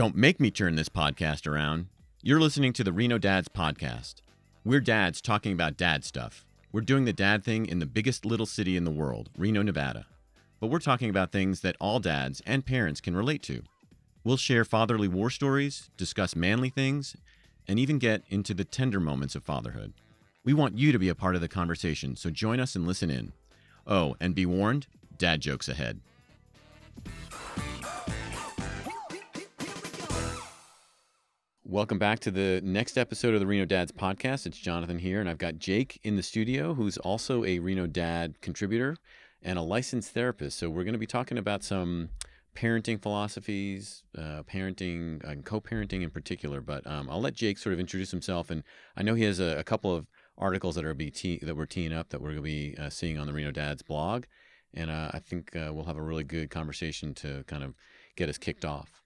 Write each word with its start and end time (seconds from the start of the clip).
Don't 0.00 0.16
make 0.16 0.40
me 0.40 0.50
turn 0.50 0.76
this 0.76 0.88
podcast 0.88 1.46
around. 1.46 1.88
You're 2.22 2.40
listening 2.40 2.72
to 2.72 2.82
the 2.82 2.90
Reno 2.90 3.18
Dads 3.18 3.48
Podcast. 3.48 4.22
We're 4.64 4.80
dads 4.80 5.20
talking 5.20 5.52
about 5.52 5.76
dad 5.76 6.06
stuff. 6.06 6.46
We're 6.72 6.80
doing 6.80 7.04
the 7.04 7.12
dad 7.12 7.44
thing 7.44 7.66
in 7.66 7.80
the 7.80 7.84
biggest 7.84 8.24
little 8.24 8.46
city 8.46 8.78
in 8.78 8.84
the 8.84 8.90
world, 8.90 9.28
Reno, 9.36 9.60
Nevada. 9.60 10.06
But 10.58 10.68
we're 10.68 10.78
talking 10.78 11.10
about 11.10 11.32
things 11.32 11.60
that 11.60 11.76
all 11.78 12.00
dads 12.00 12.40
and 12.46 12.64
parents 12.64 13.02
can 13.02 13.14
relate 13.14 13.42
to. 13.42 13.62
We'll 14.24 14.38
share 14.38 14.64
fatherly 14.64 15.06
war 15.06 15.28
stories, 15.28 15.90
discuss 15.98 16.34
manly 16.34 16.70
things, 16.70 17.14
and 17.68 17.78
even 17.78 17.98
get 17.98 18.22
into 18.30 18.54
the 18.54 18.64
tender 18.64 19.00
moments 19.00 19.34
of 19.34 19.44
fatherhood. 19.44 19.92
We 20.44 20.54
want 20.54 20.78
you 20.78 20.92
to 20.92 20.98
be 20.98 21.10
a 21.10 21.14
part 21.14 21.34
of 21.34 21.42
the 21.42 21.46
conversation, 21.46 22.16
so 22.16 22.30
join 22.30 22.58
us 22.58 22.74
and 22.74 22.86
listen 22.86 23.10
in. 23.10 23.34
Oh, 23.86 24.16
and 24.18 24.34
be 24.34 24.46
warned 24.46 24.86
dad 25.18 25.42
jokes 25.42 25.68
ahead. 25.68 26.00
Welcome 31.70 32.00
back 32.00 32.18
to 32.20 32.32
the 32.32 32.60
next 32.64 32.98
episode 32.98 33.32
of 33.32 33.38
the 33.38 33.46
Reno 33.46 33.64
Dads 33.64 33.92
podcast. 33.92 34.44
It's 34.44 34.58
Jonathan 34.58 34.98
here, 34.98 35.20
and 35.20 35.30
I've 35.30 35.38
got 35.38 35.60
Jake 35.60 36.00
in 36.02 36.16
the 36.16 36.22
studio, 36.24 36.74
who's 36.74 36.98
also 36.98 37.44
a 37.44 37.60
Reno 37.60 37.86
Dad 37.86 38.40
contributor 38.40 38.96
and 39.40 39.56
a 39.56 39.62
licensed 39.62 40.10
therapist. 40.10 40.58
So, 40.58 40.68
we're 40.68 40.82
going 40.82 40.94
to 40.94 40.98
be 40.98 41.06
talking 41.06 41.38
about 41.38 41.62
some 41.62 42.08
parenting 42.56 43.00
philosophies, 43.00 44.02
uh, 44.18 44.42
parenting 44.52 45.22
and 45.22 45.44
co 45.44 45.60
parenting 45.60 46.02
in 46.02 46.10
particular. 46.10 46.60
But 46.60 46.84
um, 46.88 47.08
I'll 47.08 47.20
let 47.20 47.34
Jake 47.34 47.56
sort 47.56 47.72
of 47.72 47.78
introduce 47.78 48.10
himself. 48.10 48.50
And 48.50 48.64
I 48.96 49.04
know 49.04 49.14
he 49.14 49.22
has 49.22 49.38
a, 49.38 49.56
a 49.56 49.62
couple 49.62 49.94
of 49.94 50.08
articles 50.36 50.74
that 50.74 50.84
are 50.84 50.92
be 50.92 51.12
te- 51.12 51.38
that 51.40 51.56
we're 51.56 51.66
teeing 51.66 51.92
up 51.92 52.08
that 52.08 52.20
we're 52.20 52.30
going 52.30 52.38
to 52.38 52.42
be 52.42 52.74
uh, 52.80 52.90
seeing 52.90 53.16
on 53.16 53.28
the 53.28 53.32
Reno 53.32 53.52
Dads 53.52 53.82
blog. 53.82 54.24
And 54.74 54.90
uh, 54.90 55.12
I 55.14 55.20
think 55.20 55.54
uh, 55.54 55.70
we'll 55.72 55.84
have 55.84 55.96
a 55.96 56.02
really 56.02 56.24
good 56.24 56.50
conversation 56.50 57.14
to 57.14 57.44
kind 57.44 57.62
of 57.62 57.74
get 58.16 58.28
us 58.28 58.38
kicked 58.38 58.64
off. 58.64 59.04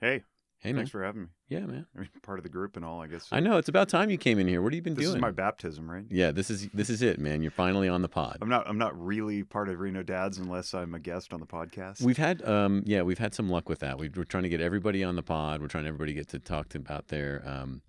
Hey, 0.00 0.22
Hey, 0.60 0.72
man. 0.72 0.80
thanks 0.80 0.90
for 0.90 1.02
having 1.02 1.22
me. 1.22 1.28
Yeah, 1.48 1.60
man. 1.60 1.86
I 1.96 2.00
mean, 2.00 2.10
part 2.22 2.38
of 2.38 2.42
the 2.42 2.50
group 2.50 2.76
and 2.76 2.84
all, 2.84 3.00
I 3.00 3.06
guess. 3.06 3.26
I 3.32 3.40
know 3.40 3.56
it's 3.56 3.70
about 3.70 3.88
time 3.88 4.10
you 4.10 4.18
came 4.18 4.38
in 4.38 4.46
here. 4.46 4.60
What 4.60 4.72
have 4.72 4.76
you 4.76 4.82
been 4.82 4.94
This 4.94 5.04
doing? 5.04 5.14
This 5.14 5.18
is 5.18 5.22
my 5.22 5.30
baptism, 5.30 5.90
right? 5.90 6.04
yeah, 6.10 6.32
this 6.32 6.50
is 6.50 6.68
this 6.74 6.90
is 6.90 7.00
it, 7.00 7.18
man. 7.18 7.40
You're 7.40 7.50
finally 7.50 7.88
on 7.88 8.02
the 8.02 8.08
pod. 8.08 8.38
I'm 8.42 8.48
not. 8.50 8.68
I'm 8.68 8.76
not 8.76 8.98
really 9.02 9.42
part 9.42 9.70
of 9.70 9.80
Reno 9.80 10.02
Dads 10.02 10.36
unless 10.36 10.74
I'm 10.74 10.94
a 10.94 10.98
guest 10.98 11.32
on 11.32 11.40
the 11.40 11.46
podcast. 11.46 12.02
We've 12.02 12.18
had, 12.18 12.46
um, 12.46 12.82
yeah, 12.84 13.00
we've 13.00 13.18
had 13.18 13.34
some 13.34 13.48
luck 13.48 13.70
with 13.70 13.78
that. 13.78 13.98
we 13.98 14.10
we're 14.14 14.24
trying 14.24 14.42
to 14.42 14.50
get 14.50 14.60
everybody 14.60 15.02
on 15.02 15.16
the 15.16 15.22
pod. 15.22 15.62
We're 15.62 15.68
trying 15.68 15.86
everybody 15.86 16.12
get 16.12 16.28
to 16.28 16.38
talk 16.38 16.68
to 16.70 16.78
about 16.78 17.08
their 17.08 17.42
um, 17.46 17.80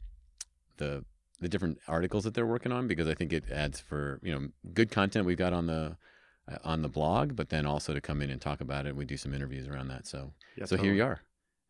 the 0.78 1.04
the 1.42 1.50
different 1.50 1.80
articles 1.90 2.24
that 2.24 2.34
they're 2.34 2.46
working 2.46 2.72
on 2.72 2.88
because 2.88 3.08
I 3.08 3.16
think 3.16 3.34
it 3.34 3.52
adds 3.52 3.82
for 3.82 4.22
you 4.24 4.34
know 4.34 4.48
good 4.74 4.92
content 4.92 5.26
we've 5.26 5.38
got 5.38 5.52
on 5.52 5.68
the 5.68 5.98
uh, 6.50 6.58
on 6.64 6.84
the 6.84 6.90
blog, 6.90 7.36
but 7.36 7.50
then 7.50 7.66
also 7.66 7.94
to 7.94 8.00
come 8.00 8.22
in 8.22 8.30
and 8.30 8.40
talk 8.40 8.62
about 8.62 8.86
it. 8.86 8.96
We 8.96 9.04
do 9.04 9.18
some 9.18 9.34
interviews 9.34 9.68
around 9.68 9.90
that. 9.90 10.08
So 10.08 10.32
Yeah, 10.56 10.66
so 10.66 10.78
here 10.78 10.94
you 10.94 11.04
are. 11.04 11.20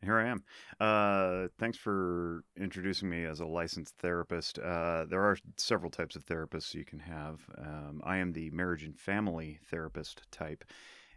Here 0.04 0.18
I 0.18 0.30
am. 0.30 0.44
Uh, 0.80 1.48
thanks 1.60 1.78
for 1.78 2.44
introducing 2.58 3.08
me 3.08 3.24
as 3.24 3.40
a 3.40 3.46
licensed 3.46 3.96
therapist. 4.00 4.58
Uh, 4.58 5.06
there 5.06 5.22
are 5.22 5.38
several 5.58 5.92
types 5.92 6.16
of 6.16 6.26
therapists 6.26 6.74
you 6.74 6.86
can 6.86 6.98
have. 7.00 7.42
Um, 7.56 8.02
I 8.04 8.18
am 8.18 8.34
the 8.34 8.50
marriage 8.50 8.84
and 8.84 8.98
family 8.98 9.60
therapist 9.70 10.24
type, 10.32 10.64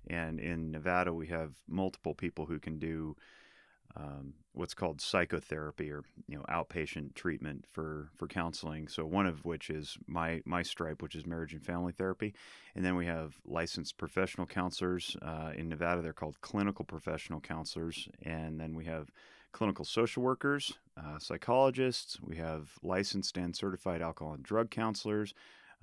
and 0.08 0.38
in 0.38 0.70
Nevada 0.70 1.14
we 1.14 1.28
have 1.28 1.54
multiple 1.66 2.14
people 2.14 2.44
who 2.44 2.58
can 2.58 2.78
do 2.78 3.16
um, 3.96 4.34
what's 4.52 4.74
called 4.74 5.00
psychotherapy 5.00 5.90
or 5.90 6.02
you 6.28 6.36
know 6.36 6.44
outpatient 6.48 7.14
treatment 7.14 7.64
for 7.70 8.08
for 8.16 8.26
counseling. 8.26 8.88
So 8.88 9.04
one 9.04 9.26
of 9.26 9.44
which 9.44 9.70
is 9.70 9.96
my 10.06 10.42
my 10.44 10.62
stripe, 10.62 11.02
which 11.02 11.14
is 11.14 11.26
marriage 11.26 11.52
and 11.52 11.64
family 11.64 11.92
therapy, 11.92 12.34
and 12.74 12.84
then 12.84 12.96
we 12.96 13.06
have 13.06 13.38
licensed 13.44 13.96
professional 13.96 14.46
counselors 14.46 15.16
uh, 15.22 15.52
in 15.54 15.68
Nevada. 15.68 16.02
They're 16.02 16.12
called 16.12 16.40
clinical 16.40 16.84
professional 16.84 17.40
counselors, 17.40 18.08
and 18.22 18.60
then 18.60 18.74
we 18.74 18.84
have 18.86 19.10
clinical 19.52 19.84
social 19.84 20.22
workers, 20.22 20.72
uh, 20.96 21.18
psychologists. 21.18 22.18
We 22.20 22.36
have 22.36 22.70
licensed 22.82 23.36
and 23.36 23.54
certified 23.54 24.02
alcohol 24.02 24.34
and 24.34 24.42
drug 24.42 24.70
counselors. 24.70 25.32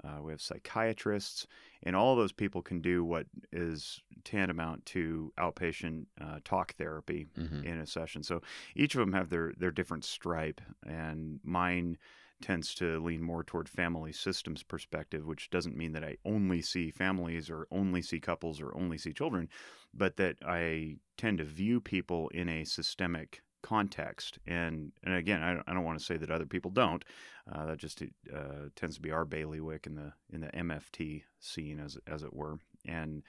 Uh, 0.04 0.22
we 0.22 0.32
have 0.32 0.42
psychiatrists, 0.42 1.46
and 1.84 1.96
all 1.96 2.14
of 2.14 2.18
those 2.18 2.32
people 2.32 2.62
can 2.62 2.82
do 2.82 3.04
what 3.04 3.28
is 3.52 4.02
tantamount 4.24 4.86
to 4.88 5.32
outpatient 5.38 6.06
uh, 6.20 6.40
talk 6.44 6.74
therapy 6.76 7.28
hmm 7.36 7.62
in 7.64 7.80
a 7.80 7.86
session. 7.86 8.24
So 8.24 8.42
each 8.76 8.96
of 8.96 9.00
them 9.00 9.14
have 9.14 9.30
their 9.30 9.54
their 9.58 9.72
different 9.72 10.04
stripe, 10.04 10.62
and 10.86 11.40
mine 11.44 11.98
tends 12.42 12.74
to 12.74 13.00
lean 13.00 13.22
more 13.22 13.44
toward 13.44 13.70
family 13.70 14.12
systems 14.12 14.64
perspective, 14.64 15.28
which 15.28 15.50
doesn't 15.52 15.78
mean 15.78 15.92
that 15.92 16.04
I 16.04 16.18
only 16.26 16.62
see 16.62 16.90
families 16.90 17.50
or 17.52 17.68
only 17.70 18.02
see 18.02 18.20
couples 18.20 18.60
or 18.60 18.76
only 18.76 18.98
see 18.98 19.14
children, 19.14 19.48
but 19.94 20.18
that 20.18 20.38
I 20.44 20.98
tend 21.18 21.38
to 21.38 21.44
view 21.44 21.80
people 21.80 22.30
in 22.30 22.50
a 22.50 22.64
systemic 22.64 23.44
context. 23.62 24.40
And 24.48 24.92
and 25.04 25.16
again, 25.16 25.42
I 25.42 25.54
don't, 25.54 25.64
I 25.68 25.74
don't 25.74 25.84
want 25.84 26.00
to 26.00 26.06
say 26.06 26.18
that 26.18 26.32
other 26.32 26.46
people 26.46 26.72
don't. 26.72 27.04
Uh, 27.52 27.66
that 27.66 27.78
just 27.78 28.02
uh, 28.02 28.70
tends 28.76 28.96
to 28.96 29.02
be 29.02 29.12
our 29.12 29.26
bailiwick 29.26 29.88
in 29.88 29.96
the 29.96 30.14
in 30.32 30.42
the 30.42 30.48
MFT 30.48 31.24
scene, 31.40 31.80
as 31.80 31.98
as 32.08 32.24
it 32.24 32.34
were, 32.34 32.60
and 32.86 33.24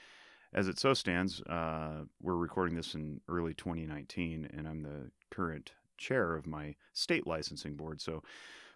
as 0.55 0.69
it 0.69 0.79
so 0.79 0.93
stands, 0.95 1.41
uh, 1.43 2.05
we're 2.21 2.37
recording 2.37 2.77
this 2.77 2.95
in 2.95 3.21
early 3.29 3.55
2019, 3.55 4.51
and 4.53 4.69
I'm 4.69 4.83
the 4.83 5.11
current 5.31 5.73
chair 5.97 6.35
of 6.35 6.47
my 6.47 6.75
state 6.93 7.27
licensing 7.27 7.75
board. 7.75 8.01
So, 8.01 8.23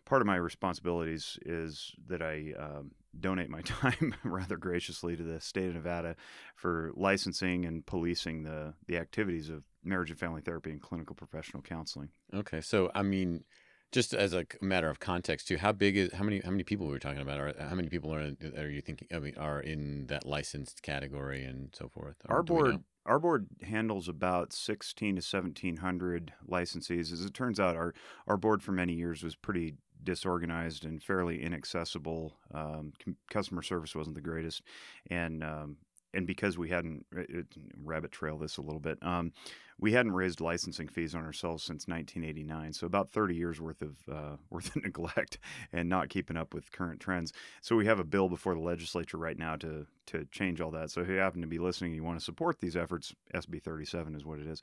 part 0.07 0.23
of 0.23 0.27
my 0.27 0.37
responsibilities 0.37 1.39
is 1.45 1.93
that 2.09 2.23
I 2.23 2.55
um, 2.59 2.93
donate 3.19 3.51
my 3.51 3.61
time 3.63 4.15
rather 4.25 4.57
graciously 4.57 5.17
to 5.17 5.23
the 5.23 5.41
state 5.41 5.69
of 5.69 5.75
Nevada 5.75 6.17
for 6.55 6.93
licensing 6.95 7.67
and 7.67 7.85
policing 7.85 8.45
the 8.45 8.75
the 8.87 8.97
activities 8.97 9.51
of 9.51 9.65
marriage 9.87 10.11
and 10.11 10.19
family 10.19 10.41
therapy 10.41 10.71
and 10.71 10.81
clinical 10.81 11.15
professional 11.15 11.63
counseling. 11.63 12.09
Okay, 12.35 12.61
so 12.61 12.91
I 12.95 13.03
mean, 13.03 13.45
just 13.93 14.15
as 14.15 14.33
a 14.33 14.47
matter 14.61 14.89
of 14.89 15.01
context 15.01 15.49
too, 15.49 15.57
how 15.57 15.73
big 15.73 15.97
is 15.97 16.13
how 16.13 16.25
many 16.25 16.41
how 16.41 16.51
many 16.51 16.65
people 16.65 16.87
we're 16.87 16.99
talking 16.99 17.23
about? 17.23 17.57
How 17.59 17.75
many 17.75 17.89
people 17.89 18.15
are 18.15 18.33
are 18.57 18.69
you 18.69 18.81
thinking? 18.81 19.09
I 19.15 19.19
mean, 19.19 19.35
are 19.39 19.61
in 19.61 20.07
that 20.07 20.27
licensed 20.27 20.83
category 20.83 21.45
and 21.45 21.75
so 21.77 21.89
forth? 21.89 22.17
Our 22.29 22.43
board 22.43 22.83
our 23.07 23.19
board 23.19 23.47
handles 23.63 24.09
about 24.09 24.53
16 24.53 25.17
to 25.17 25.19
1700 25.21 26.33
licensees 26.49 27.13
as 27.13 27.25
it 27.25 27.35
turns 27.35 27.61
out 27.61 27.77
our 27.77 27.95
our 28.27 28.37
board 28.37 28.63
for 28.63 28.73
many 28.73 28.95
years 28.95 29.23
was 29.23 29.37
pretty 29.37 29.75
disorganized 30.03 30.85
and 30.85 31.03
fairly 31.03 31.43
inaccessible 31.43 32.37
um, 32.53 32.93
customer 33.31 33.63
service 33.63 33.95
wasn't 33.95 34.15
the 34.15 34.21
greatest 34.21 34.63
and 35.11 35.43
um, 35.43 35.77
and 36.15 36.27
because 36.27 36.59
we 36.59 36.69
hadn't 36.69 37.07
it- 37.13 37.47
rabbit 37.83 38.13
trail 38.13 38.39
this 38.39 38.57
a 38.57 38.63
little 38.63 38.81
bit 38.81 38.99
um, 39.03 39.33
we 39.79 39.93
hadn't 39.93 40.13
raised 40.13 40.41
licensing 40.41 40.89
fees 40.89 41.15
on 41.15 41.23
ourselves 41.25 41.63
since 41.63 41.87
1989 41.87 42.73
so 42.73 42.87
about 42.87 43.11
30 43.11 43.35
years 43.35 43.61
worth 43.61 43.83
of 43.83 43.97
uh, 44.11 44.37
worth 44.51 44.75
of 44.75 44.83
neglect 44.83 45.39
and 45.73 45.89
not 45.89 46.09
keeping 46.09 46.37
up 46.37 46.55
with 46.55 46.73
current 46.73 47.01
trends 47.01 47.33
so 47.61 47.77
we 47.77 47.87
have 47.87 47.99
a 48.01 48.05
bill 48.05 48.29
before 48.29 48.55
the 48.55 48.61
legislature 48.61 49.17
right 49.19 49.39
now 49.39 49.57
to 49.57 49.87
to 50.07 50.25
change 50.27 50.61
all 50.61 50.71
that. 50.71 50.89
So 50.93 51.01
if 51.01 51.09
you 51.09 51.17
happen 51.17 51.41
to 51.41 51.49
be 51.49 51.59
listening 51.59 51.91
and 51.91 51.97
you 51.97 52.05
want 52.05 52.17
to 52.17 52.25
support 52.25 52.61
these 52.61 52.77
efforts, 52.77 53.13
SB 53.35 53.61
37 53.61 54.15
is 54.15 54.25
what 54.25 54.39
it 54.39 54.47
is. 54.47 54.63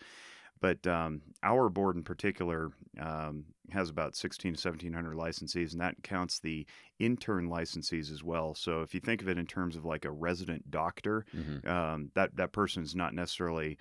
But 0.62 0.88
um, 0.88 1.22
our 1.44 1.68
board 1.68 1.97
in 1.97 2.03
particular 2.03 2.72
um, 2.97 3.44
has 3.72 3.90
about 3.90 4.16
16 4.16 4.53
to 4.53 4.68
1700 4.69 5.18
licensees, 5.18 5.74
and 5.74 5.81
that 5.81 6.01
counts 6.01 6.40
the 6.40 6.66
intern 7.00 7.50
licensees 7.50 8.09
as 8.09 8.24
well. 8.24 8.56
So 8.56 8.84
if 8.84 8.94
you 8.94 9.01
think 9.01 9.22
of 9.22 9.28
it 9.28 9.38
in 9.38 9.45
terms 9.45 9.75
of 9.75 9.84
like 9.84 10.06
a 10.06 10.12
resident 10.12 10.72
doctor, 10.72 11.25
Mhm. 11.35 11.68
um, 11.68 12.12
that 12.13 12.38
that 12.38 12.53
person 12.53 12.84
is 12.84 12.95
not 12.95 13.13
necessarily 13.13 13.78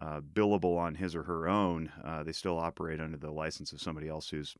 uh, 0.00 0.20
billable 0.20 0.78
on 0.78 0.94
his 0.94 1.14
or 1.14 1.24
her 1.24 1.48
own. 1.48 1.90
Uh, 2.04 2.22
they 2.22 2.32
still 2.32 2.58
operate 2.58 3.00
under 3.00 3.16
the 3.16 3.30
license 3.30 3.72
of 3.72 3.80
somebody 3.80 4.08
else 4.08 4.28
who's 4.28 4.56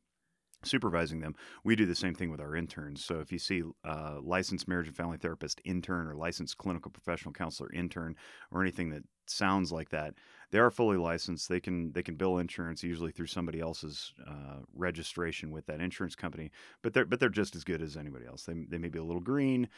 supervising 0.65 1.21
them. 1.21 1.35
We 1.65 1.77
do 1.77 1.87
the 1.87 1.95
same 1.95 2.15
thing 2.15 2.31
with 2.31 2.41
our 2.41 2.55
interns. 2.55 3.05
So 3.05 3.21
if 3.21 3.33
you 3.33 3.39
see 3.39 3.63
uh, 3.85 4.19
licensed 4.23 4.69
marriage 4.69 4.87
and 4.87 4.97
family 4.97 5.19
therapist 5.19 5.61
intern 5.65 6.07
or 6.07 6.15
licensed 6.15 6.59
clinical 6.59 6.91
professional 6.91 7.33
counselor 7.33 7.73
intern 7.73 8.17
or 8.51 8.63
anything 8.63 8.91
that 8.91 9.03
sounds 9.27 9.73
like 9.73 9.91
that, 9.91 10.15
they 10.53 10.59
are 10.59 10.71
fully 10.71 10.99
licensed. 10.99 11.49
They 11.49 11.61
can 11.61 11.93
they 11.93 12.03
can 12.03 12.15
bill 12.15 12.39
insurance 12.39 12.85
usually 12.85 13.11
through 13.11 13.27
somebody 13.27 13.59
else's 13.59 14.13
uh, 14.27 14.61
registration 14.75 15.51
with 15.51 15.67
that 15.67 15.81
insurance 15.81 16.15
company. 16.15 16.51
But 16.83 16.93
they're 16.93 17.07
but 17.07 17.19
they're 17.19 17.31
just 17.31 17.57
as 17.57 17.65
good 17.65 17.81
as 17.81 17.97
anybody 17.97 18.27
else. 18.27 18.45
They 18.45 18.53
they 18.69 18.79
may 18.79 18.89
be 18.91 18.99
a 18.99 19.03
little 19.05 19.23
green, 19.23 19.69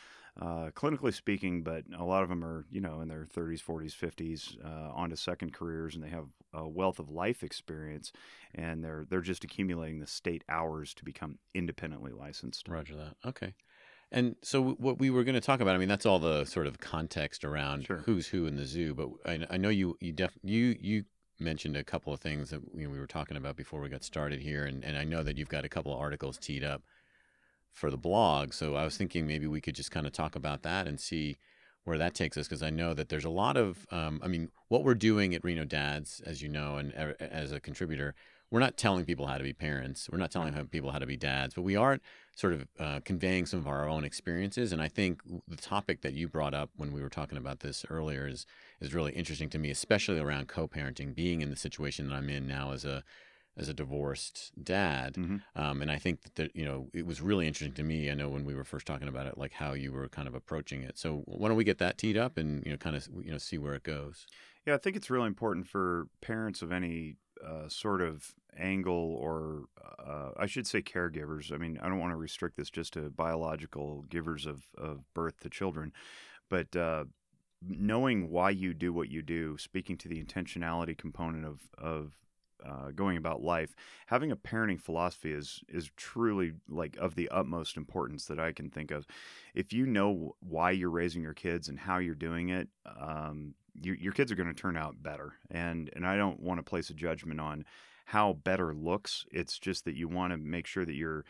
uh, 0.40 0.70
clinically 0.74 1.14
speaking, 1.14 1.62
but 1.62 1.84
a 1.96 2.04
lot 2.04 2.24
of 2.24 2.28
them 2.28 2.44
are 2.44 2.66
you 2.70 2.80
know 2.80 3.00
in 3.00 3.08
their 3.08 3.24
30s, 3.24 3.62
40s, 3.62 3.94
50s, 3.96 4.64
uh, 4.64 4.92
onto 4.92 5.14
second 5.16 5.52
careers, 5.52 5.94
and 5.94 6.02
they 6.02 6.08
have 6.08 6.26
a 6.52 6.68
wealth 6.68 6.98
of 6.98 7.08
life 7.08 7.44
experience, 7.44 8.12
and 8.52 8.82
they're 8.82 9.06
they're 9.08 9.20
just 9.20 9.44
accumulating 9.44 10.00
the 10.00 10.08
state 10.08 10.42
hours 10.48 10.92
to 10.94 11.04
become 11.04 11.38
independently 11.54 12.10
licensed. 12.12 12.68
Roger 12.68 12.96
that. 12.96 13.14
Okay. 13.24 13.54
And 14.12 14.36
so 14.42 14.62
what 14.62 14.98
we 14.98 15.10
were 15.10 15.24
going 15.24 15.34
to 15.34 15.40
talk 15.40 15.60
about, 15.60 15.74
I 15.74 15.78
mean, 15.78 15.88
that's 15.88 16.06
all 16.06 16.18
the 16.18 16.44
sort 16.44 16.66
of 16.66 16.78
context 16.78 17.44
around 17.44 17.86
Sure. 17.86 17.98
who's 17.98 18.28
who 18.28 18.46
in 18.46 18.56
the 18.56 18.66
zoo. 18.66 18.94
But 18.94 19.08
I, 19.26 19.46
I 19.50 19.56
know 19.56 19.70
you 19.70 19.96
you 20.00 20.12
def 20.12 20.38
you 20.42 20.76
you 20.80 21.04
mentioned 21.40 21.76
a 21.76 21.82
couple 21.82 22.12
of 22.12 22.20
things 22.20 22.50
that 22.50 22.60
you 22.74 22.84
know, 22.84 22.90
we 22.90 22.98
were 22.98 23.06
talking 23.06 23.36
about 23.36 23.56
before 23.56 23.80
we 23.80 23.88
got 23.88 24.04
started 24.04 24.40
here, 24.40 24.64
and 24.64 24.84
and 24.84 24.96
I 24.96 25.04
know 25.04 25.22
that 25.22 25.36
you've 25.36 25.48
got 25.48 25.64
a 25.64 25.68
couple 25.68 25.92
of 25.92 26.00
articles 26.00 26.38
teed 26.38 26.62
up 26.62 26.82
for 27.72 27.90
the 27.90 27.96
blog. 27.96 28.52
So 28.52 28.76
I 28.76 28.84
was 28.84 28.96
thinking 28.96 29.26
maybe 29.26 29.46
we 29.46 29.60
could 29.60 29.74
just 29.74 29.90
kind 29.90 30.06
of 30.06 30.12
talk 30.12 30.36
about 30.36 30.62
that 30.62 30.86
and 30.86 31.00
see 31.00 31.36
where 31.82 31.98
that 31.98 32.14
takes 32.14 32.36
us 32.36 32.46
because 32.48 32.62
I 32.62 32.70
know 32.70 32.94
that 32.94 33.08
there's 33.08 33.24
a 33.24 33.30
lot 33.30 33.56
of, 33.56 33.86
um, 33.90 34.20
I 34.22 34.28
mean, 34.28 34.48
what 34.68 34.84
we're 34.84 34.94
doing 34.94 35.34
at 35.34 35.44
Reno 35.44 35.64
Dads, 35.64 36.22
as 36.24 36.40
you 36.40 36.48
know, 36.48 36.76
and 36.76 36.94
uh, 36.96 37.12
as 37.20 37.52
a 37.52 37.60
contributor, 37.60 38.14
we're 38.54 38.60
not 38.60 38.76
telling 38.76 39.04
people 39.04 39.26
how 39.26 39.36
to 39.36 39.42
be 39.42 39.52
parents. 39.52 40.08
We're 40.12 40.18
not 40.18 40.30
telling 40.30 40.54
people 40.68 40.92
how 40.92 41.00
to 41.00 41.06
be 41.06 41.16
dads, 41.16 41.54
but 41.54 41.62
we 41.62 41.74
are 41.74 41.98
sort 42.36 42.52
of 42.52 42.68
uh, 42.78 43.00
conveying 43.04 43.46
some 43.46 43.58
of 43.58 43.66
our 43.66 43.88
own 43.88 44.04
experiences. 44.04 44.72
And 44.72 44.80
I 44.80 44.86
think 44.86 45.22
the 45.48 45.56
topic 45.56 46.02
that 46.02 46.12
you 46.12 46.28
brought 46.28 46.54
up 46.54 46.70
when 46.76 46.92
we 46.92 47.02
were 47.02 47.08
talking 47.08 47.36
about 47.36 47.60
this 47.60 47.84
earlier 47.90 48.28
is 48.28 48.46
is 48.80 48.94
really 48.94 49.10
interesting 49.10 49.50
to 49.50 49.58
me, 49.58 49.70
especially 49.70 50.20
around 50.20 50.46
co-parenting, 50.46 51.16
being 51.16 51.40
in 51.40 51.50
the 51.50 51.56
situation 51.56 52.08
that 52.08 52.14
I'm 52.14 52.28
in 52.28 52.46
now 52.46 52.70
as 52.70 52.84
a 52.84 53.02
as 53.56 53.68
a 53.68 53.74
divorced 53.74 54.52
dad. 54.62 55.14
Mm-hmm. 55.14 55.38
Um, 55.60 55.82
and 55.82 55.90
I 55.90 55.98
think 55.98 56.22
that, 56.22 56.34
the, 56.36 56.50
you 56.54 56.64
know, 56.64 56.86
it 56.94 57.06
was 57.06 57.20
really 57.20 57.48
interesting 57.48 57.74
to 57.74 57.82
me. 57.82 58.08
I 58.08 58.14
know 58.14 58.28
when 58.28 58.44
we 58.44 58.54
were 58.54 58.62
first 58.62 58.86
talking 58.86 59.08
about 59.08 59.26
it, 59.26 59.36
like 59.36 59.54
how 59.54 59.72
you 59.72 59.90
were 59.90 60.08
kind 60.08 60.28
of 60.28 60.34
approaching 60.36 60.82
it. 60.82 60.96
So 60.96 61.22
why 61.26 61.48
don't 61.48 61.56
we 61.56 61.64
get 61.64 61.78
that 61.78 61.98
teed 61.98 62.16
up 62.16 62.38
and, 62.38 62.64
you 62.64 62.70
know, 62.70 62.78
kind 62.78 62.94
of, 62.94 63.08
you 63.20 63.32
know, 63.32 63.38
see 63.38 63.58
where 63.58 63.74
it 63.74 63.82
goes. 63.82 64.28
Yeah, 64.64 64.74
I 64.74 64.78
think 64.78 64.94
it's 64.94 65.10
really 65.10 65.26
important 65.26 65.66
for 65.66 66.06
parents 66.20 66.62
of 66.62 66.70
any 66.70 67.16
uh, 67.46 67.68
sort 67.68 68.00
of 68.00 68.34
angle 68.56 69.16
or 69.20 69.64
uh, 69.98 70.30
I 70.36 70.46
should 70.46 70.66
say 70.66 70.82
caregivers. 70.82 71.52
I 71.52 71.56
mean, 71.56 71.78
I 71.82 71.88
don't 71.88 71.98
want 71.98 72.12
to 72.12 72.16
restrict 72.16 72.56
this 72.56 72.70
just 72.70 72.92
to 72.94 73.10
biological 73.10 74.04
givers 74.08 74.46
of, 74.46 74.64
of 74.76 75.02
birth 75.14 75.40
to 75.40 75.50
children, 75.50 75.92
but 76.48 76.74
uh, 76.76 77.04
knowing 77.66 78.30
why 78.30 78.50
you 78.50 78.74
do 78.74 78.92
what 78.92 79.08
you 79.08 79.22
do, 79.22 79.56
speaking 79.58 79.96
to 79.98 80.08
the 80.08 80.22
intentionality 80.22 80.96
component 80.96 81.44
of, 81.44 81.60
of 81.78 82.14
uh, 82.64 82.90
going 82.94 83.16
about 83.16 83.42
life, 83.42 83.74
having 84.06 84.30
a 84.30 84.36
parenting 84.36 84.80
philosophy 84.80 85.32
is 85.32 85.60
is 85.68 85.90
truly 85.96 86.52
like 86.68 86.96
of 86.98 87.14
the 87.14 87.28
utmost 87.28 87.76
importance 87.76 88.24
that 88.26 88.38
I 88.38 88.52
can 88.52 88.70
think 88.70 88.90
of. 88.90 89.06
If 89.54 89.72
you 89.72 89.86
know 89.86 90.34
why 90.40 90.70
you're 90.70 90.90
raising 90.90 91.22
your 91.22 91.34
kids 91.34 91.68
and 91.68 91.78
how 91.78 91.98
you're 91.98 92.14
doing 92.14 92.48
it, 92.48 92.68
um, 92.98 93.54
you, 93.80 93.94
your 93.94 94.12
kids 94.12 94.30
are 94.32 94.36
going 94.36 94.48
to 94.48 94.54
turn 94.54 94.76
out 94.76 95.02
better. 95.02 95.34
And 95.50 95.90
and 95.94 96.06
I 96.06 96.16
don't 96.16 96.40
want 96.40 96.58
to 96.58 96.62
place 96.62 96.90
a 96.90 96.94
judgment 96.94 97.40
on 97.40 97.64
how 98.06 98.34
better 98.34 98.74
looks. 98.74 99.24
It's 99.30 99.58
just 99.58 99.84
that 99.84 99.96
you 99.96 100.08
want 100.08 100.32
to 100.32 100.36
make 100.36 100.66
sure 100.66 100.84
that 100.84 100.94
you're 100.94 101.24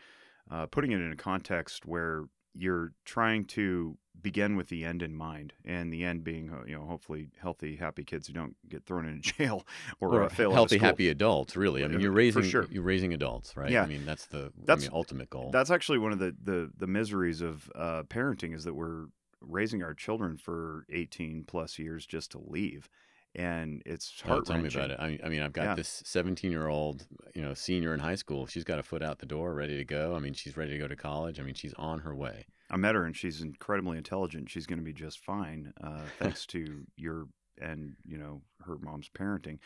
uh, 0.51 0.65
putting 0.67 0.91
it 0.91 1.01
in 1.01 1.11
a 1.11 1.15
context 1.15 1.85
where 1.85 2.25
you're 2.53 2.93
trying 3.03 3.45
to 3.45 3.97
begin 4.21 4.55
with 4.55 4.69
the 4.69 4.85
end 4.85 5.01
in 5.03 5.13
mind, 5.13 5.53
and 5.65 5.91
the 5.91 6.03
end 6.03 6.23
being, 6.23 6.49
uh, 6.49 6.63
you 6.65 6.73
know, 6.73 6.85
hopefully 6.85 7.27
healthy, 7.39 7.75
happy 7.75 8.03
kids 8.03 8.27
who 8.27 8.33
don't 8.33 8.55
get 8.69 8.85
thrown 8.85 9.05
into 9.05 9.33
jail 9.37 9.65
or, 9.99 10.15
or 10.15 10.23
uh, 10.23 10.29
fail 10.29 10.53
healthy, 10.53 10.77
happy 10.77 11.09
adults. 11.09 11.55
Really, 11.55 11.83
I 11.83 11.87
mean, 11.87 11.99
you're 11.99 12.11
raising 12.11 12.43
sure. 12.43 12.67
you're 12.69 12.83
raising 12.83 13.13
adults, 13.13 13.57
right? 13.57 13.69
Yeah. 13.69 13.83
I 13.83 13.87
mean, 13.87 14.05
that's 14.05 14.27
the 14.27 14.51
That's- 14.65 14.85
I 14.85 14.89
mean, 14.89 14.95
ultimate 14.95 15.29
goal. 15.29 15.51
That's 15.51 15.71
actually 15.71 15.99
one 15.99 16.11
of 16.11 16.19
the 16.19 16.35
the, 16.41 16.71
the 16.77 16.87
miseries 16.87 17.41
of 17.41 17.69
uh, 17.75 18.03
parenting 18.03 18.55
is 18.55 18.63
that 18.63 18.73
we're 18.73 19.07
raising 19.47 19.83
our 19.83 19.93
children 19.93 20.37
for 20.37 20.85
18 20.91 21.43
plus 21.45 21.77
years 21.79 22.05
just 22.05 22.31
to 22.31 22.39
leave, 22.39 22.89
and 23.33 23.81
it's 23.85 24.21
Oh, 24.25 24.29
heart 24.29 24.45
tell 24.45 24.57
me 24.59 24.67
about 24.67 24.91
it. 24.91 24.99
I 24.99 25.09
mean, 25.09 25.19
I 25.23 25.29
mean, 25.29 25.41
I've 25.41 25.53
got 25.53 25.63
Yeah. 25.65 25.75
this 25.75 26.01
17 26.05 26.51
year 26.51 26.67
old, 26.67 27.05
you 27.33 27.41
know, 27.41 27.53
senior 27.53 27.93
in 27.93 27.99
high 27.99 28.15
school. 28.15 28.47
She's 28.47 28.63
got 28.63 28.79
a 28.79 28.83
foot 28.83 29.03
out 29.03 29.19
the 29.19 29.25
door, 29.25 29.53
ready 29.53 29.77
to 29.77 29.85
go. 29.85 30.15
I 30.15 30.19
mean, 30.19 30.33
she's 30.33 30.55
ready 30.57 30.71
to 30.71 30.77
go 30.77 30.87
to 30.87 30.95
college. 30.95 31.39
I 31.39 31.43
mean, 31.43 31.55
she's 31.55 31.73
on 31.73 31.99
her 31.99 32.15
way. 32.15 32.45
I 32.69 32.77
met 32.77 32.95
her 32.95 33.05
and 33.05 33.15
she's 33.15 33.41
incredibly 33.41 33.97
intelligent. 33.97 34.49
She's 34.49 34.65
going 34.65 34.79
to 34.79 34.85
be 34.85 34.93
just 34.93 35.19
fine, 35.19 35.73
uh, 35.81 36.05
thanks 36.19 36.45
to 36.47 36.85
your 36.97 37.27
and 37.61 37.95
you 38.05 38.17
know 38.17 38.41
her 38.65 38.77
mom's 38.77 39.09
parenting. 39.09 39.59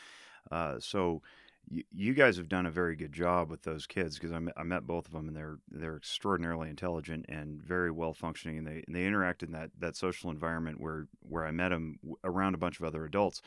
Uh, 0.51 0.79
so 0.79 1.21
y- 1.71 1.83
you 1.91 2.13
guys 2.13 2.37
have 2.37 2.49
done 2.49 2.65
a 2.65 2.71
very 2.71 2.95
good 2.95 3.13
job 3.13 3.49
with 3.49 3.63
those 3.63 3.85
kids 3.87 4.15
because 4.15 4.31
I 4.31 4.39
met, 4.39 4.53
I 4.57 4.63
met 4.63 4.85
both 4.87 5.05
of 5.07 5.13
them 5.13 5.27
and 5.27 5.35
they're 5.37 5.57
they're 5.69 5.97
extraordinarily 5.97 6.69
intelligent 6.69 7.25
and 7.29 7.61
very 7.61 7.91
well 7.91 8.13
functioning 8.13 8.57
and 8.57 8.67
they 8.67 8.83
and 8.87 8.95
they 8.95 9.05
interact 9.05 9.43
in 9.43 9.51
that 9.51 9.71
that 9.79 9.95
social 9.95 10.29
environment 10.31 10.79
where 10.79 11.07
where 11.21 11.45
I 11.45 11.51
met 11.51 11.69
them 11.69 11.99
around 12.23 12.55
a 12.55 12.57
bunch 12.59 12.79
of 12.79 12.85
other 12.85 13.05
adults. 13.05 13.41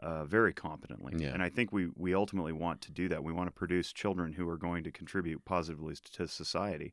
Uh, 0.00 0.24
very 0.24 0.52
competently, 0.52 1.14
Yeah. 1.16 1.28
and 1.32 1.40
I 1.42 1.48
think 1.48 1.72
we 1.72 1.88
we 1.94 2.14
ultimately 2.14 2.52
want 2.52 2.80
to 2.82 2.90
do 2.90 3.08
that. 3.10 3.22
We 3.22 3.32
want 3.32 3.46
to 3.46 3.52
produce 3.52 3.92
children 3.92 4.32
who 4.32 4.46
are 4.48 4.56
going 4.58 4.82
to 4.84 4.90
contribute 4.90 5.44
positively 5.44 5.94
to 6.14 6.26
society. 6.26 6.92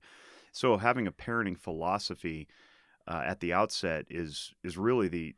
So 0.51 0.77
having 0.77 1.07
a 1.07 1.11
parenting 1.11 1.57
philosophy 1.57 2.47
uh, 3.07 3.23
at 3.25 3.39
the 3.39 3.53
outset 3.53 4.05
is 4.09 4.53
is 4.63 4.77
really 4.77 5.07
the 5.07 5.35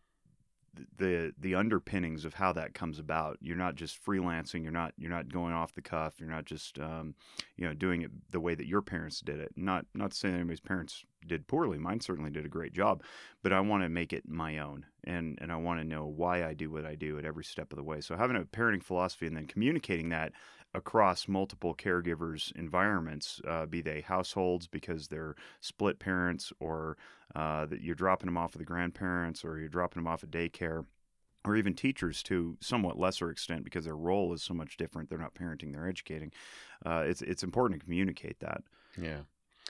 the 0.98 1.34
the 1.38 1.56
underpinnings 1.56 2.26
of 2.26 2.34
how 2.36 2.54
that 2.54 2.74
comes 2.74 3.00
about. 3.00 3.38
You're 3.42 3.58
not 3.58 3.76
just 3.76 4.04
freelancing. 4.04 4.64
You're 4.64 4.72
not 4.72 4.94
you're 4.98 5.12
not 5.12 5.32
going 5.32 5.54
off 5.54 5.74
the 5.74 5.82
cuff. 5.82 6.16
You're 6.20 6.30
not 6.30 6.46
just 6.46 6.80
um, 6.80 7.16
you 7.58 7.68
know 7.68 7.74
doing 7.74 8.02
it 8.02 8.12
the 8.32 8.40
way 8.40 8.56
that 8.56 8.68
your 8.68 8.82
parents 8.82 9.22
did 9.22 9.40
it. 9.40 9.52
Not 9.56 9.86
not 9.94 10.14
saying 10.14 10.36
anybody's 10.36 10.60
parents 10.60 11.06
did 11.28 11.48
poorly. 11.48 11.78
Mine 11.78 12.00
certainly 12.00 12.32
did 12.32 12.46
a 12.46 12.50
great 12.50 12.74
job, 12.74 13.04
but 13.42 13.54
I 13.54 13.60
want 13.60 13.84
to 13.84 13.90
make 13.90 14.14
it 14.14 14.28
my 14.28 14.60
own, 14.60 14.86
and 15.04 15.38
and 15.42 15.52
I 15.52 15.56
want 15.58 15.80
to 15.80 15.88
know 15.88 16.06
why 16.06 16.46
I 16.46 16.54
do 16.54 16.72
what 16.72 16.86
I 16.86 16.96
do 16.96 17.18
at 17.18 17.26
every 17.26 17.44
step 17.44 17.72
of 17.72 17.78
the 17.78 17.84
way. 17.84 18.02
So 18.02 18.16
having 18.16 18.38
a 18.38 18.44
parenting 18.44 18.84
philosophy 18.84 19.28
and 19.28 19.36
then 19.36 19.48
communicating 19.48 20.10
that 20.10 20.34
across 20.74 21.28
multiple 21.28 21.76
caregivers 21.76 22.52
environments, 22.56 23.40
uh, 23.48 23.66
be 23.66 23.82
they 23.82 24.02
households 24.02 24.68
because 24.68 25.08
they're 25.08 25.36
split 25.62 26.00
parents, 26.00 26.52
or 26.60 26.98
uh, 27.36 27.66
that 27.68 27.82
you're 27.82 27.96
dropping 27.96 28.28
them 28.28 28.38
off 28.38 28.54
with 28.54 28.60
the 28.60 28.66
grandparents, 28.66 29.44
or 29.46 29.60
you're 29.60 29.70
dropping 29.70 30.02
them 30.02 30.12
off 30.12 30.24
at 30.24 30.32
daycare, 30.32 30.86
or 31.46 31.56
even 31.56 31.74
teachers 31.74 32.24
to 32.24 32.58
somewhat 32.62 32.98
lesser 32.98 33.30
extent 33.30 33.64
because 33.64 33.86
their 33.86 33.96
role 33.96 34.34
is 34.34 34.42
so 34.42 34.54
much 34.54 34.78
different. 34.78 35.10
They're 35.10 35.20
not 35.20 35.36
parenting; 35.36 35.74
they're 35.74 35.88
educating. 35.88 36.32
Uh, 36.86 37.04
it's 37.06 37.22
it's 37.22 37.44
important 37.44 37.80
to 37.80 37.86
communicate 37.86 38.40
that. 38.40 38.64
Yeah. 38.98 39.22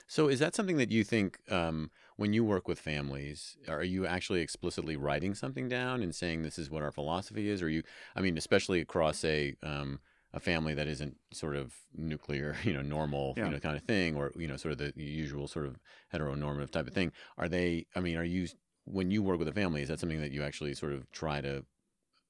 So 0.06 0.28
is 0.28 0.38
that 0.38 0.54
something 0.54 0.76
that 0.76 0.90
you 0.90 1.02
think 1.04 1.38
um, 1.50 1.90
when 2.16 2.32
you 2.32 2.44
work 2.44 2.68
with 2.68 2.78
families, 2.78 3.56
are 3.68 3.82
you 3.82 4.06
actually 4.06 4.40
explicitly 4.40 4.96
writing 4.96 5.34
something 5.34 5.68
down 5.68 6.02
and 6.02 6.14
saying 6.14 6.42
this 6.42 6.58
is 6.58 6.70
what 6.70 6.82
our 6.82 6.92
philosophy 6.92 7.48
is? 7.48 7.62
Or 7.62 7.68
you, 7.68 7.82
I 8.14 8.20
mean, 8.20 8.36
especially 8.36 8.80
across 8.80 9.24
a 9.24 9.54
um, 9.62 10.00
a 10.32 10.40
family 10.40 10.74
that 10.74 10.88
isn't 10.88 11.16
sort 11.32 11.54
of 11.54 11.74
nuclear, 11.96 12.56
you 12.64 12.72
know, 12.72 12.82
normal, 12.82 13.34
Yeah. 13.36 13.46
you 13.46 13.50
know, 13.52 13.60
kind 13.60 13.76
of 13.76 13.84
thing, 13.84 14.16
or 14.16 14.32
you 14.36 14.48
know, 14.48 14.56
sort 14.56 14.72
of 14.72 14.78
the 14.78 14.92
usual 14.96 15.48
sort 15.48 15.66
of 15.66 15.78
heteronormative 16.12 16.70
type 16.70 16.86
of 16.86 16.92
thing. 16.92 17.12
Are 17.38 17.48
they? 17.48 17.86
I 17.96 18.00
mean, 18.00 18.16
are 18.16 18.24
you 18.24 18.48
when 18.84 19.10
you 19.10 19.22
work 19.22 19.38
with 19.38 19.48
a 19.48 19.52
family? 19.52 19.82
Is 19.82 19.88
that 19.88 20.00
something 20.00 20.20
that 20.20 20.32
you 20.32 20.42
actually 20.42 20.74
sort 20.74 20.92
of 20.92 21.10
try 21.12 21.40
to 21.40 21.64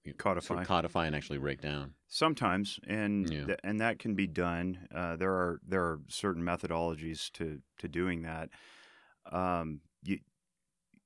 you 0.05 0.13
know, 0.13 0.17
sort 0.23 0.37
of 0.39 0.45
Codify. 0.45 0.65
codify 0.65 1.07
and 1.07 1.17
actually 1.17 1.39
break 1.39 1.61
down? 1.61 1.95
Sometimes, 2.09 2.79
and 2.87 3.33
Yeah. 3.33 3.47
th- 3.47 3.61
and 3.65 3.81
that 3.81 3.99
can 3.99 4.15
be 4.15 4.27
done. 4.27 4.87
Uh, 4.95 5.17
there 5.17 5.33
are 5.33 5.61
there 5.67 5.83
are 5.83 6.01
certain 6.09 6.43
methodologies 6.43 7.31
to 7.33 7.61
to 7.79 7.89
doing 7.89 8.23
that. 8.23 8.51
Um, 9.33 9.81
you 10.03 10.19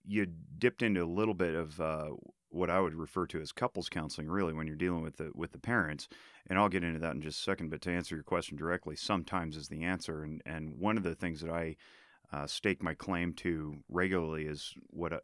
you 0.05 0.27
dipped 0.59 0.83
into 0.83 1.03
a 1.03 1.07
little 1.07 1.35
bit 1.35 1.55
of 1.55 1.81
uh, 1.81 2.11
what 2.51 2.71
I 2.71 2.81
would 2.81 2.95
refer 2.95 3.27
to 3.27 3.41
as 3.41 3.53
couples 3.53 3.89
counseling, 3.91 4.29
really, 4.29 4.53
when 4.55 4.67
you're 4.67 4.75
dealing 4.77 5.03
with 5.03 5.17
the 5.17 5.31
with 5.35 5.53
the 5.53 5.59
parents. 5.59 6.09
And 6.49 6.59
I'll 6.59 6.69
get 6.71 6.83
into 6.83 6.99
that 7.01 7.15
in 7.15 7.21
just 7.23 7.41
a 7.41 7.43
second. 7.43 7.69
But 7.71 7.83
to 7.83 7.91
answer 7.93 8.15
your 8.15 8.25
question 8.25 8.57
directly, 8.57 8.97
sometimes 8.97 9.57
is 9.57 9.69
the 9.69 9.85
answer. 9.85 10.23
And 10.25 10.43
and 10.45 10.75
one 10.79 10.97
of 10.97 11.03
the 11.05 11.15
things 11.15 11.41
that 11.43 11.51
I 11.51 11.77
uh, 12.31 12.47
stake 12.47 12.83
my 12.83 12.93
claim 12.93 13.33
to 13.33 13.79
regularly 13.89 14.45
is 14.45 14.75
what 14.91 15.15
uh, 15.15 15.21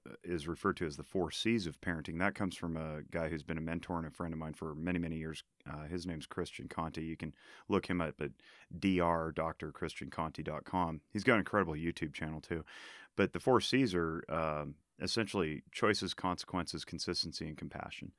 referred 0.47 0.79
to 0.79 0.87
as 0.87 0.97
the 0.97 1.03
four 1.03 1.31
C's 1.31 1.67
of 1.67 1.79
parenting. 1.81 2.19
That 2.19 2.35
comes 2.35 2.57
from 2.57 2.79
a 2.79 3.03
guy 3.11 3.29
who's 3.29 3.43
been 3.43 3.59
a 3.59 3.63
mentor 3.63 3.99
and 3.99 4.07
a 4.07 4.11
friend 4.11 4.33
of 4.33 4.39
mine 4.39 4.55
for 4.55 4.75
many, 4.75 4.99
many 4.99 5.17
years. 5.17 5.45
Uh, 5.71 5.85
his 5.85 6.07
name's 6.07 6.25
Christian 6.25 6.67
Conte. 6.67 7.03
You 7.03 7.17
can 7.17 7.35
look 7.69 7.85
him 7.87 8.01
up 8.01 8.23
at 8.23 8.31
drdrchristianconte.com. 8.79 11.01
He's 11.13 11.25
got 11.25 11.35
an 11.35 11.41
incredible 11.41 11.75
YouTube 11.75 12.15
channel 12.15 12.41
too. 12.41 12.65
But 13.17 13.35
the 13.35 13.41
four 13.41 13.61
C's 13.61 13.95
are 13.95 14.25
um, 14.31 14.77
essentially 15.01 15.63
choices, 15.73 16.15
consequences, 16.15 16.87
consistency, 16.87 17.47
and 17.47 17.59
compassion. 17.59 18.13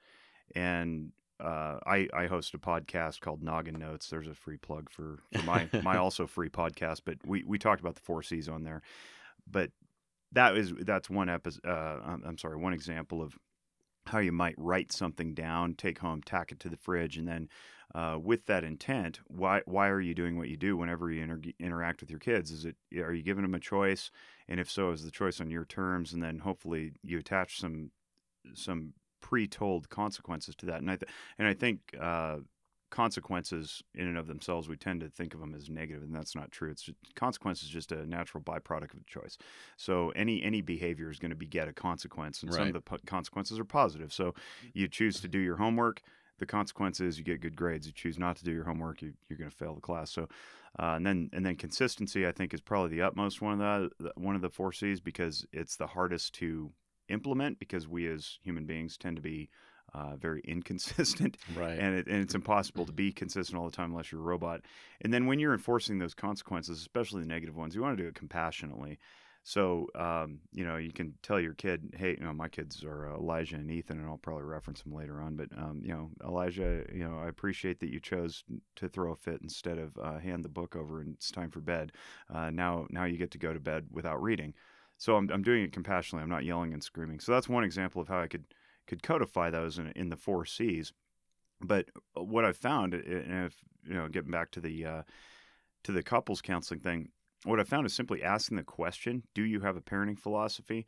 And 0.55 1.11
uh, 1.39 1.79
I, 1.85 2.07
I 2.13 2.27
host 2.27 2.53
a 2.53 2.57
podcast 2.57 3.19
called 3.19 3.43
Noggin 3.43 3.77
Notes. 3.77 4.07
There's 4.09 4.27
a 4.27 4.33
free 4.33 4.57
plug 4.57 4.89
for, 4.89 5.19
for 5.33 5.43
my 5.43 5.69
my 5.83 5.97
also 5.97 6.27
free 6.27 6.49
podcast. 6.49 7.01
But 7.05 7.17
we, 7.25 7.43
we 7.43 7.57
talked 7.57 7.81
about 7.81 7.95
the 7.95 8.01
four 8.01 8.23
C's 8.23 8.47
on 8.47 8.63
there. 8.63 8.81
But 9.49 9.71
that 10.31 10.55
is 10.57 10.73
that's 10.81 11.09
one 11.09 11.29
episode. 11.29 11.65
Uh, 11.65 11.99
I'm, 12.05 12.23
I'm 12.25 12.37
sorry, 12.37 12.57
one 12.57 12.73
example 12.73 13.21
of 13.21 13.37
how 14.07 14.19
you 14.19 14.31
might 14.31 14.55
write 14.57 14.91
something 14.91 15.33
down, 15.33 15.73
take 15.73 15.99
home, 15.99 16.21
tack 16.21 16.51
it 16.51 16.59
to 16.59 16.69
the 16.69 16.77
fridge, 16.77 17.17
and 17.17 17.27
then 17.27 17.49
uh, 17.93 18.17
with 18.21 18.45
that 18.45 18.63
intent, 18.63 19.19
why 19.27 19.61
why 19.65 19.89
are 19.89 20.01
you 20.01 20.13
doing 20.13 20.37
what 20.37 20.49
you 20.49 20.57
do 20.57 20.77
whenever 20.77 21.11
you 21.11 21.23
inter- 21.23 21.51
interact 21.59 22.01
with 22.01 22.09
your 22.09 22.19
kids? 22.19 22.51
Is 22.51 22.65
it 22.65 22.75
are 22.97 23.13
you 23.13 23.23
giving 23.23 23.43
them 23.43 23.55
a 23.55 23.59
choice, 23.59 24.09
and 24.47 24.59
if 24.59 24.69
so, 24.69 24.91
is 24.91 25.03
the 25.03 25.11
choice 25.11 25.41
on 25.41 25.49
your 25.49 25.65
terms? 25.65 26.13
And 26.13 26.23
then 26.23 26.39
hopefully 26.39 26.93
you 27.03 27.19
attach 27.19 27.59
some 27.59 27.91
some 28.53 28.93
pre-told 29.29 29.89
consequences 29.89 30.55
to 30.55 30.65
that. 30.67 30.79
And 30.81 30.91
I 30.91 30.97
th- 30.97 31.11
and 31.39 31.47
I 31.47 31.53
think 31.53 31.79
uh, 31.99 32.37
consequences 32.91 33.81
in 33.93 34.07
and 34.07 34.17
of 34.17 34.27
themselves, 34.27 34.69
we 34.69 34.77
tend 34.77 35.01
to 35.01 35.09
think 35.09 35.33
of 35.33 35.39
them 35.39 35.53
as 35.55 35.69
negative, 35.69 36.03
and 36.03 36.15
that's 36.15 36.35
not 36.35 36.51
true. 36.51 36.69
It's 36.69 36.83
just, 36.83 36.97
consequence 37.15 37.63
is 37.63 37.69
just 37.69 37.91
a 37.91 38.05
natural 38.05 38.43
byproduct 38.43 38.93
of 38.93 39.05
choice. 39.07 39.37
So 39.77 40.11
any 40.11 40.43
any 40.43 40.61
behavior 40.61 41.09
is 41.09 41.19
going 41.19 41.31
to 41.31 41.35
beget 41.35 41.67
a 41.67 41.73
consequence, 41.73 42.43
and 42.43 42.51
some 42.53 42.67
of 42.67 42.73
the 42.73 42.81
po- 42.81 43.05
consequences 43.05 43.57
are 43.59 43.65
positive. 43.65 44.13
So 44.13 44.33
you 44.73 44.87
choose 44.87 45.19
to 45.21 45.27
do 45.27 45.39
your 45.39 45.57
homework. 45.57 46.01
The 46.37 46.45
consequence 46.45 46.99
is 46.99 47.17
you 47.17 47.23
get 47.23 47.41
good 47.41 47.55
grades. 47.55 47.87
You 47.87 47.93
choose 47.93 48.19
not 48.19 48.35
to 48.37 48.43
do 48.43 48.51
your 48.51 48.65
homework, 48.65 49.01
you, 49.01 49.13
you're 49.29 49.39
going 49.39 49.49
to 49.49 49.55
fail 49.55 49.73
the 49.73 49.81
class. 49.81 50.11
So, 50.11 50.23
uh, 50.77 50.93
and 50.97 51.05
then 51.05 51.29
and 51.33 51.45
then 51.45 51.55
consistency, 51.55 52.27
I 52.27 52.33
think, 52.33 52.53
is 52.53 52.61
probably 52.61 52.91
the 52.95 53.01
utmost 53.03 53.41
one 53.41 53.53
of 53.53 53.59
the 53.59 54.03
the- 54.03 54.13
one 54.15 54.35
of 54.35 54.41
the 54.41 54.49
four 54.49 54.71
C's 54.73 54.99
because 54.99 55.45
it's 55.51 55.77
the 55.77 55.87
hardest 55.87 56.35
to 56.35 56.71
implement 57.09 57.59
because 57.59 57.87
we 57.87 58.07
as 58.07 58.39
human 58.41 58.65
beings 58.65 58.97
tend 58.97 59.15
to 59.17 59.21
be 59.21 59.49
uh, 59.93 60.15
very 60.17 60.41
inconsistent 60.45 61.37
Right. 61.47 61.85
and, 61.85 61.95
it, 61.95 62.07
and 62.07 62.21
it's 62.21 62.35
impossible 62.35 62.85
to 62.85 62.91
be 62.91 63.11
consistent 63.11 63.57
all 63.57 63.65
the 63.65 63.75
time 63.75 63.91
unless 63.91 64.11
you're 64.11 64.21
a 64.21 64.23
robot. 64.23 64.61
And 65.01 65.13
then 65.13 65.25
when 65.25 65.39
you're 65.39 65.53
enforcing 65.53 65.99
those 65.99 66.13
consequences, 66.13 66.79
especially 66.79 67.21
the 67.21 67.27
negative 67.27 67.55
ones, 67.55 67.75
you 67.75 67.81
want 67.81 67.97
to 67.97 68.03
do 68.03 68.07
it 68.09 68.15
compassionately. 68.15 68.99
So, 69.47 69.87
um, 69.93 70.39
you 70.53 70.65
know, 70.65 70.77
you 70.77 70.91
can 70.91 71.13
tell 71.21 71.39
your 71.39 71.53
kid, 71.53 71.93
hey, 71.95 72.15
you 72.17 72.23
know, 72.23 72.33
my 72.33 72.47
kids 72.49 72.83
are 72.83 73.13
uh, 73.13 73.17
Elijah 73.17 73.57
and 73.57 73.69
Ethan, 73.69 73.99
and 73.99 74.07
I'll 74.07 74.17
probably 74.17 74.45
reference 74.45 74.81
them 74.81 74.95
later 74.95 75.21
on. 75.21 75.35
But, 75.35 75.49
um, 75.55 75.81
you 75.83 75.93
know, 75.93 76.09
Elijah, 76.23 76.83
you 76.91 77.07
know, 77.07 77.19
I 77.19 77.27
appreciate 77.27 77.79
that 77.81 77.91
you 77.91 77.99
chose 77.99 78.43
to 78.77 78.89
throw 78.89 79.11
a 79.11 79.15
fit 79.15 79.41
instead 79.43 79.77
of 79.77 79.95
uh, 79.99 80.17
hand 80.17 80.43
the 80.43 80.49
book 80.49 80.75
over 80.75 80.99
and 80.99 81.13
it's 81.13 81.29
time 81.29 81.51
for 81.51 81.61
bed. 81.61 81.91
Uh, 82.33 82.49
now, 82.49 82.87
now 82.89 83.03
you 83.03 83.17
get 83.17 83.29
to 83.31 83.37
go 83.37 83.53
to 83.53 83.59
bed 83.59 83.85
without 83.91 84.19
reading. 84.19 84.55
So 85.05 85.17
I'm, 85.17 85.29
I'm 85.29 85.43
doing 85.43 85.63
it 85.63 85.71
compassionately. 85.71 86.23
I'm 86.23 86.31
not 86.31 86.45
yelling 86.45 86.73
and 86.73 86.83
screaming. 86.83 87.19
So 87.19 87.31
that's 87.31 87.47
one 87.47 87.63
example 87.63 88.01
of 88.01 88.07
how 88.07 88.21
I 88.21 88.25
could 88.25 88.45
could 88.87 89.03
codify 89.03 89.51
those 89.51 89.77
in, 89.77 89.93
in 89.95 90.09
the 90.09 90.15
four 90.15 90.45
C's. 90.45 90.93
But 91.61 91.89
uh, 92.17 92.23
what 92.23 92.43
I've 92.43 92.57
found, 92.57 92.95
and 92.95 93.45
if 93.45 93.53
you 93.87 93.93
know, 93.93 94.07
getting 94.07 94.31
back 94.31 94.49
to 94.51 94.59
the 94.59 94.83
uh, 94.83 95.01
to 95.83 95.91
the 95.91 96.01
couples 96.01 96.41
counseling 96.41 96.79
thing, 96.79 97.09
what 97.43 97.59
I 97.59 97.63
found 97.65 97.85
is 97.85 97.93
simply 97.93 98.23
asking 98.23 98.57
the 98.57 98.63
question, 98.63 99.21
"Do 99.35 99.43
you 99.43 99.59
have 99.59 99.77
a 99.77 99.81
parenting 99.81 100.17
philosophy?" 100.17 100.87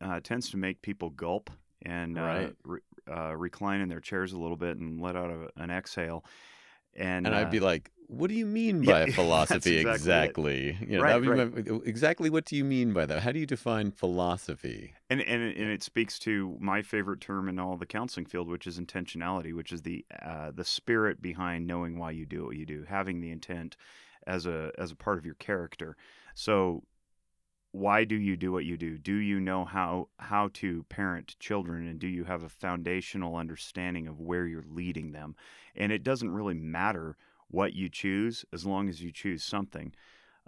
Uh, 0.00 0.20
tends 0.20 0.48
to 0.50 0.56
make 0.56 0.80
people 0.80 1.10
gulp 1.10 1.50
and 1.82 2.16
Right. 2.16 2.46
uh, 2.46 2.50
re- 2.64 2.80
uh, 3.10 3.36
recline 3.36 3.80
in 3.80 3.88
their 3.88 3.98
chairs 3.98 4.32
a 4.32 4.38
little 4.38 4.56
bit 4.56 4.76
and 4.76 5.00
let 5.00 5.16
out 5.16 5.30
a, 5.30 5.50
an 5.60 5.72
exhale. 5.72 6.24
And, 6.94 7.26
And 7.26 7.34
I'd 7.34 7.48
uh, 7.48 7.50
be 7.50 7.60
like, 7.60 7.90
"What 8.08 8.28
do 8.28 8.34
you 8.34 8.46
mean 8.46 8.82
by 8.82 9.00
a 9.02 9.04
that's 9.06 9.14
philosophy 9.14 9.76
exactly 9.78 10.68
exactly?" 10.70 10.86
You 10.88 10.98
know, 10.98 11.02
Right, 11.02 11.20
be 11.20 11.28
my- 11.28 11.80
exactly 11.84 12.30
what 12.30 12.44
do 12.44 12.56
you 12.56 12.64
mean 12.64 12.92
by 12.92 13.06
that? 13.06 13.22
How 13.22 13.32
do 13.32 13.38
you 13.38 13.46
define 13.46 13.90
philosophy? 13.90 14.94
and 15.10 15.20
and 15.20 15.42
it, 15.42 15.56
and 15.56 15.70
it 15.70 15.82
speaks 15.82 16.18
to 16.20 16.56
my 16.60 16.82
favorite 16.82 17.20
term 17.20 17.48
in 17.48 17.58
all 17.58 17.76
the 17.76 17.86
counseling 17.86 18.26
field, 18.26 18.48
which 18.48 18.66
is 18.66 18.78
intentionality, 18.78 19.52
which 19.54 19.72
is 19.72 19.82
the 19.82 20.04
uh, 20.22 20.50
the 20.54 20.64
spirit 20.64 21.20
behind 21.22 21.66
knowing 21.66 21.98
why 21.98 22.10
you 22.10 22.26
do 22.26 22.44
what 22.46 22.56
you 22.56 22.66
do, 22.66 22.84
having 22.88 23.20
the 23.20 23.30
intent 23.30 23.76
as 24.26 24.46
a 24.46 24.72
as 24.78 24.90
a 24.90 24.96
part 24.96 25.18
of 25.18 25.24
your 25.26 25.36
character. 25.36 25.96
So, 26.34 26.82
why 27.72 28.04
do 28.04 28.14
you 28.16 28.36
do 28.36 28.52
what 28.52 28.64
you 28.64 28.76
do? 28.76 28.96
Do 28.98 29.14
you 29.14 29.38
know 29.38 29.64
how 29.64 30.08
how 30.18 30.48
to 30.54 30.84
parent 30.88 31.36
children, 31.38 31.86
and 31.86 31.98
do 31.98 32.08
you 32.08 32.24
have 32.24 32.42
a 32.42 32.48
foundational 32.48 33.36
understanding 33.36 34.06
of 34.06 34.18
where 34.20 34.46
you're 34.46 34.64
leading 34.68 35.12
them? 35.12 35.36
And 35.74 35.92
it 35.92 36.02
doesn't 36.02 36.30
really 36.30 36.54
matter 36.54 37.16
what 37.50 37.74
you 37.74 37.88
choose 37.88 38.44
as 38.52 38.66
long 38.66 38.88
as 38.88 39.02
you 39.02 39.12
choose 39.12 39.44
something. 39.44 39.92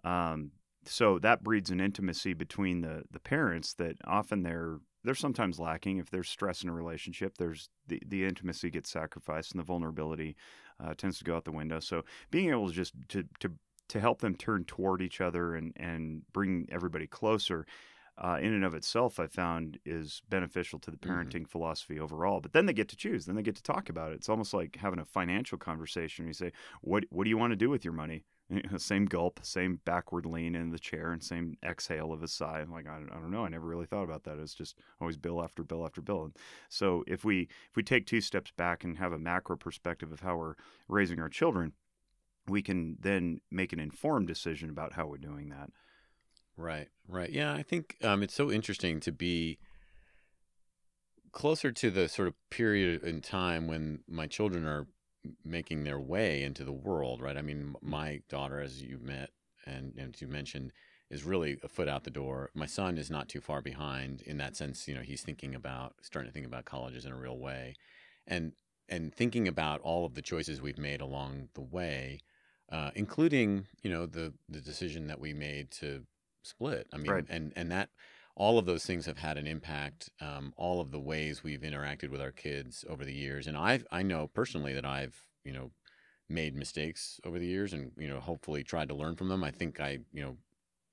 Um, 0.04 0.52
so 0.84 1.18
that 1.18 1.42
breeds 1.42 1.70
an 1.70 1.80
intimacy 1.80 2.34
between 2.34 2.80
the 2.80 3.02
the 3.10 3.20
parents 3.20 3.74
that 3.74 3.96
often 4.04 4.42
they're 4.42 4.78
they're 5.04 5.14
sometimes 5.14 5.58
lacking 5.58 5.98
if 5.98 6.10
there's 6.10 6.28
stress 6.28 6.62
in 6.62 6.68
a 6.68 6.72
relationship 6.72 7.36
there's 7.36 7.68
the, 7.86 8.00
the 8.06 8.24
intimacy 8.24 8.70
gets 8.70 8.90
sacrificed 8.90 9.52
and 9.52 9.60
the 9.60 9.64
vulnerability 9.64 10.36
uh, 10.82 10.94
tends 10.96 11.18
to 11.18 11.24
go 11.24 11.36
out 11.36 11.44
the 11.44 11.52
window 11.52 11.80
so 11.80 12.02
being 12.30 12.50
able 12.50 12.68
to 12.68 12.72
just 12.72 12.94
to 13.08 13.24
to 13.38 13.50
to 13.88 14.00
help 14.00 14.20
them 14.20 14.34
turn 14.34 14.64
toward 14.64 15.02
each 15.02 15.20
other 15.20 15.54
and 15.54 15.72
and 15.76 16.22
bring 16.32 16.66
everybody 16.70 17.06
closer 17.06 17.66
uh, 18.20 18.38
in 18.40 18.52
and 18.52 18.64
of 18.64 18.74
itself, 18.74 19.18
I 19.20 19.26
found 19.28 19.78
is 19.84 20.22
beneficial 20.28 20.78
to 20.80 20.90
the 20.90 20.96
Mhm. 20.96 21.08
parenting 21.08 21.48
philosophy 21.48 21.98
overall. 22.00 22.40
But 22.40 22.52
then 22.52 22.66
they 22.66 22.72
get 22.72 22.88
to 22.88 22.96
choose. 22.96 23.26
Then 23.26 23.36
they 23.36 23.42
get 23.42 23.56
to 23.56 23.62
talk 23.62 23.88
about 23.88 24.12
it. 24.12 24.16
It's 24.16 24.28
almost 24.28 24.52
like 24.52 24.76
having 24.76 24.98
a 24.98 25.04
financial 25.04 25.58
conversation. 25.58 26.26
You 26.26 26.32
say, 26.32 26.52
"What 26.80 27.04
What 27.10 27.24
do 27.24 27.30
you 27.30 27.38
want 27.38 27.52
to 27.52 27.56
do 27.56 27.70
with 27.70 27.84
your 27.84 27.94
money?" 27.94 28.24
Same 28.78 29.04
gulp, 29.04 29.40
same 29.44 29.76
backward 29.84 30.24
lean 30.24 30.54
in 30.54 30.70
the 30.70 30.78
chair, 30.78 31.12
and 31.12 31.22
same 31.22 31.58
exhale 31.62 32.12
of 32.12 32.22
a 32.22 32.28
sigh. 32.28 32.60
I'm 32.60 32.70
like, 32.70 32.86
I, 32.88 32.98
don't- 32.98 33.12
I 33.12 33.16
don't 33.20 33.30
know. 33.30 33.44
I 33.44 33.48
never 33.50 33.66
really 33.66 33.84
thought 33.84 34.04
about 34.04 34.24
that. 34.24 34.38
It's 34.38 34.54
just 34.54 34.78
always 35.02 35.18
bill 35.18 35.42
after 35.44 35.62
bill 35.62 35.84
after 35.84 36.00
bill. 36.00 36.24
And 36.24 36.36
so 36.70 37.04
if 37.06 37.24
we 37.26 37.42
if 37.70 37.76
we 37.76 37.82
take 37.82 38.06
two 38.06 38.22
steps 38.22 38.50
back 38.52 38.84
and 38.84 38.96
have 38.96 39.12
a 39.12 39.18
macro 39.18 39.56
perspective 39.56 40.12
of 40.12 40.20
how 40.20 40.38
we're 40.38 40.54
raising 40.88 41.20
our 41.20 41.28
children, 41.28 41.74
we 42.46 42.62
can 42.62 42.96
then 42.98 43.42
make 43.50 43.74
an 43.74 43.80
informed 43.80 44.26
decision 44.26 44.70
about 44.70 44.94
how 44.94 45.06
we're 45.06 45.18
doing 45.18 45.50
that. 45.50 45.70
Right, 46.58 46.88
right. 47.06 47.30
Yeah, 47.30 47.54
I 47.54 47.62
think 47.62 47.96
um, 48.02 48.22
it's 48.22 48.34
so 48.34 48.50
interesting 48.50 48.98
to 49.00 49.12
be 49.12 49.58
closer 51.32 51.70
to 51.70 51.90
the 51.90 52.08
sort 52.08 52.28
of 52.28 52.34
period 52.50 53.02
in 53.04 53.20
time 53.20 53.66
when 53.68 54.00
my 54.08 54.26
children 54.26 54.66
are 54.66 54.86
making 55.44 55.84
their 55.84 55.98
way 56.00 56.42
into 56.42 56.64
the 56.64 56.72
world, 56.72 57.20
right? 57.20 57.36
I 57.36 57.42
mean, 57.42 57.74
my 57.80 58.22
daughter, 58.28 58.60
as 58.60 58.82
you 58.82 58.98
met 59.00 59.30
and, 59.66 59.94
and 59.96 60.20
you 60.20 60.26
mentioned, 60.26 60.72
is 61.10 61.24
really 61.24 61.58
a 61.62 61.68
foot 61.68 61.88
out 61.88 62.04
the 62.04 62.10
door. 62.10 62.50
My 62.54 62.66
son 62.66 62.98
is 62.98 63.10
not 63.10 63.28
too 63.28 63.40
far 63.40 63.62
behind 63.62 64.22
in 64.22 64.38
that 64.38 64.56
sense. 64.56 64.88
You 64.88 64.94
know, 64.94 65.02
he's 65.02 65.22
thinking 65.22 65.54
about 65.54 65.94
starting 66.02 66.28
to 66.30 66.34
think 66.34 66.46
about 66.46 66.64
colleges 66.64 67.04
in 67.04 67.12
a 67.12 67.16
real 67.16 67.38
way, 67.38 67.74
and 68.26 68.52
and 68.88 69.14
thinking 69.14 69.46
about 69.46 69.80
all 69.82 70.06
of 70.06 70.14
the 70.14 70.22
choices 70.22 70.60
we've 70.60 70.78
made 70.78 71.00
along 71.00 71.48
the 71.54 71.60
way, 71.62 72.20
uh, 72.72 72.90
including 72.94 73.66
you 73.82 73.90
know 73.90 74.06
the 74.06 74.34
the 74.48 74.60
decision 74.60 75.06
that 75.06 75.20
we 75.20 75.32
made 75.32 75.70
to 75.70 76.04
split. 76.48 76.88
I 76.92 76.98
mean, 76.98 77.24
Right. 77.24 77.28
and 77.28 77.52
and 77.56 77.70
that 77.72 77.90
all 78.36 78.58
of 78.58 78.66
those 78.66 78.86
things 78.86 79.06
have 79.06 79.18
had 79.18 79.38
an 79.38 79.46
impact. 79.46 80.10
Um, 80.20 80.54
all 80.56 80.80
of 80.80 80.90
the 80.92 81.00
ways 81.00 81.42
we've 81.42 81.60
interacted 81.62 82.10
with 82.10 82.20
our 82.20 82.32
kids 82.32 82.84
over 82.88 83.04
the 83.04 83.14
years, 83.14 83.46
and 83.46 83.56
I 83.56 83.82
I 83.90 84.02
know 84.02 84.28
personally 84.28 84.72
that 84.74 84.86
I've 84.86 85.28
you 85.44 85.52
know 85.52 85.72
made 86.28 86.54
mistakes 86.56 87.20
over 87.24 87.38
the 87.38 87.46
years, 87.46 87.72
and 87.72 87.92
you 87.96 88.08
know 88.08 88.20
hopefully 88.20 88.64
tried 88.64 88.88
to 88.88 88.94
learn 88.94 89.16
from 89.16 89.28
them. 89.28 89.44
I 89.44 89.50
think 89.50 89.80
I 89.80 90.00
you 90.12 90.22
know 90.22 90.38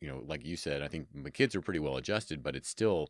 you 0.02 0.08
know 0.08 0.20
like 0.26 0.46
you 0.46 0.58
said, 0.58 0.82
I 0.82 0.88
think 0.88 1.14
my 1.14 1.30
kids 1.30 1.56
are 1.56 1.62
pretty 1.62 1.80
well 1.80 1.98
adjusted, 1.98 2.44
but 2.44 2.56
it's 2.56 2.70
still 2.70 3.10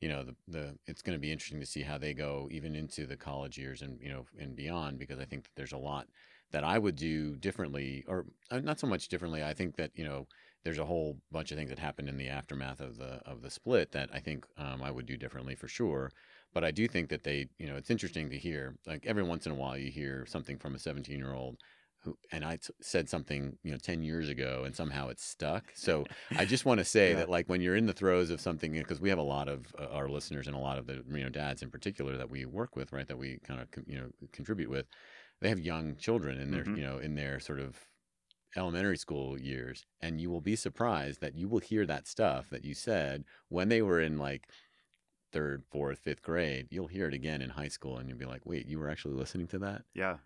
you 0.00 0.08
know 0.08 0.24
the 0.24 0.36
the 0.46 0.78
it's 0.86 1.02
going 1.02 1.16
to 1.16 1.20
be 1.20 1.32
interesting 1.32 1.60
to 1.60 1.66
see 1.66 1.82
how 1.82 1.98
they 1.98 2.14
go 2.14 2.48
even 2.50 2.74
into 2.74 3.06
the 3.06 3.16
college 3.16 3.58
years 3.58 3.82
and 3.82 4.00
you 4.00 4.08
know 4.08 4.26
and 4.38 4.54
beyond 4.56 4.98
because 4.98 5.18
I 5.18 5.24
think 5.24 5.44
that 5.44 5.52
there's 5.56 5.72
a 5.72 5.78
lot 5.78 6.08
that 6.52 6.64
I 6.64 6.78
would 6.78 6.96
do 6.96 7.36
differently 7.36 8.04
or 8.06 8.26
uh, 8.50 8.60
not 8.60 8.78
so 8.78 8.86
much 8.86 9.08
differently. 9.08 9.42
I 9.42 9.54
think 9.54 9.76
that 9.76 9.92
you 9.94 10.04
know 10.04 10.28
there's 10.66 10.78
a 10.78 10.84
whole 10.86 11.16
bunch 11.32 11.52
of 11.52 11.58
things 11.58 11.70
that 11.70 11.78
happened 11.78 12.08
in 12.08 12.18
the 12.18 12.28
aftermath 12.28 12.80
of 12.80 12.98
the 12.98 13.20
of 13.26 13.42
the 13.42 13.50
split 13.50 13.92
that 13.92 14.10
I 14.12 14.20
think 14.20 14.46
um, 14.58 14.82
I 14.82 14.90
would 14.90 15.06
do 15.06 15.16
differently 15.16 15.54
for 15.56 15.68
sure. 15.68 16.10
But 16.54 16.64
I 16.64 16.70
do 16.72 16.88
think 16.88 17.10
that 17.10 17.24
they, 17.24 17.48
you 17.58 17.66
know, 17.66 17.76
it's 17.76 17.90
interesting 17.90 18.30
to 18.30 18.38
hear. 18.38 18.76
Like 18.86 19.06
every 19.06 19.22
once 19.22 19.46
in 19.46 19.52
a 19.52 19.56
while, 19.56 19.76
you 19.78 19.90
hear 19.90 20.26
something 20.26 20.58
from 20.58 20.74
a 20.74 20.78
17 20.78 21.18
year 21.18 21.34
old 21.34 21.56
who, 22.00 22.16
and 22.32 22.44
I 22.44 22.56
t- 22.56 22.72
said 22.80 23.08
something, 23.08 23.58
you 23.62 23.72
know, 23.72 23.78
10 23.78 24.02
years 24.02 24.28
ago, 24.28 24.64
and 24.64 24.74
somehow 24.74 25.08
it's 25.08 25.24
stuck. 25.24 25.72
So 25.74 26.06
I 26.36 26.44
just 26.44 26.64
want 26.64 26.78
to 26.78 26.84
say 26.96 27.10
Yeah. 27.10 27.16
that, 27.16 27.28
like, 27.30 27.48
when 27.48 27.60
you're 27.60 27.76
in 27.76 27.86
the 27.86 27.92
throes 27.92 28.30
of 28.30 28.40
something, 28.40 28.72
because 28.72 29.00
we 29.00 29.08
have 29.10 29.18
a 29.18 29.22
lot 29.22 29.48
of 29.48 29.74
uh, 29.78 29.86
our 29.88 30.08
listeners 30.08 30.46
and 30.46 30.56
a 30.56 30.60
lot 30.60 30.78
of 30.78 30.86
the, 30.86 31.02
you 31.08 31.22
know, 31.24 31.28
dads 31.30 31.62
in 31.62 31.70
particular 31.70 32.16
that 32.16 32.30
we 32.30 32.44
work 32.44 32.76
with, 32.76 32.92
right, 32.92 33.08
that 33.08 33.18
we 33.18 33.38
kind 33.44 33.60
of, 33.60 33.68
you 33.86 33.96
know, 33.98 34.10
contribute 34.32 34.70
with, 34.70 34.86
they 35.40 35.48
have 35.48 35.58
young 35.60 35.96
children 35.96 36.38
in 36.40 36.50
their, 36.50 36.66
Mhm. 36.66 36.76
you 36.76 36.82
know, 36.82 36.98
in 36.98 37.14
their 37.14 37.40
sort 37.40 37.60
of 37.60 37.76
elementary 38.56 38.96
school 38.96 39.38
years 39.40 39.86
and 40.00 40.20
you 40.20 40.30
will 40.30 40.40
be 40.40 40.56
surprised 40.56 41.20
that 41.20 41.34
you 41.34 41.48
will 41.48 41.58
hear 41.60 41.86
that 41.86 42.06
stuff 42.06 42.48
that 42.50 42.64
you 42.64 42.74
said 42.74 43.24
when 43.48 43.68
they 43.68 43.82
were 43.82 44.00
in 44.00 44.18
like 44.18 44.48
third 45.32 45.64
fourth 45.70 46.00
fifth 46.00 46.22
grade 46.22 46.68
you'll 46.70 46.86
hear 46.88 47.08
it 47.08 47.14
again 47.14 47.42
in 47.42 47.50
high 47.50 47.68
school 47.68 47.98
and 47.98 48.08
you'll 48.08 48.18
be 48.18 48.26
like 48.26 48.46
wait 48.46 48.66
you 48.66 48.78
were 48.78 48.90
actually 48.90 49.14
listening 49.14 49.48
to 49.48 49.58
that? 49.58 49.84
Yeah, 49.94 50.18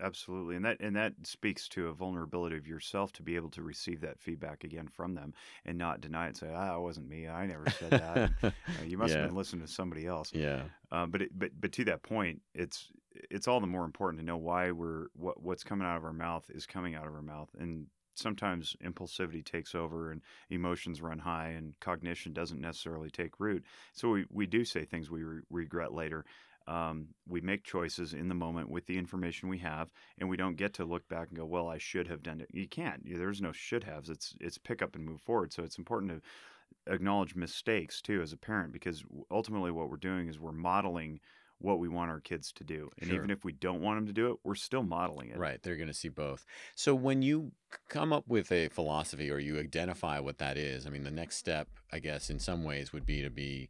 absolutely, 0.00 0.56
and 0.56 0.64
that 0.64 0.80
and 0.80 0.96
that 0.96 1.14
speaks 1.24 1.68
to 1.68 1.88
a 1.88 1.92
vulnerability 1.92 2.56
of 2.56 2.66
yourself 2.66 3.12
to 3.12 3.22
be 3.22 3.36
able 3.36 3.50
to 3.50 3.62
receive 3.62 4.00
that 4.00 4.18
feedback 4.18 4.64
again 4.64 4.88
from 4.88 5.14
them 5.14 5.34
and 5.64 5.78
not 5.78 6.00
deny 6.00 6.24
it. 6.24 6.28
And 6.28 6.36
say, 6.36 6.52
"Ah, 6.54 6.76
it 6.76 6.80
wasn't 6.80 7.08
me. 7.08 7.28
I 7.28 7.46
never 7.46 7.64
said 7.70 7.90
that. 7.90 8.30
Uh, 8.68 8.84
you 8.84 8.98
must 8.98 9.12
yeah 9.12 9.20
have 9.20 9.28
been 9.28 9.36
listening 9.36 9.66
to 9.66 9.72
somebody 9.72 10.06
else." 10.06 10.32
yeah 10.32 10.62
Uh, 10.92 11.06
but 11.06 11.22
it, 11.22 11.30
but 11.36 11.50
but 11.60 11.72
to 11.72 11.84
that 11.84 12.02
point, 12.02 12.40
it's 12.54 12.90
it's 13.30 13.48
all 13.48 13.60
the 13.60 13.66
more 13.66 13.84
important 13.84 14.20
to 14.20 14.26
know 14.26 14.36
why 14.36 14.70
we're 14.70 15.06
what 15.14 15.42
what's 15.42 15.64
coming 15.64 15.86
out 15.86 15.96
of 15.96 16.04
our 16.04 16.12
mouth 16.12 16.48
is 16.50 16.66
coming 16.66 16.94
out 16.94 17.06
of 17.06 17.14
our 17.14 17.22
mouth, 17.22 17.50
and 17.58 17.86
sometimes 18.18 18.76
impulsivity 18.84 19.44
takes 19.44 19.74
over 19.74 20.10
and 20.10 20.20
emotions 20.50 21.00
run 21.00 21.18
high 21.18 21.50
and 21.50 21.78
cognition 21.80 22.32
doesn't 22.32 22.60
necessarily 22.60 23.10
take 23.10 23.38
root. 23.38 23.64
So 23.92 24.10
we, 24.10 24.26
we 24.30 24.46
do 24.46 24.64
say 24.64 24.84
things 24.84 25.10
we 25.10 25.22
re- 25.22 25.42
regret 25.50 25.94
later. 25.94 26.24
Um, 26.68 27.08
we 27.26 27.40
make 27.40 27.64
choices 27.64 28.12
in 28.12 28.28
the 28.28 28.34
moment 28.34 28.68
with 28.68 28.86
the 28.86 28.98
information 28.98 29.48
we 29.48 29.58
have, 29.58 29.88
and 30.18 30.28
we 30.28 30.36
don't 30.36 30.56
get 30.56 30.74
to 30.74 30.84
look 30.84 31.08
back 31.08 31.28
and 31.28 31.36
go, 31.38 31.46
"Well, 31.46 31.68
I 31.68 31.78
should 31.78 32.08
have 32.08 32.22
done 32.22 32.40
it." 32.40 32.50
You 32.52 32.68
can't. 32.68 33.02
There's 33.04 33.40
no 33.40 33.52
should 33.52 33.84
haves. 33.84 34.10
It's 34.10 34.34
it's 34.40 34.58
pick 34.58 34.82
up 34.82 34.94
and 34.94 35.04
move 35.04 35.20
forward. 35.22 35.52
So 35.52 35.62
it's 35.64 35.78
important 35.78 36.12
to 36.12 36.92
acknowledge 36.92 37.34
mistakes 37.34 38.00
too 38.02 38.20
as 38.22 38.32
a 38.32 38.36
parent 38.36 38.72
because 38.72 39.02
ultimately 39.30 39.70
what 39.70 39.88
we're 39.90 39.96
doing 39.96 40.28
is 40.28 40.38
we're 40.38 40.52
modeling 40.52 41.20
what 41.60 41.80
we 41.80 41.88
want 41.88 42.10
our 42.10 42.20
kids 42.20 42.52
to 42.52 42.62
do, 42.64 42.88
and 43.00 43.08
Sure. 43.08 43.16
even 43.16 43.30
if 43.30 43.44
we 43.44 43.52
don't 43.52 43.80
want 43.80 43.96
them 43.96 44.06
to 44.06 44.12
do 44.12 44.30
it, 44.30 44.36
we're 44.44 44.54
still 44.54 44.84
modeling 44.84 45.30
it. 45.30 45.38
right 45.38 45.60
they're 45.62 45.76
going 45.76 45.88
to 45.88 45.94
see 45.94 46.08
both 46.08 46.46
so 46.76 46.94
when 46.94 47.20
you 47.20 47.50
come 47.88 48.12
up 48.12 48.24
with 48.28 48.52
a 48.52 48.68
philosophy 48.68 49.28
or 49.28 49.40
you 49.40 49.58
identify 49.58 50.20
what 50.20 50.38
that 50.38 50.56
is 50.56 50.86
i 50.86 50.90
mean 50.90 51.02
the 51.02 51.10
next 51.10 51.36
step 51.36 51.66
i 51.92 51.98
guess 51.98 52.30
in 52.30 52.38
some 52.38 52.62
ways 52.62 52.92
would 52.92 53.04
be 53.04 53.22
to 53.22 53.30
be 53.30 53.68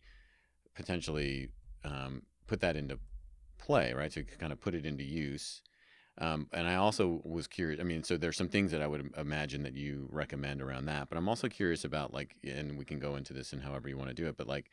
potentially 0.75 1.49
um, 1.85 2.23
put 2.49 2.61
that 2.61 2.77
into 2.77 2.99
play 3.59 3.93
right 3.95 4.13
to 4.13 4.25
kind 4.25 4.53
of 4.53 4.61
put 4.61 4.75
it 4.75 4.85
into 4.87 5.05
use 5.05 5.63
Um, 6.21 6.49
and 6.53 6.67
I 6.67 6.75
also 6.75 7.21
was 7.25 7.47
curious. 7.47 7.81
I 7.81 7.85
mean, 7.85 8.03
so 8.03 8.17
there's 8.17 8.37
some 8.37 8.49
things 8.49 8.73
that 8.73 8.83
I 8.83 8.89
would 8.89 9.13
imagine 9.17 9.63
that 9.63 9.75
you 9.75 10.09
recommend 10.11 10.61
around 10.61 10.87
that, 10.87 11.09
but 11.09 11.17
I'm 11.19 11.29
also 11.29 11.49
curious 11.49 11.85
about 11.85 12.13
like, 12.13 12.35
and 12.43 12.77
we 12.77 12.85
can 12.85 12.99
go 12.99 13.15
into 13.17 13.33
this 13.33 13.53
in 13.53 13.61
however 13.61 13.89
you 13.89 13.97
want 13.97 14.11
to 14.11 14.23
do 14.23 14.29
it, 14.29 14.37
but 14.37 14.49
like, 14.49 14.67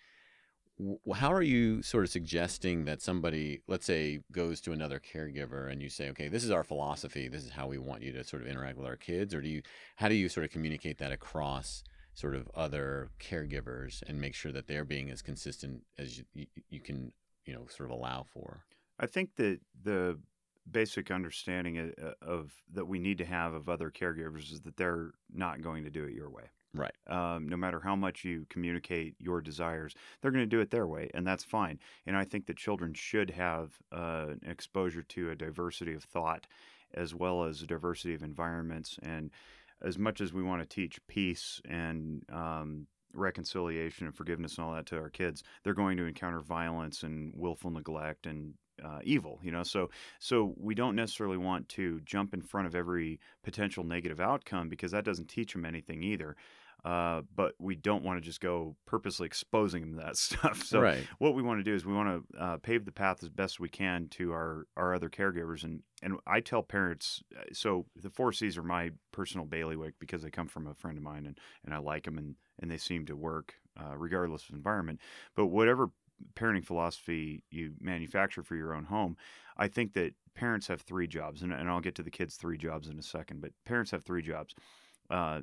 w- 0.80 1.00
how 1.14 1.32
are 1.32 1.44
you 1.44 1.82
sort 1.84 2.04
of 2.06 2.10
suggesting 2.10 2.86
that 2.86 3.02
somebody, 3.02 3.62
let's 3.68 3.86
say, 3.86 4.22
goes 4.32 4.62
to 4.62 4.72
another 4.74 5.00
caregiver 5.00 5.72
and 5.72 5.82
you 5.84 5.90
say, 5.90 6.10
okay, 6.10 6.30
this 6.30 6.44
is 6.44 6.52
our 6.52 6.64
philosophy, 6.64 7.28
this 7.30 7.44
is 7.44 7.52
how 7.52 7.68
we 7.68 7.78
want 7.78 8.02
you 8.04 8.12
to 8.14 8.24
sort 8.24 8.42
of 8.42 8.48
interact 8.48 8.78
with 8.78 8.88
our 8.88 8.98
kids, 8.98 9.34
or 9.36 9.42
do 9.42 9.50
you, 9.50 9.62
how 9.98 10.10
do 10.10 10.16
you 10.16 10.30
sort 10.30 10.46
of 10.46 10.52
communicate 10.52 10.98
that 10.98 11.12
across 11.12 11.84
sort 12.16 12.36
of 12.36 12.50
other 12.56 13.10
caregivers 13.20 14.02
and 14.08 14.20
make 14.20 14.34
sure 14.36 14.52
that 14.52 14.68
they're 14.68 14.86
being 14.86 15.12
as 15.12 15.22
consistent 15.22 15.84
as 16.00 16.18
you, 16.18 16.26
you, 16.34 16.48
you 16.70 16.80
can, 16.80 17.12
you 17.46 17.54
know, 17.54 17.66
sort 17.68 17.90
of 17.90 17.98
allow 17.98 18.26
for? 18.34 18.64
I 19.00 19.06
think 19.06 19.36
that 19.36 19.60
the 19.84 20.18
basic 20.70 21.12
understanding 21.12 21.78
of, 21.78 22.16
of 22.22 22.54
that 22.74 22.88
we 22.88 23.00
need 23.00 23.18
to 23.20 23.26
have 23.26 23.54
of 23.54 23.70
other 23.70 23.92
caregivers 23.92 24.52
is 24.52 24.62
that 24.62 24.78
they're 24.78 25.12
not 25.34 25.62
going 25.62 25.84
to 25.84 25.90
do 25.90 26.06
it 26.06 26.14
your 26.14 26.30
way. 26.30 26.46
Right. 26.74 26.96
Um, 27.08 27.48
no 27.48 27.56
matter 27.56 27.80
how 27.80 27.96
much 27.96 28.26
you 28.26 28.46
communicate 28.50 29.16
your 29.18 29.40
desires, 29.40 29.96
they're 30.22 30.32
going 30.32 30.44
to 30.44 30.46
do 30.46 30.60
it 30.60 30.72
their 30.72 30.88
way, 30.88 31.10
and 31.14 31.26
that's 31.26 31.44
fine. 31.44 31.80
And 32.06 32.18
I 32.18 32.26
think 32.26 32.48
that 32.48 32.58
children 32.58 32.94
should 32.94 33.30
have 33.30 33.78
uh, 33.94 34.26
an 34.30 34.42
exposure 34.46 35.04
to 35.04 35.32
a 35.32 35.36
diversity 35.36 35.94
of 35.94 36.04
thought 36.04 36.48
as 36.94 37.16
well 37.16 37.44
as 37.44 37.62
a 37.62 37.68
diversity 37.68 38.14
of 38.14 38.24
environments. 38.24 38.98
And 39.02 39.32
as 39.82 39.98
much 39.98 40.22
as 40.22 40.34
we 40.34 40.44
want 40.44 40.62
to 40.62 40.68
teach 40.68 41.00
peace 41.08 41.62
and 41.66 42.24
um, 42.32 42.88
reconciliation 43.16 44.06
and 44.06 44.16
forgiveness 44.16 44.58
and 44.58 44.66
all 44.66 44.74
that 44.74 44.86
to 44.88 44.98
our 44.98 45.10
kids, 45.10 45.44
they're 45.64 45.74
going 45.74 45.98
to 45.98 46.06
encounter 46.06 46.42
violence 46.42 47.04
and 47.04 47.34
willful 47.36 47.72
neglect 47.72 48.26
and 48.26 48.54
uh, 48.84 49.00
evil. 49.04 49.40
You 49.44 49.52
know, 49.52 49.64
so 49.64 49.90
so 50.20 50.54
we 50.58 50.76
don't 50.76 50.96
necessarily 50.96 51.38
want 51.38 51.70
to 51.70 52.02
jump 52.06 52.34
in 52.34 52.42
front 52.42 52.68
of 52.68 52.76
every 52.76 53.20
potential 53.44 53.84
negative 53.84 54.20
outcome 54.20 54.70
because 54.70 54.92
that 54.92 55.06
doesn't 55.06 55.30
teach 55.30 55.54
them 55.54 55.66
anything 55.66 56.04
either. 56.04 56.36
Uh, 56.84 57.24
but 57.36 57.56
we 57.58 57.74
don't 57.74 58.04
want 58.04 58.16
to 58.16 58.22
just 58.22 58.40
go 58.40 58.76
purposely 58.86 59.26
exposing 59.26 59.82
them 59.82 59.98
to 59.98 60.06
that 60.06 60.16
stuff. 60.18 60.62
So 60.62 60.80
right. 60.80 61.04
what 61.18 61.34
we 61.34 61.42
want 61.42 61.60
to 61.60 61.64
do 61.64 61.74
is 61.74 61.84
we 61.84 61.96
want 61.96 62.24
to 62.30 62.40
uh, 62.40 62.58
pave 62.58 62.86
the 62.86 62.92
path 62.92 63.24
as 63.24 63.30
best 63.30 63.60
we 63.60 63.70
can 63.70 64.08
to 64.12 64.32
our 64.32 64.68
our 64.78 64.94
other 64.94 65.10
caregivers, 65.10 65.64
and 65.64 65.82
and 66.04 66.18
I 66.28 66.42
tell 66.42 66.62
parents. 66.62 67.24
uh, 67.36 67.42
So 67.54 67.88
the 67.96 68.12
four 68.12 68.32
C's 68.34 68.56
are 68.56 68.64
my 68.64 68.92
personal 69.12 69.48
bailiwick 69.48 69.96
because 70.00 70.22
they 70.22 70.30
come 70.30 70.48
from 70.48 70.68
a 70.68 70.76
friend 70.76 70.96
of 70.98 71.04
mine, 71.04 71.26
and 71.26 71.40
and 71.66 71.74
I 71.74 71.80
like 71.80 72.04
them, 72.04 72.20
and 72.20 72.36
and 72.60 72.70
they 72.70 72.78
seem 72.78 73.06
to 73.06 73.16
work 73.16 73.56
uh, 73.80 73.96
regardless 73.98 74.48
of 74.48 74.56
environment. 74.56 75.00
But 75.36 75.48
whatever 75.48 75.90
parenting 76.36 76.66
philosophy 76.66 77.44
you 77.52 77.74
manufacture 77.80 78.44
for 78.44 78.56
your 78.56 78.74
own 78.74 78.86
home, 78.86 79.18
I 79.58 79.68
think 79.68 79.94
that 79.94 80.14
parents 80.34 80.68
have 80.68 80.82
three 80.82 81.08
jobs, 81.08 81.42
and, 81.42 81.54
and 81.54 81.70
I'll 81.70 81.82
get 81.82 81.96
to 81.96 82.04
the 82.04 82.12
kids' 82.12 82.36
three 82.36 82.58
jobs 82.58 82.88
in 82.88 83.00
a 83.00 83.04
second. 83.04 83.42
But 83.42 83.52
parents 83.66 83.92
have 83.92 84.04
three 84.04 84.22
jobs. 84.22 84.56
Uh, 85.10 85.42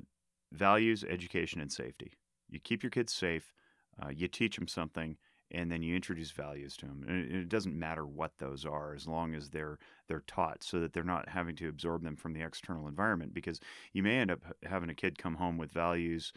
values, 0.51 1.03
education, 1.03 1.61
and 1.61 1.71
safety. 1.71 2.13
You 2.49 2.59
keep 2.59 2.83
your 2.83 2.91
kids 2.91 3.13
safe, 3.13 3.53
uh, 4.01 4.09
you 4.09 4.27
teach 4.27 4.55
them 4.55 4.67
something, 4.67 5.17
and 5.51 5.71
then 5.71 5.83
you 5.83 5.95
introduce 5.95 6.31
values 6.31 6.75
to 6.77 6.85
them. 6.85 7.05
And 7.07 7.25
it, 7.25 7.35
it 7.35 7.49
doesn't 7.49 7.77
matter 7.77 8.05
what 8.05 8.33
those 8.39 8.65
are, 8.65 8.93
as 8.93 9.07
long 9.07 9.35
as 9.35 9.49
they're 9.49 9.79
they're 10.07 10.23
taught, 10.27 10.63
so 10.63 10.79
that 10.79 10.93
they're 10.93 11.03
not 11.03 11.29
having 11.29 11.55
to 11.57 11.69
absorb 11.69 12.03
them 12.03 12.15
from 12.15 12.33
the 12.33 12.41
external 12.41 12.87
environment. 12.87 13.33
Because 13.33 13.59
you 13.93 14.03
may 14.03 14.17
end 14.17 14.31
up 14.31 14.43
having 14.63 14.89
a 14.89 14.95
kid 14.95 15.17
come 15.17 15.35
home 15.35 15.57
with 15.57 15.71
values 15.71 16.33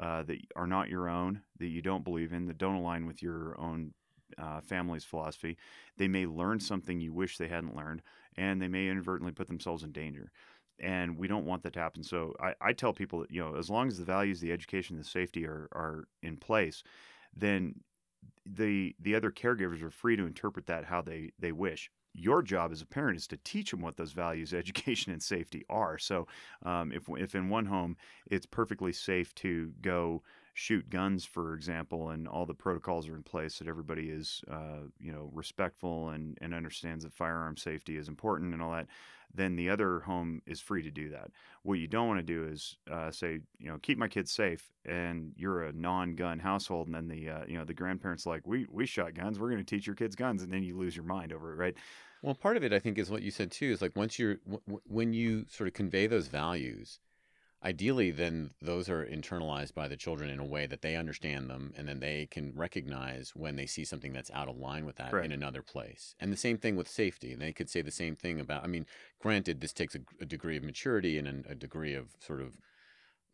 uh, 0.00 0.22
that 0.24 0.38
are 0.54 0.66
not 0.66 0.88
your 0.88 1.08
own, 1.08 1.42
that 1.58 1.68
you 1.68 1.82
don't 1.82 2.04
believe 2.04 2.32
in, 2.32 2.46
that 2.46 2.58
don't 2.58 2.76
align 2.76 3.06
with 3.06 3.22
your 3.22 3.58
own 3.60 3.92
uh, 4.38 4.60
family's 4.60 5.04
philosophy. 5.04 5.56
They 5.96 6.08
may 6.08 6.26
learn 6.26 6.60
something 6.60 7.00
you 7.00 7.12
wish 7.12 7.38
they 7.38 7.48
hadn't 7.48 7.76
learned, 7.76 8.02
and 8.36 8.60
they 8.60 8.68
may 8.68 8.88
inadvertently 8.88 9.32
put 9.32 9.46
themselves 9.48 9.82
in 9.82 9.92
danger 9.92 10.30
and 10.78 11.16
we 11.16 11.26
don't 11.26 11.46
want 11.46 11.62
that 11.62 11.72
to 11.72 11.80
happen. 11.80 12.02
So 12.02 12.34
I, 12.40 12.54
I 12.60 12.72
tell 12.72 12.92
people 12.92 13.20
that 13.20 13.30
you 13.30 13.40
know 13.40 13.56
as 13.56 13.70
long 13.70 13.88
as 13.88 13.98
the 13.98 14.04
values, 14.04 14.40
the 14.40 14.52
education, 14.52 14.96
the 14.96 15.04
safety 15.04 15.46
are 15.46 15.68
are 15.72 16.04
in 16.22 16.36
place, 16.36 16.82
then 17.34 17.74
the 18.44 18.94
the 19.00 19.14
other 19.14 19.30
caregivers 19.30 19.82
are 19.82 19.90
free 19.90 20.16
to 20.16 20.26
interpret 20.26 20.66
that 20.66 20.84
how 20.84 21.02
they 21.02 21.30
they 21.38 21.52
wish. 21.52 21.90
Your 22.16 22.42
job 22.42 22.72
as 22.72 22.82
a 22.82 22.86
parent 22.86 23.16
is 23.18 23.26
to 23.28 23.36
teach 23.38 23.70
them 23.70 23.80
what 23.80 23.96
those 23.96 24.12
values, 24.12 24.54
education, 24.54 25.12
and 25.12 25.22
safety 25.22 25.64
are. 25.68 25.98
So, 25.98 26.26
um, 26.64 26.92
if 26.92 27.08
if 27.08 27.34
in 27.34 27.48
one 27.48 27.66
home 27.66 27.96
it's 28.30 28.46
perfectly 28.46 28.92
safe 28.92 29.34
to 29.36 29.72
go 29.80 30.22
shoot 30.54 30.88
guns, 30.88 31.24
for 31.26 31.54
example, 31.54 32.08
and 32.10 32.26
all 32.26 32.46
the 32.46 32.54
protocols 32.54 33.08
are 33.08 33.14
in 33.14 33.22
place 33.22 33.58
that 33.58 33.68
everybody 33.68 34.08
is, 34.08 34.42
uh, 34.50 34.88
you 34.98 35.12
know, 35.12 35.28
respectful 35.34 36.08
and, 36.08 36.38
and 36.40 36.54
understands 36.54 37.04
that 37.04 37.12
firearm 37.12 37.58
safety 37.58 37.98
is 37.98 38.08
important 38.08 38.54
and 38.54 38.62
all 38.62 38.72
that, 38.72 38.86
then 39.34 39.54
the 39.56 39.68
other 39.68 40.00
home 40.00 40.40
is 40.46 40.60
free 40.60 40.82
to 40.82 40.90
do 40.90 41.10
that. 41.10 41.30
What 41.62 41.74
you 41.78 41.86
don't 41.86 42.08
want 42.08 42.20
to 42.20 42.24
do 42.24 42.46
is 42.46 42.78
uh, 42.90 43.10
say, 43.10 43.40
you 43.58 43.68
know, 43.68 43.78
keep 43.82 43.98
my 43.98 44.08
kids 44.08 44.32
safe, 44.32 44.70
and 44.86 45.32
you're 45.36 45.64
a 45.64 45.72
non-gun 45.72 46.38
household, 46.38 46.86
and 46.86 46.94
then 46.94 47.08
the, 47.08 47.28
uh, 47.28 47.44
you 47.46 47.58
know, 47.58 47.64
the 47.64 47.74
grandparents 47.74 48.24
like, 48.24 48.46
we 48.46 48.66
we 48.70 48.86
shot 48.86 49.12
guns, 49.14 49.38
we're 49.38 49.50
going 49.50 49.62
to 49.62 49.76
teach 49.76 49.86
your 49.86 49.96
kids 49.96 50.16
guns, 50.16 50.42
and 50.42 50.50
then 50.52 50.62
you 50.62 50.76
lose 50.78 50.96
your 50.96 51.04
mind 51.04 51.32
over 51.34 51.52
it, 51.52 51.56
right? 51.56 51.76
Well, 52.22 52.34
part 52.34 52.56
of 52.56 52.64
it, 52.64 52.72
I 52.72 52.78
think, 52.78 52.98
is 52.98 53.10
what 53.10 53.22
you 53.22 53.30
said 53.30 53.50
too. 53.50 53.70
Is 53.70 53.82
like 53.82 53.96
once 53.96 54.18
you're 54.18 54.36
w- 54.48 54.80
when 54.86 55.12
you 55.12 55.46
sort 55.48 55.68
of 55.68 55.74
convey 55.74 56.06
those 56.06 56.28
values, 56.28 56.98
ideally, 57.62 58.10
then 58.10 58.50
those 58.60 58.88
are 58.88 59.04
internalized 59.04 59.74
by 59.74 59.88
the 59.88 59.96
children 59.96 60.30
in 60.30 60.38
a 60.38 60.44
way 60.44 60.66
that 60.66 60.82
they 60.82 60.96
understand 60.96 61.48
them, 61.48 61.72
and 61.76 61.88
then 61.88 62.00
they 62.00 62.26
can 62.26 62.52
recognize 62.54 63.32
when 63.34 63.56
they 63.56 63.66
see 63.66 63.84
something 63.84 64.12
that's 64.12 64.30
out 64.32 64.48
of 64.48 64.56
line 64.56 64.86
with 64.86 64.96
that 64.96 65.10
Correct. 65.10 65.26
in 65.26 65.32
another 65.32 65.62
place. 65.62 66.14
And 66.18 66.32
the 66.32 66.36
same 66.36 66.58
thing 66.58 66.76
with 66.76 66.88
safety. 66.88 67.34
They 67.34 67.52
could 67.52 67.70
say 67.70 67.82
the 67.82 67.90
same 67.90 68.16
thing 68.16 68.40
about. 68.40 68.64
I 68.64 68.66
mean, 68.66 68.86
granted, 69.20 69.60
this 69.60 69.72
takes 69.72 69.94
a, 69.94 70.00
a 70.20 70.26
degree 70.26 70.56
of 70.56 70.64
maturity 70.64 71.18
and 71.18 71.28
an, 71.28 71.44
a 71.48 71.54
degree 71.54 71.94
of 71.94 72.16
sort 72.18 72.40
of 72.40 72.58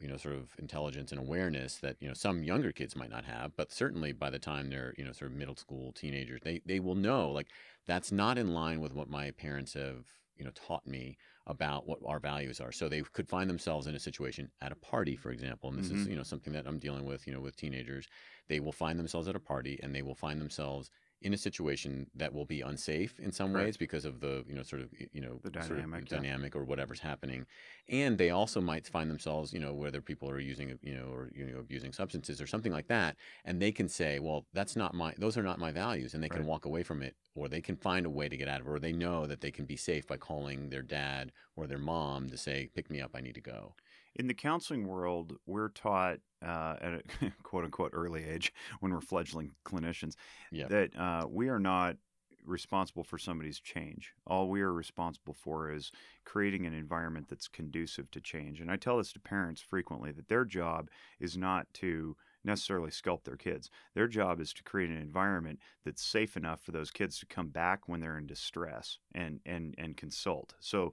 you 0.03 0.09
know 0.09 0.17
sort 0.17 0.35
of 0.35 0.55
intelligence 0.59 1.13
and 1.13 1.21
awareness 1.21 1.79
that 1.79 1.97
you 2.01 2.09
know 2.09 2.15
some 2.15 2.43
younger 2.45 2.73
kids 2.73 2.97
might 2.97 3.11
not 3.11 3.25
have 3.25 3.55
but 3.57 3.73
certainly 3.73 4.13
by 4.13 4.31
the 4.31 4.39
time 4.39 4.69
they're 4.71 4.95
you 4.99 5.05
know 5.05 5.13
sort 5.13 5.31
of 5.31 5.37
middle 5.37 5.57
school 5.57 5.93
teenagers 5.93 6.41
they 6.43 6.61
they 6.67 6.81
will 6.81 6.95
know 6.97 7.31
like 7.31 7.49
that's 7.87 8.13
not 8.13 8.39
in 8.39 8.53
line 8.53 8.81
with 8.81 8.93
what 8.93 9.09
my 9.09 9.31
parents 9.31 9.75
have 9.75 10.07
you 10.37 10.45
know 10.45 10.51
taught 10.53 10.87
me 10.87 11.17
about 11.47 11.87
what 11.87 11.99
our 12.07 12.19
values 12.21 12.61
are 12.61 12.73
so 12.73 12.89
they 12.89 13.03
could 13.03 13.29
find 13.29 13.49
themselves 13.51 13.87
in 13.87 13.95
a 13.95 14.01
situation 14.01 14.51
at 14.61 14.73
a 14.73 14.77
party 14.77 15.17
for 15.17 15.31
example 15.31 15.69
and 15.71 15.79
this 15.79 15.91
is 15.91 16.07
Mhm. 16.07 16.07
you 16.07 16.17
know 16.17 16.23
something 16.23 16.53
that 16.53 16.67
i'm 16.67 16.79
dealing 16.79 17.05
with 17.05 17.27
you 17.27 17.33
know 17.33 17.41
with 17.41 17.57
teenagers 17.57 18.07
they 18.49 18.61
will 18.61 18.73
find 18.73 18.99
themselves 18.99 19.29
at 19.29 19.37
a 19.37 19.41
party 19.41 19.79
and 19.83 19.95
they 19.95 20.03
will 20.03 20.15
find 20.15 20.41
themselves 20.41 20.91
in 21.23 21.33
a 21.35 21.39
situation 21.39 22.07
that 22.15 22.33
will 22.33 22.45
be 22.45 22.61
unsafe 22.61 23.19
in 23.21 23.33
some 23.33 23.53
Correct. 23.53 23.67
ways 23.67 23.77
because 23.77 24.05
of 24.05 24.21
the 24.21 24.45
you 24.49 24.55
know 24.55 24.63
sort 24.63 24.83
of 24.83 24.89
you 25.13 25.21
know 25.21 25.41
The 25.43 25.63
sort 25.63 25.81
of 25.81 25.85
dynamic, 25.85 26.11
yeah. 26.11 26.17
dynamic 26.19 26.57
or 26.57 26.65
whatever's 26.65 27.01
happening 27.01 27.47
and 27.89 28.19
they 28.19 28.31
also 28.31 28.61
might 28.61 28.87
find 28.87 29.11
themselves 29.11 29.53
you 29.53 29.61
know 29.61 29.73
whether 29.73 30.01
people 30.01 30.29
are 30.31 30.39
using 30.39 30.79
you 30.83 30.95
know 30.95 31.07
or 31.13 31.31
you 31.35 31.45
know 31.47 31.59
abusing 31.59 31.93
substances 31.93 32.41
or 32.41 32.47
something 32.47 32.73
like 32.73 32.89
that 32.89 33.17
and 33.45 33.61
they 33.61 33.73
can 33.73 33.89
say 33.89 34.19
well 34.19 34.47
that's 34.53 34.77
not 34.77 34.95
my 34.95 35.15
those 35.19 35.37
are 35.37 35.43
not 35.43 35.59
my 35.59 35.71
values 35.73 36.15
and 36.15 36.23
they 36.23 36.29
can 36.29 36.47
walk 36.47 36.65
away 36.65 36.83
from 36.83 37.03
it 37.03 37.15
or 37.35 37.49
they 37.49 37.61
can 37.61 37.77
find 37.77 38.07
a 38.07 38.11
way 38.11 38.29
to 38.29 38.37
get 38.37 38.49
out 38.49 38.61
of 38.61 38.67
it 38.67 38.71
or 38.71 38.79
they 38.79 38.93
know 38.93 39.27
that 39.27 39.41
they 39.41 39.51
can 39.51 39.65
be 39.65 39.77
safe 39.77 40.07
by 40.07 40.17
calling 40.17 40.69
their 40.71 40.83
dad 40.83 41.33
or 41.57 41.67
their 41.67 41.79
mom 41.79 42.29
to 42.31 42.37
say 42.37 42.69
pick 42.75 42.91
me 42.91 43.01
up 43.01 43.11
i 43.15 43.21
need 43.21 43.35
to 43.35 43.41
go 43.41 43.75
In 44.15 44.27
the 44.27 44.35
counseling 44.35 44.87
world, 44.87 45.37
we're 45.47 45.71
taught 45.71 46.19
uh, 46.43 46.77
at 46.81 46.93
a 46.95 47.03
quote 47.43 47.65
unquote 47.65 47.91
early 47.95 48.25
age 48.25 48.53
when 48.81 48.93
we're 48.93 49.01
fledgling 49.01 49.53
clinicians 49.65 50.15
Yeah. 50.51 50.69
that 50.69 50.95
uh, 50.97 51.27
we 51.29 51.49
are 51.49 51.59
not 51.61 51.97
responsible 52.45 53.05
for 53.05 53.19
somebody's 53.19 53.61
change. 53.61 54.15
All 54.27 54.49
we 54.49 54.63
are 54.63 54.73
responsible 54.73 55.33
for 55.35 55.71
is 55.71 55.93
creating 56.25 56.67
an 56.67 56.75
environment 56.75 57.29
that's 57.29 57.47
conducive 57.47 58.11
to 58.11 58.21
change. 58.21 58.61
And 58.61 58.71
I 58.71 58.77
tell 58.77 58.97
this 58.97 59.13
to 59.13 59.21
parents 59.21 59.61
frequently 59.61 60.11
that 60.13 60.29
their 60.29 60.45
job 60.45 60.91
is 61.21 61.37
not 61.37 61.73
to 61.75 62.17
necessarily 62.45 62.91
sculpt 62.91 63.23
their 63.25 63.37
kids. 63.37 63.71
Their 63.95 64.09
job 64.09 64.41
is 64.41 64.53
to 64.55 64.65
create 64.65 64.91
an 64.91 64.97
environment 64.99 65.61
that's 65.85 66.03
safe 66.03 66.37
enough 66.37 66.61
for 66.61 66.73
those 66.73 66.91
kids 66.91 67.21
to 67.21 67.27
come 67.27 67.49
back 67.49 67.89
when 67.89 68.01
they're 68.01 68.19
in 68.19 68.27
distress 68.27 68.99
and 69.15 69.39
and 69.47 69.75
and 69.79 69.97
consult. 69.97 70.55
So 70.59 70.93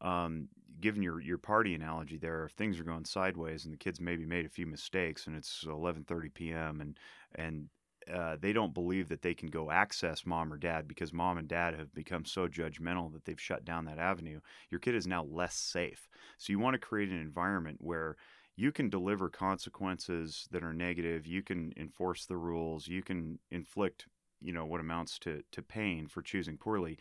um, 0.00 0.48
given 0.80 1.02
your 1.02 1.20
your 1.20 1.38
party 1.38 1.74
analogy 1.74 2.16
there, 2.16 2.44
if 2.44 2.52
things 2.52 2.78
are 2.78 2.84
going 2.84 3.04
sideways 3.04 3.64
and 3.64 3.72
the 3.72 3.78
kids 3.78 4.00
maybe 4.00 4.24
made 4.24 4.46
a 4.46 4.50
few 4.50 4.66
mistakes 4.66 5.26
and 5.26 5.36
it's 5.36 5.64
11:30 5.64 6.32
p.m. 6.34 6.80
and 6.80 6.98
and 7.34 7.68
uh, 8.12 8.36
they 8.40 8.52
don't 8.52 8.74
believe 8.74 9.08
that 9.08 9.22
they 9.22 9.34
can 9.34 9.48
go 9.48 9.70
access 9.70 10.24
mom 10.24 10.52
or 10.52 10.56
dad 10.56 10.86
because 10.86 11.12
mom 11.12 11.38
and 11.38 11.48
dad 11.48 11.74
have 11.74 11.92
become 11.92 12.24
so 12.24 12.46
judgmental 12.46 13.12
that 13.12 13.24
they've 13.24 13.40
shut 13.40 13.64
down 13.64 13.84
that 13.84 13.98
avenue. 13.98 14.40
Your 14.70 14.78
kid 14.78 14.94
is 14.94 15.06
now 15.06 15.24
less 15.24 15.56
safe. 15.56 16.08
So 16.38 16.52
you 16.52 16.60
want 16.60 16.74
to 16.74 16.78
create 16.86 17.08
an 17.08 17.20
environment 17.20 17.78
where 17.80 18.16
you 18.54 18.70
can 18.70 18.88
deliver 18.88 19.28
consequences 19.28 20.48
that 20.52 20.62
are 20.62 20.72
negative. 20.72 21.26
You 21.26 21.42
can 21.42 21.72
enforce 21.76 22.26
the 22.26 22.36
rules. 22.36 22.86
You 22.86 23.02
can 23.02 23.38
inflict, 23.50 24.06
you 24.40 24.52
know, 24.52 24.64
what 24.64 24.80
amounts 24.80 25.18
to 25.20 25.42
to 25.52 25.62
pain 25.62 26.06
for 26.06 26.22
choosing 26.22 26.56
poorly, 26.56 26.98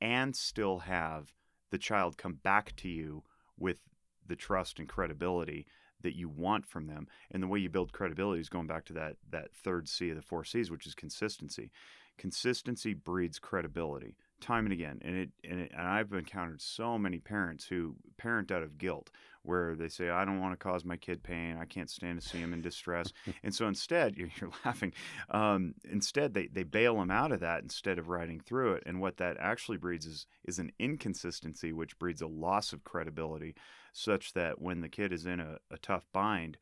and 0.00 0.34
still 0.34 0.80
have 0.80 1.32
the 1.70 1.78
child 1.78 2.16
come 2.16 2.34
back 2.34 2.74
to 2.76 2.88
you 2.88 3.22
with 3.58 3.80
the 4.26 4.36
trust 4.36 4.78
and 4.78 4.88
credibility 4.88 5.66
that 6.02 6.16
you 6.16 6.28
want 6.28 6.66
from 6.66 6.86
them. 6.86 7.08
And 7.30 7.42
the 7.42 7.46
way 7.48 7.58
you 7.58 7.68
build 7.68 7.92
credibility 7.92 8.40
is 8.40 8.48
going 8.48 8.66
back 8.66 8.84
to 8.86 8.92
that 8.94 9.16
that 9.30 9.54
third 9.54 9.88
C 9.88 10.10
of 10.10 10.16
the 10.16 10.22
four 10.22 10.44
C's, 10.44 10.70
which 10.70 10.86
is 10.86 10.94
consistency. 10.94 11.70
Consistency 12.18 12.94
breeds 12.94 13.38
credibility. 13.38 14.16
Time 14.40 14.66
and 14.66 14.72
again 14.72 15.00
and 15.02 15.16
it, 15.16 15.30
and 15.44 15.60
it 15.60 15.72
and 15.74 15.86
I've 15.86 16.12
encountered 16.12 16.60
so 16.60 16.98
many 16.98 17.18
parents 17.18 17.64
who 17.66 17.96
parent 18.18 18.50
out 18.50 18.62
of 18.62 18.78
guilt 18.78 19.10
where 19.42 19.74
they 19.74 19.88
say 19.88 20.10
I 20.10 20.24
don't 20.24 20.40
want 20.40 20.52
to 20.52 20.62
cause 20.62 20.84
my 20.84 20.96
kid 20.96 21.22
pain 21.22 21.56
I 21.58 21.64
can't 21.64 21.88
stand 21.88 22.20
to 22.20 22.26
see 22.26 22.38
him 22.38 22.52
in 22.52 22.60
distress 22.60 23.12
and 23.42 23.54
so 23.54 23.66
instead 23.66 24.16
you're, 24.16 24.28
you're 24.40 24.50
laughing 24.64 24.92
um, 25.30 25.74
instead 25.90 26.34
they, 26.34 26.48
they 26.48 26.64
bail 26.64 26.96
them 26.96 27.10
out 27.10 27.32
of 27.32 27.40
that 27.40 27.62
instead 27.62 27.98
of 27.98 28.08
riding 28.08 28.40
through 28.40 28.74
it 28.74 28.82
and 28.86 29.00
what 29.00 29.16
that 29.16 29.36
actually 29.40 29.78
breeds 29.78 30.06
is 30.06 30.26
is 30.44 30.58
an 30.58 30.70
inconsistency 30.78 31.72
which 31.72 31.98
breeds 31.98 32.20
a 32.20 32.26
loss 32.26 32.72
of 32.72 32.84
credibility 32.84 33.54
such 33.92 34.34
that 34.34 34.60
when 34.60 34.82
the 34.82 34.88
kid 34.88 35.12
is 35.12 35.24
in 35.24 35.40
a, 35.40 35.56
a 35.70 35.78
tough 35.78 36.06
bind 36.12 36.58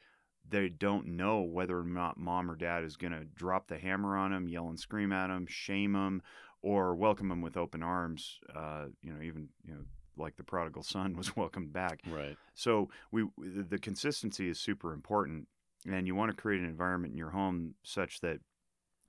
they 0.49 0.69
don't 0.69 1.07
know 1.07 1.41
whether 1.41 1.79
or 1.79 1.85
not 1.85 2.19
mom 2.19 2.51
or 2.51 2.57
dad 2.57 2.85
is 2.85 2.97
going 2.97 3.13
to 3.13 3.25
drop 3.25 3.67
the 3.67 3.79
hammer 3.79 4.17
on 4.17 4.31
them, 4.31 4.49
yell 4.49 4.69
and 4.69 4.79
scream 4.79 5.13
at 5.13 5.29
them, 5.29 5.47
shame 5.49 5.95
them, 5.95 6.23
or 6.65 6.95
welcome 6.95 7.29
them 7.29 7.43
with 7.43 7.59
open 7.59 7.83
arms. 7.83 8.41
Uh, 8.57 8.87
you 9.03 9.13
know, 9.13 9.23
even 9.23 9.51
you 9.67 9.75
know, 9.75 9.83
like 10.17 10.37
the 10.37 10.43
prodigal 10.43 10.83
son 10.83 11.15
was 11.17 11.37
welcomed 11.37 11.73
back. 11.73 12.01
Right. 12.11 12.37
So 12.55 12.89
we 13.13 13.27
the 13.39 13.79
consistency 13.79 14.49
is 14.49 14.59
super 14.59 14.93
important, 14.93 15.47
and 15.87 16.07
you 16.07 16.15
want 16.15 16.31
to 16.31 16.37
create 16.37 16.63
an 16.63 16.69
environment 16.69 17.13
in 17.13 17.19
your 17.19 17.31
home 17.31 17.75
such 17.85 18.21
that 18.23 18.39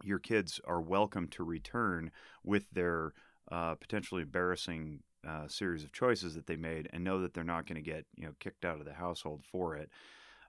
your 0.04 0.20
kids 0.20 0.60
are 0.68 0.82
welcome 0.82 1.30
to 1.30 1.44
return 1.44 2.12
with 2.44 2.70
their 2.72 3.14
uh, 3.50 3.76
potentially 3.76 4.24
embarrassing 4.24 5.00
uh, 5.26 5.48
series 5.48 5.86
of 5.86 5.94
choices 5.94 6.36
that 6.36 6.48
they 6.48 6.58
made, 6.58 6.90
and 6.92 7.06
know 7.06 7.22
that 7.22 7.34
they're 7.34 7.46
not 7.46 7.66
going 7.66 7.82
to 7.82 7.90
get 7.90 8.06
you 8.18 8.26
know 8.26 8.34
kicked 8.42 8.66
out 8.66 8.80
of 8.80 8.86
the 8.86 8.94
household 8.94 9.46
for 9.50 9.78
it. 9.78 9.90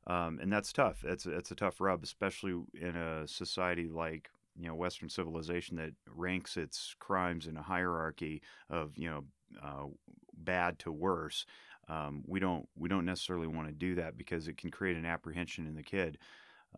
Um, 0.09 0.39
and 0.41 0.53
that's 0.53 0.73
tough. 0.73 1.03
That's 1.05 1.27
a, 1.27 1.37
a 1.37 1.43
tough 1.43 1.81
rub, 1.81 2.03
especially 2.03 2.55
in 2.81 2.97
a 2.97 3.27
society 3.27 3.89
like 3.89 4.31
you 4.59 4.69
know 4.69 4.75
Western 4.75 5.09
civilization 5.09 5.77
that 5.77 5.93
ranks 6.15 6.57
its 6.57 6.95
crimes 6.99 7.47
in 7.47 7.57
a 7.57 7.63
hierarchy 7.63 8.43
of 8.71 8.97
you 8.97 9.11
know 9.11 9.25
uh, 9.63 9.87
bad 10.37 10.79
to 10.81 10.93
worse. 10.93 11.47
Um, 11.89 12.23
we 12.27 12.41
don't 12.41 12.69
we 12.77 12.89
don't 12.89 13.05
necessarily 13.05 13.47
want 13.47 13.69
to 13.69 13.75
do 13.75 13.95
that 13.97 14.17
because 14.17 14.49
it 14.49 14.57
can 14.57 14.71
create 14.71 14.97
an 14.97 15.07
apprehension 15.07 15.67
in 15.67 15.75
the 15.75 15.83
kid 15.83 16.19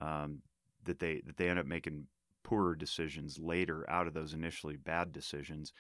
um, 0.00 0.42
that 0.84 0.98
they 0.98 1.22
that 1.26 1.36
they 1.36 1.48
end 1.48 1.58
up 1.58 1.66
making 1.66 2.06
poorer 2.42 2.74
decisions 2.74 3.38
later 3.38 3.88
out 3.88 4.06
of 4.06 4.14
those 4.14 4.34
initially 4.34 4.76
bad 4.76 5.12
decisions, 5.12 5.72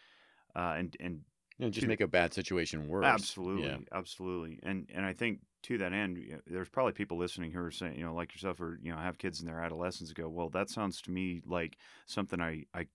uh, 0.56 0.74
and 0.76 0.96
and 1.00 1.20
you 1.58 1.66
know, 1.66 1.70
just 1.70 1.82
to, 1.82 1.88
make 1.88 2.00
a 2.00 2.06
bad 2.06 2.32
situation 2.32 2.88
worse. 2.88 3.04
Absolutely, 3.04 3.68
yeah. 3.68 3.78
absolutely, 3.92 4.58
and 4.62 4.88
and 4.94 5.04
I 5.04 5.12
think 5.12 5.40
to 5.62 5.78
that 5.78 5.92
end, 5.92 6.18
you 6.18 6.32
know, 6.34 6.40
there's 6.46 6.68
probably 6.68 6.92
people 6.92 7.16
listening 7.18 7.50
who 7.52 7.60
are 7.60 7.70
saying, 7.70 7.96
you 7.98 8.04
know, 8.04 8.14
like 8.14 8.32
yourself, 8.34 8.60
or 8.60 8.78
you 8.82 8.92
know, 8.92 8.98
have 8.98 9.18
kids 9.18 9.40
in 9.40 9.46
their 9.46 9.60
adolescence. 9.62 10.12
Go, 10.12 10.28
well, 10.28 10.50
that 10.50 10.70
sounds 10.70 11.02
to 11.02 11.10
me 11.10 11.40
like 11.44 11.78
something 12.06 12.40
I 12.40 12.64
I 12.74 12.86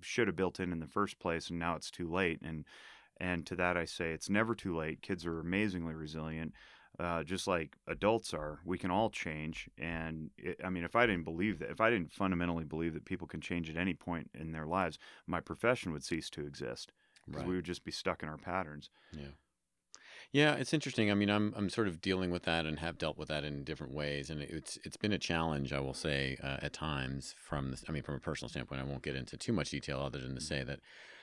should 0.00 0.28
have 0.28 0.36
built 0.36 0.60
in 0.60 0.72
in 0.72 0.80
the 0.80 0.86
first 0.86 1.18
place, 1.18 1.50
and 1.50 1.58
now 1.58 1.76
it's 1.76 1.90
too 1.90 2.10
late. 2.10 2.40
And 2.42 2.66
and 3.18 3.46
to 3.46 3.56
that 3.56 3.76
I 3.76 3.84
say, 3.84 4.12
it's 4.12 4.30
never 4.30 4.54
too 4.54 4.76
late. 4.76 5.02
Kids 5.02 5.26
are 5.26 5.40
amazingly 5.40 5.94
resilient. 5.94 6.54
Uh, 6.98 7.22
just 7.22 7.46
like 7.46 7.76
adults 7.86 8.34
are, 8.34 8.60
we 8.64 8.76
can 8.76 8.90
all 8.90 9.10
change. 9.10 9.68
And 9.78 10.30
it, 10.36 10.60
I 10.64 10.70
mean, 10.70 10.84
if 10.84 10.96
I 10.96 11.06
didn't 11.06 11.24
believe 11.24 11.58
that, 11.60 11.70
if 11.70 11.80
I 11.80 11.88
didn't 11.90 12.12
fundamentally 12.12 12.64
believe 12.64 12.94
that 12.94 13.04
people 13.04 13.26
can 13.26 13.40
change 13.40 13.70
at 13.70 13.76
any 13.76 13.94
point 13.94 14.30
in 14.34 14.52
their 14.52 14.66
lives, 14.66 14.98
my 15.26 15.40
profession 15.40 15.92
would 15.92 16.04
cease 16.04 16.28
to 16.30 16.46
exist 16.46 16.92
because 17.30 17.44
Right. 17.44 17.44
we 17.44 17.54
would 17.56 17.64
just 17.64 17.84
be 17.84 17.92
stuck 17.92 18.22
in 18.22 18.28
our 18.28 18.38
patterns. 18.38 18.90
Yeah. 19.12 19.32
Yeah, 20.32 20.54
it's 20.54 20.72
interesting. 20.72 21.10
I 21.10 21.14
mean, 21.14 21.28
I'm 21.28 21.52
I'm 21.56 21.68
sort 21.68 21.88
of 21.88 22.00
dealing 22.00 22.30
with 22.30 22.44
that 22.44 22.64
and 22.64 22.78
have 22.78 22.98
dealt 22.98 23.18
with 23.18 23.28
that 23.28 23.44
in 23.44 23.64
different 23.64 23.92
ways, 23.92 24.30
and 24.30 24.40
it's 24.40 24.78
it's 24.84 24.96
been 24.96 25.12
a 25.12 25.18
challenge, 25.18 25.72
I 25.72 25.80
will 25.80 25.94
say, 25.94 26.36
uh, 26.42 26.58
at 26.62 26.72
times. 26.72 27.34
From 27.36 27.70
this, 27.72 27.84
I 27.88 27.92
mean, 27.92 28.04
from 28.04 28.14
a 28.14 28.20
personal 28.20 28.48
standpoint, 28.48 28.80
I 28.80 28.84
won't 28.84 29.02
get 29.02 29.16
into 29.16 29.36
too 29.36 29.52
much 29.52 29.70
detail 29.70 29.98
other 30.00 30.20
than 30.20 30.34
to 30.36 30.40
say 30.40 30.62
that, 30.62 30.80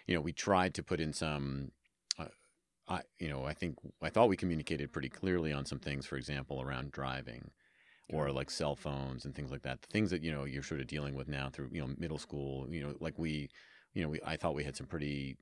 you 0.08 0.16
know, 0.16 0.22
we 0.22 0.34
tried 0.34 0.74
to 0.76 0.84
put 0.84 1.00
in 1.00 1.14
some. 1.14 1.72
Uh, 2.20 2.28
I 2.90 3.02
you 3.20 3.30
know 3.30 3.46
I 3.46 3.54
think 3.54 3.78
I 4.02 4.10
thought 4.10 4.30
we 4.30 4.38
communicated 4.38 4.94
pretty 4.94 5.10
clearly 5.10 5.54
on 5.54 5.66
some 5.66 5.80
things, 5.80 6.06
for 6.06 6.18
example, 6.18 6.62
around 6.62 6.92
driving, 6.92 7.52
or 8.10 8.32
like 8.32 8.50
cell 8.52 8.76
phones 8.76 9.26
and 9.26 9.36
things 9.36 9.52
like 9.52 9.64
that. 9.64 9.82
The 9.82 9.88
things 9.90 10.12
that 10.12 10.24
you 10.24 10.32
know 10.32 10.46
you're 10.46 10.64
sort 10.64 10.82
of 10.82 10.88
dealing 10.88 11.16
with 11.16 11.28
now 11.30 11.50
through 11.50 11.70
you 11.74 11.82
know 11.82 11.94
middle 11.98 12.20
school. 12.20 12.68
You 12.74 12.82
know, 12.84 12.96
like 13.02 13.18
we, 13.20 13.50
you 13.94 14.04
know, 14.04 14.10
we 14.10 14.20
I 14.26 14.38
thought 14.38 14.56
we 14.56 14.64
had 14.64 14.78
some 14.78 14.88
pretty 14.88 15.38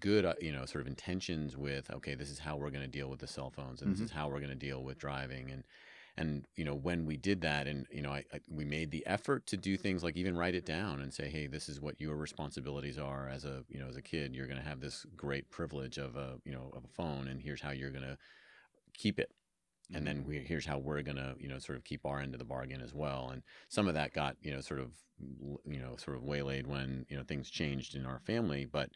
good 0.00 0.24
uh, 0.24 0.34
you 0.40 0.52
know 0.52 0.64
sort 0.66 0.82
of 0.82 0.86
intentions 0.88 1.56
with 1.56 1.90
okay 1.90 2.14
this 2.14 2.30
is 2.30 2.38
how 2.38 2.56
we're 2.56 2.70
going 2.70 2.84
to 2.84 2.88
deal 2.98 3.08
with 3.08 3.20
the 3.20 3.26
cell 3.26 3.50
phones 3.50 3.80
and 3.82 3.90
Mhm. 3.90 3.94
this 3.94 4.00
is 4.02 4.10
how 4.10 4.28
we're 4.28 4.40
going 4.40 4.50
to 4.50 4.54
deal 4.54 4.82
with 4.82 4.98
driving 4.98 5.50
and 5.50 5.64
and 6.16 6.46
you 6.56 6.64
know 6.64 6.74
when 6.74 7.06
we 7.06 7.16
did 7.16 7.40
that 7.40 7.66
and 7.66 7.86
you 7.90 8.00
know 8.02 8.10
I, 8.12 8.24
I 8.32 8.40
we 8.48 8.64
made 8.64 8.90
the 8.90 9.04
effort 9.06 9.46
to 9.48 9.56
do 9.56 9.76
things 9.76 10.04
like 10.04 10.16
even 10.16 10.36
write 10.36 10.54
it 10.54 10.64
down 10.64 11.00
and 11.00 11.12
say 11.12 11.28
hey 11.28 11.46
this 11.48 11.68
is 11.68 11.80
what 11.80 12.00
your 12.00 12.16
responsibilities 12.16 12.98
are 12.98 13.28
as 13.28 13.44
a 13.44 13.64
you 13.68 13.80
know 13.80 13.88
as 13.88 13.96
a 13.96 14.02
kid. 14.02 14.34
You're 14.34 14.46
going 14.46 14.60
to 14.60 14.68
have 14.68 14.80
this 14.80 15.04
great 15.16 15.50
privilege 15.50 15.98
of 15.98 16.16
a 16.16 16.38
you 16.44 16.52
know 16.52 16.70
of 16.76 16.84
a 16.84 16.88
phone 16.88 17.28
and 17.28 17.40
here's 17.42 17.60
how 17.62 17.72
you're 17.72 17.90
going 17.90 18.04
to 18.04 18.18
keep 18.94 19.18
it. 19.18 19.30
And 19.92 20.06
then 20.06 20.24
we, 20.24 20.38
here's 20.38 20.64
how 20.66 20.78
we're 20.78 21.02
going 21.02 21.18
to 21.18 21.34
you 21.38 21.48
know 21.48 21.58
sort 21.58 21.76
of 21.76 21.84
keep 21.84 22.06
our 22.06 22.20
end 22.20 22.34
of 22.34 22.38
the 22.38 22.44
bargain 22.44 22.80
as 22.80 22.94
well 22.94 23.30
and 23.32 23.42
some 23.68 23.86
of 23.88 23.94
that 23.94 24.12
got 24.14 24.36
you 24.40 24.50
know 24.52 24.60
sort 24.60 24.80
of 24.80 24.92
you 25.66 25.78
know 25.78 25.96
sort 25.96 26.16
of 26.16 26.22
waylaid 26.24 26.66
when 26.66 27.04
you 27.08 27.16
know 27.16 27.22
things 27.24 27.50
changed 27.50 27.94
in 27.94 28.06
our 28.06 28.18
family 28.20 28.64
but 28.64 28.90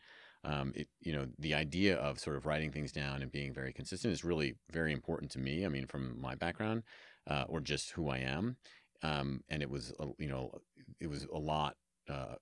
um, 0.45 0.73
it 0.75 0.89
you 1.01 1.13
know 1.13 1.27
the 1.39 1.55
idea 1.55 1.97
of 1.97 2.19
sort 2.19 2.37
of 2.37 2.47
writing 2.47 2.71
things 2.73 2.93
down 2.93 3.23
and 3.23 3.33
being 3.33 3.53
very 3.53 3.73
consistent 3.73 4.13
is 4.13 4.25
really 4.25 4.57
very 4.71 4.93
important 4.93 5.31
to 5.33 5.39
me 5.39 5.65
i 5.67 5.69
mean 5.69 5.87
from 5.87 6.21
my 6.21 6.35
background 6.35 6.83
uh, 7.27 7.45
or 7.49 7.61
just 7.61 7.91
who 7.91 8.09
i 8.09 8.19
am 8.19 8.57
um, 9.03 9.43
and 9.49 9.63
it 9.63 9.71
was 9.71 9.93
a- 10.01 10.13
you 10.19 10.29
know 10.29 10.51
it 11.01 11.09
was 11.09 11.25
a 11.25 11.39
lot 11.39 11.77
uh, 12.09 12.37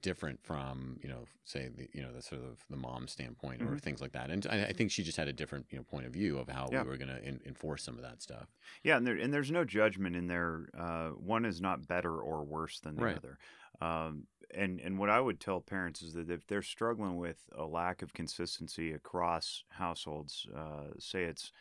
different 0.00 0.40
from 0.44 0.98
you 1.02 1.08
know 1.08 1.24
say 1.44 1.68
the 1.68 1.88
you 1.92 2.02
know 2.02 2.12
the 2.12 2.22
sort 2.22 2.42
of 2.42 2.64
the 2.70 2.76
mom 2.76 3.08
standpoint 3.08 3.62
or 3.62 3.76
Mhm. 3.76 3.78
things 3.78 4.00
like 4.00 4.12
that 4.12 4.30
and 4.30 4.46
I, 4.48 4.66
I 4.66 4.72
think 4.72 4.90
she 4.92 5.02
just 5.02 5.16
had 5.16 5.28
a 5.28 5.32
different 5.32 5.66
you 5.70 5.78
know 5.78 5.84
point 5.84 6.06
of 6.06 6.12
view 6.12 6.38
of 6.38 6.48
how 6.48 6.70
Yeah. 6.70 6.84
we 6.84 6.86
were 6.86 6.96
going 6.96 7.08
to 7.08 7.24
enforce 7.46 7.82
some 7.82 7.96
of 7.96 8.02
that 8.02 8.22
stuff 8.22 8.48
Yeah, 8.82 8.96
and 8.96 9.06
there 9.06 9.16
and 9.16 9.32
there's 9.32 9.50
no 9.50 9.64
judgment 9.64 10.16
in 10.16 10.26
there. 10.26 10.68
Uh, 10.76 11.10
one 11.10 11.44
is 11.44 11.60
not 11.60 11.86
better 11.86 12.20
or 12.20 12.44
worse 12.44 12.80
than 12.80 12.96
the 12.96 13.10
Right. 13.10 13.14
other. 13.14 13.38
Um, 13.80 14.26
and 14.54 14.80
and 14.80 14.98
what 14.98 15.10
I 15.10 15.20
would 15.20 15.40
tell 15.40 15.60
parents 15.60 16.02
is 16.02 16.14
that 16.14 16.30
if 16.30 16.46
they're 16.46 16.62
struggling 16.62 17.16
with 17.16 17.38
a 17.56 17.64
lack 17.64 18.02
of 18.02 18.12
consistency 18.12 18.92
across 18.92 19.64
households, 19.70 20.46
uh, 20.56 20.92
say 20.98 21.24
it's 21.24 21.52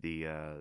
the 0.00 0.26
uh, 0.26 0.54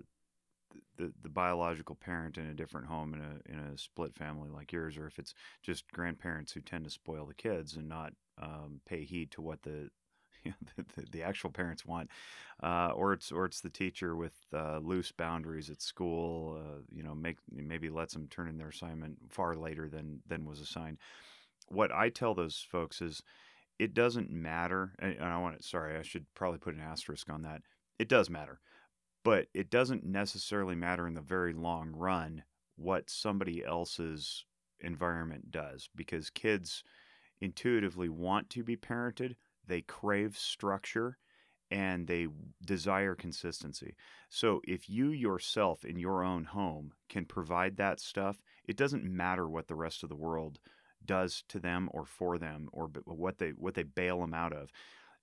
the 0.97 1.12
the 1.21 1.30
biological 1.30 1.95
parent 1.95 2.38
in 2.38 2.47
a 2.47 2.54
different 2.54 2.88
home 2.88 3.13
in 3.13 3.21
a 3.21 3.52
in 3.54 3.60
a 3.60 3.78
split 3.78 4.15
family 4.15 4.49
like 4.49 4.71
yours, 4.71 4.97
or 4.97 5.08
if 5.08 5.19
it's 5.19 5.34
just 5.63 5.91
grandparents 5.91 6.52
who 6.52 6.62
tend 6.62 6.84
to 6.86 6.89
spoil 6.91 7.25
the 7.25 7.34
kids 7.34 7.75
and 7.75 7.88
not 7.88 8.13
um, 8.41 8.82
pay 8.86 9.04
heed 9.04 9.32
to 9.32 9.41
what 9.41 9.62
the 9.63 9.89
the, 10.45 11.06
the 11.12 11.23
actual 11.23 11.49
parents 11.49 11.86
want, 11.86 12.10
uh, 12.63 12.91
or 12.95 13.13
it's 13.13 13.32
or 13.32 13.45
it's 13.45 13.62
the 13.62 13.69
teacher 13.69 14.15
with 14.15 14.36
uh, 14.54 14.80
loose 14.80 15.12
boundaries 15.12 15.69
at 15.69 15.82
school. 15.82 16.60
Uh, 16.60 16.82
you 16.91 17.04
know, 17.04 17.15
make 17.15 17.38
maybe 17.52 17.89
lets 17.89 18.13
them 18.13 18.28
turn 18.30 18.47
in 18.47 18.58
their 18.58 18.69
assignment 18.69 19.17
far 19.30 19.56
later 19.56 19.89
than 19.89 20.21
than 20.28 20.45
was 20.45 20.60
assigned. 20.60 20.97
What 21.69 21.91
I 21.91 22.10
tell 22.10 22.34
those 22.34 22.65
folks 22.69 23.01
is, 23.01 23.23
it 23.77 23.93
doesn't 23.93 24.29
matter. 24.29 24.93
And 24.99 25.21
I 25.21 25.38
want 25.38 25.62
to. 25.62 25.67
Sorry, 25.67 25.97
I 25.97 26.01
should 26.01 26.25
probably 26.36 26.60
put 26.60 26.75
an 26.75 26.82
asterisk 26.82 27.29
on 27.29 27.43
that. 27.43 27.62
It 27.97 28.10
does 28.10 28.29
matter, 28.29 28.60
but 29.23 29.47
it 29.53 29.69
doesn't 29.69 30.05
necessarily 30.05 30.75
matter 30.75 31.08
in 31.08 31.13
the 31.13 31.21
very 31.21 31.53
long 31.53 31.91
run 31.93 32.43
what 32.75 33.10
somebody 33.10 33.63
else's 33.63 34.45
environment 34.79 35.51
does 35.51 35.89
because 35.95 36.29
kids 36.29 36.84
intuitively 37.41 38.08
want 38.08 38.49
to 38.49 38.63
be 38.63 38.77
parented 38.77 39.36
they 39.69 39.82
crave 39.82 40.38
structure 40.38 41.17
and 41.71 42.08
they 42.08 42.27
desire 42.65 43.13
consistency. 43.13 43.95
So 44.27 44.62
if 44.67 44.89
you 44.89 45.12
yourself 45.12 45.86
in 45.86 45.99
your 45.99 46.23
own 46.23 46.45
home 46.45 46.93
can 47.08 47.25
provide 47.25 47.77
that 47.77 47.99
stuff, 47.99 48.41
it 48.65 48.75
doesn't 48.75 49.03
matter 49.03 49.47
what 49.47 49.67
the 49.67 49.75
rest 49.75 50.01
of 50.01 50.10
the 50.10 50.15
world 50.15 50.60
does 51.05 51.43
to 51.49 51.59
them 51.59 51.89
or 51.91 52.05
for 52.05 52.38
them 52.38 52.69
or 52.71 52.89
what 53.05 53.38
they 53.38 53.49
what 53.49 53.73
they 53.73 53.83
bail 53.83 54.21
them 54.21 54.33
out 54.33 54.53
of. 54.53 54.71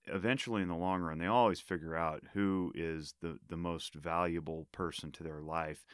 Eventually 0.07 0.63
in 0.63 0.69
the 0.69 0.77
long 0.77 1.03
run, 1.03 1.19
they 1.19 1.27
always 1.27 1.61
figure 1.61 1.97
out 1.97 2.23
who 2.33 2.73
is 2.75 3.15
the 3.21 3.39
the 3.49 3.57
most 3.57 3.95
valuable 3.95 4.67
person 4.73 5.11
to 5.13 5.23
their 5.23 5.41
life. 5.41 5.85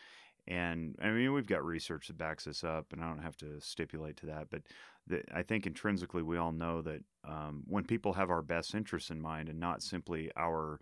And 0.47 0.97
I 1.01 1.11
mean, 1.11 1.33
we've 1.33 1.47
got 1.47 1.65
research 1.65 2.09
that 2.09 2.19
backs 2.19 2.45
this 2.45 2.65
up, 2.65 2.93
and 2.93 3.03
I 3.03 3.09
don't 3.09 3.23
have 3.23 3.37
to 3.39 3.61
stipulate 3.61 4.17
to 4.19 4.27
that, 4.27 4.49
but 4.51 4.63
that 5.07 5.25
I 5.33 5.43
think 5.43 5.67
intrinsically 5.67 6.23
we 6.23 6.37
all 6.37 6.53
know 6.53 6.83
that 6.83 7.03
um, 7.25 7.63
when 7.67 7.85
people 7.85 8.13
have 8.15 8.31
our 8.31 8.43
best 8.43 8.75
interests 8.75 9.11
in 9.11 9.21
mind 9.21 9.49
and 9.49 9.61
not 9.61 9.83
simply 9.83 10.31
our, 10.37 10.81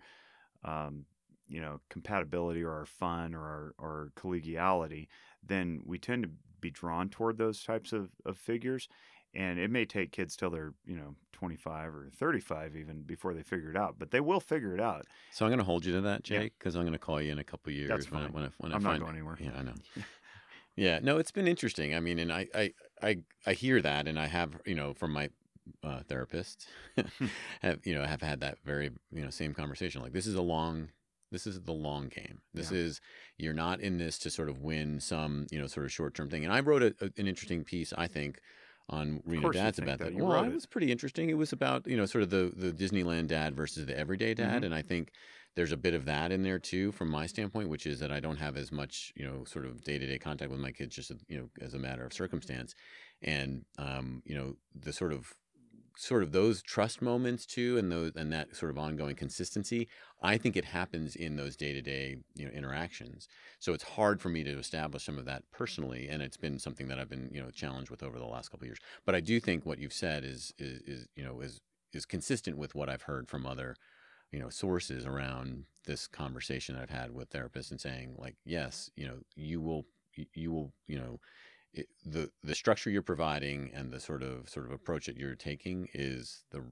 um, 0.63 1.05
you 1.47 1.61
know, 1.61 1.79
compatibility 1.89 2.63
or 2.63 2.71
our 2.71 2.85
fun 2.85 3.35
or 3.35 3.41
our, 3.41 3.73
our 3.79 4.11
collegiality, 4.17 5.07
then 5.45 5.81
we 5.85 5.97
tend 5.97 6.23
to 6.23 6.29
be 6.61 6.69
drawn 6.71 7.09
toward 7.09 7.37
those 7.37 7.63
types 7.63 7.91
of, 7.93 8.09
of 8.25 8.37
figures. 8.37 8.87
And 9.33 9.59
it 9.59 9.71
may 9.71 9.85
take 9.85 10.11
kids 10.11 10.35
till 10.35 10.49
they're, 10.49 10.73
you 10.85 10.95
know, 10.97 11.15
25 11.33 11.95
or 11.95 12.09
35 12.13 12.75
even 12.75 13.01
before 13.03 13.33
they 13.33 13.41
figure 13.43 13.69
it 13.71 13.77
out, 13.77 13.95
but 13.97 14.11
they 14.11 14.19
will 14.19 14.39
figure 14.41 14.75
it 14.75 14.79
out. 14.81 15.05
so 15.31 15.45
i'm 15.45 15.49
going 15.49 15.57
to 15.57 15.63
hold 15.65 15.83
you 15.85 15.93
to 15.93 16.01
that 16.01 16.23
jake 16.23 16.53
because 16.59 16.75
i'm 16.75 16.83
going 16.83 16.91
to 16.93 16.99
call 16.99 17.19
you 17.21 17.31
in 17.31 17.39
a 17.39 17.43
couple 17.43 17.73
years 17.73 17.89
That's 17.89 18.11
when 18.11 18.21
I, 18.21 18.25
fine. 18.25 18.33
when 18.33 18.43
I, 18.43 18.49
when 18.59 18.71
I'm 18.73 18.75
I 18.75 18.83
not 18.83 18.89
find 18.89 19.01
going 19.03 19.15
anywhere. 19.15 19.37
yeah 19.39 19.51
i 19.57 19.63
know 19.63 19.73
Yeah, 20.77 20.99
no, 21.03 21.17
it's 21.17 21.31
been 21.31 21.47
interesting. 21.49 21.93
I 21.93 21.99
mean, 21.99 22.17
and 22.17 22.31
I, 22.31 22.47
I, 22.55 22.73
I, 23.03 23.17
I 23.45 23.53
hear 23.53 23.81
that, 23.81 24.07
and 24.07 24.17
I 24.17 24.27
have, 24.27 24.51
you 24.65 24.73
know, 24.73 24.93
from 24.93 25.11
my 25.11 25.29
uh, 25.83 25.99
therapists 26.09 26.65
have 27.61 27.85
you 27.85 27.93
know 27.93 28.03
have 28.05 28.21
had 28.21 28.39
that 28.39 28.57
very 28.63 28.89
you 29.11 29.21
know 29.23 29.29
same 29.29 29.53
conversation. 29.53 30.01
Like 30.01 30.13
this 30.13 30.25
is 30.27 30.35
a 30.35 30.41
long 30.41 30.87
this 31.31 31.47
is 31.47 31.61
the 31.61 31.71
long 31.73 32.09
game. 32.09 32.41
This 32.53 32.71
Yeah. 32.71 32.77
is 32.79 33.01
you're 33.37 33.53
not 33.53 33.79
in 33.79 33.97
this 33.97 34.17
to 34.19 34.29
sort 34.29 34.49
of 34.49 34.61
win 34.61 34.99
some 34.99 35.47
you 35.51 35.59
know 35.59 35.67
sort 35.67 35.85
of 35.85 35.91
short 35.91 36.13
term 36.13 36.29
thing. 36.29 36.43
And 36.43 36.53
I 36.53 36.59
wrote 36.59 36.83
a, 36.83 36.93
a- 37.01 37.11
an 37.17 37.27
interesting 37.27 37.63
piece 37.63 37.93
I 37.97 38.07
think 38.07 38.39
on 38.89 39.21
Reno 39.25 39.51
Dads 39.51 39.79
about 39.79 39.99
that. 39.99 40.05
that. 40.05 40.13
You 40.13 40.25
Well, 40.25 40.43
it 40.43 40.53
was 40.53 40.65
pretty 40.65 40.91
interesting. 40.91 41.29
It 41.29 41.35
was 41.37 41.53
about 41.53 41.87
you 41.87 41.95
know 41.97 42.05
sort 42.05 42.23
of 42.23 42.29
the 42.29 42.51
the 42.55 42.71
Disneyland 42.71 43.27
dad 43.27 43.55
versus 43.55 43.85
the 43.85 43.97
everyday 43.97 44.33
dad, 44.33 44.61
Mhm. 44.61 44.65
and 44.65 44.75
I 44.75 44.81
think 44.81 45.11
there's 45.55 45.71
a 45.73 45.77
bit 45.77 45.93
of 45.93 46.05
that 46.05 46.31
in 46.31 46.43
there 46.43 46.59
too 46.59 46.91
from 46.93 47.09
my 47.09 47.25
standpoint, 47.27 47.67
which 47.69 47.85
is 47.85 47.99
that 47.99 48.11
I 48.11 48.19
don't 48.19 48.37
have 48.37 48.57
as 48.57 48.71
much 48.71 49.13
you 49.15 49.25
know 49.25 49.45
sort 49.45 49.65
of 49.65 49.81
day 49.83 49.97
to 49.97 50.05
day 50.05 50.19
contact 50.19 50.51
with 50.51 50.59
my 50.59 50.71
kids 50.71 50.95
just 50.95 51.11
you 51.29 51.37
know 51.37 51.49
as 51.61 51.73
a 51.73 51.79
matter 51.79 52.03
of 52.05 52.11
circumstance, 52.13 52.75
and 53.21 53.65
um, 53.77 54.21
you 54.25 54.35
know 54.35 54.57
the 54.75 54.91
sort 54.91 55.13
of 55.13 55.33
sort 55.97 56.23
of 56.23 56.31
those 56.31 56.61
trust 56.61 57.01
moments 57.01 57.45
too 57.45 57.77
and 57.77 57.91
those 57.91 58.11
and 58.15 58.31
that 58.31 58.55
sort 58.55 58.71
of 58.71 58.77
ongoing 58.77 59.15
consistency 59.15 59.87
i 60.23 60.37
think 60.37 60.55
it 60.55 60.65
happens 60.65 61.15
in 61.15 61.35
those 61.35 61.55
day-to-day 61.55 62.17
you 62.35 62.45
know 62.45 62.51
interactions. 62.51 63.27
So 63.59 63.73
it's 63.73 63.83
hard 63.83 64.21
for 64.21 64.29
me 64.29 64.43
to 64.43 64.57
establish 64.57 65.05
some 65.05 65.17
of 65.17 65.25
that 65.25 65.43
personally 65.51 66.07
and 66.09 66.21
it's 66.21 66.37
been 66.37 66.59
something 66.59 66.87
that 66.87 66.99
i've 66.99 67.09
been 67.09 67.29
you 67.31 67.41
know 67.41 67.51
challenged 67.51 67.91
with 67.91 68.03
over 68.03 68.17
the 68.17 68.25
last 68.25 68.49
couple 68.49 68.65
of 68.65 68.69
years. 68.69 68.79
But 69.05 69.15
i 69.15 69.19
do 69.19 69.39
think 69.39 69.65
what 69.65 69.79
you've 69.79 69.93
said 69.93 70.23
is 70.23 70.53
is, 70.57 70.81
is 70.81 71.07
you 71.15 71.23
know 71.23 71.41
is 71.41 71.61
is 71.93 72.05
consistent 72.05 72.57
with 72.57 72.73
what 72.73 72.89
i've 72.89 73.03
heard 73.03 73.27
from 73.27 73.45
other 73.45 73.75
you 74.31 74.39
know 74.39 74.49
sources 74.49 75.05
around 75.05 75.65
this 75.85 76.07
conversation 76.07 76.75
i've 76.75 76.89
had 76.89 77.13
with 77.13 77.29
therapists 77.29 77.71
and 77.71 77.81
saying 77.81 78.15
like 78.17 78.35
yes 78.45 78.89
you 78.95 79.05
know 79.07 79.17
you 79.35 79.59
will 79.59 79.85
you 80.33 80.51
will 80.51 80.73
you 80.87 80.97
know 80.97 81.19
it, 81.73 81.87
the 82.05 82.29
the 82.43 82.55
structure 82.55 82.89
you're 82.89 83.01
providing 83.01 83.71
and 83.73 83.91
the 83.91 83.99
sort 83.99 84.23
of 84.23 84.49
sort 84.49 84.65
of 84.65 84.71
mm-hmm. 84.71 84.75
approach 84.75 85.05
that 85.05 85.17
you're 85.17 85.35
taking 85.35 85.87
is 85.93 86.43
the 86.51 86.63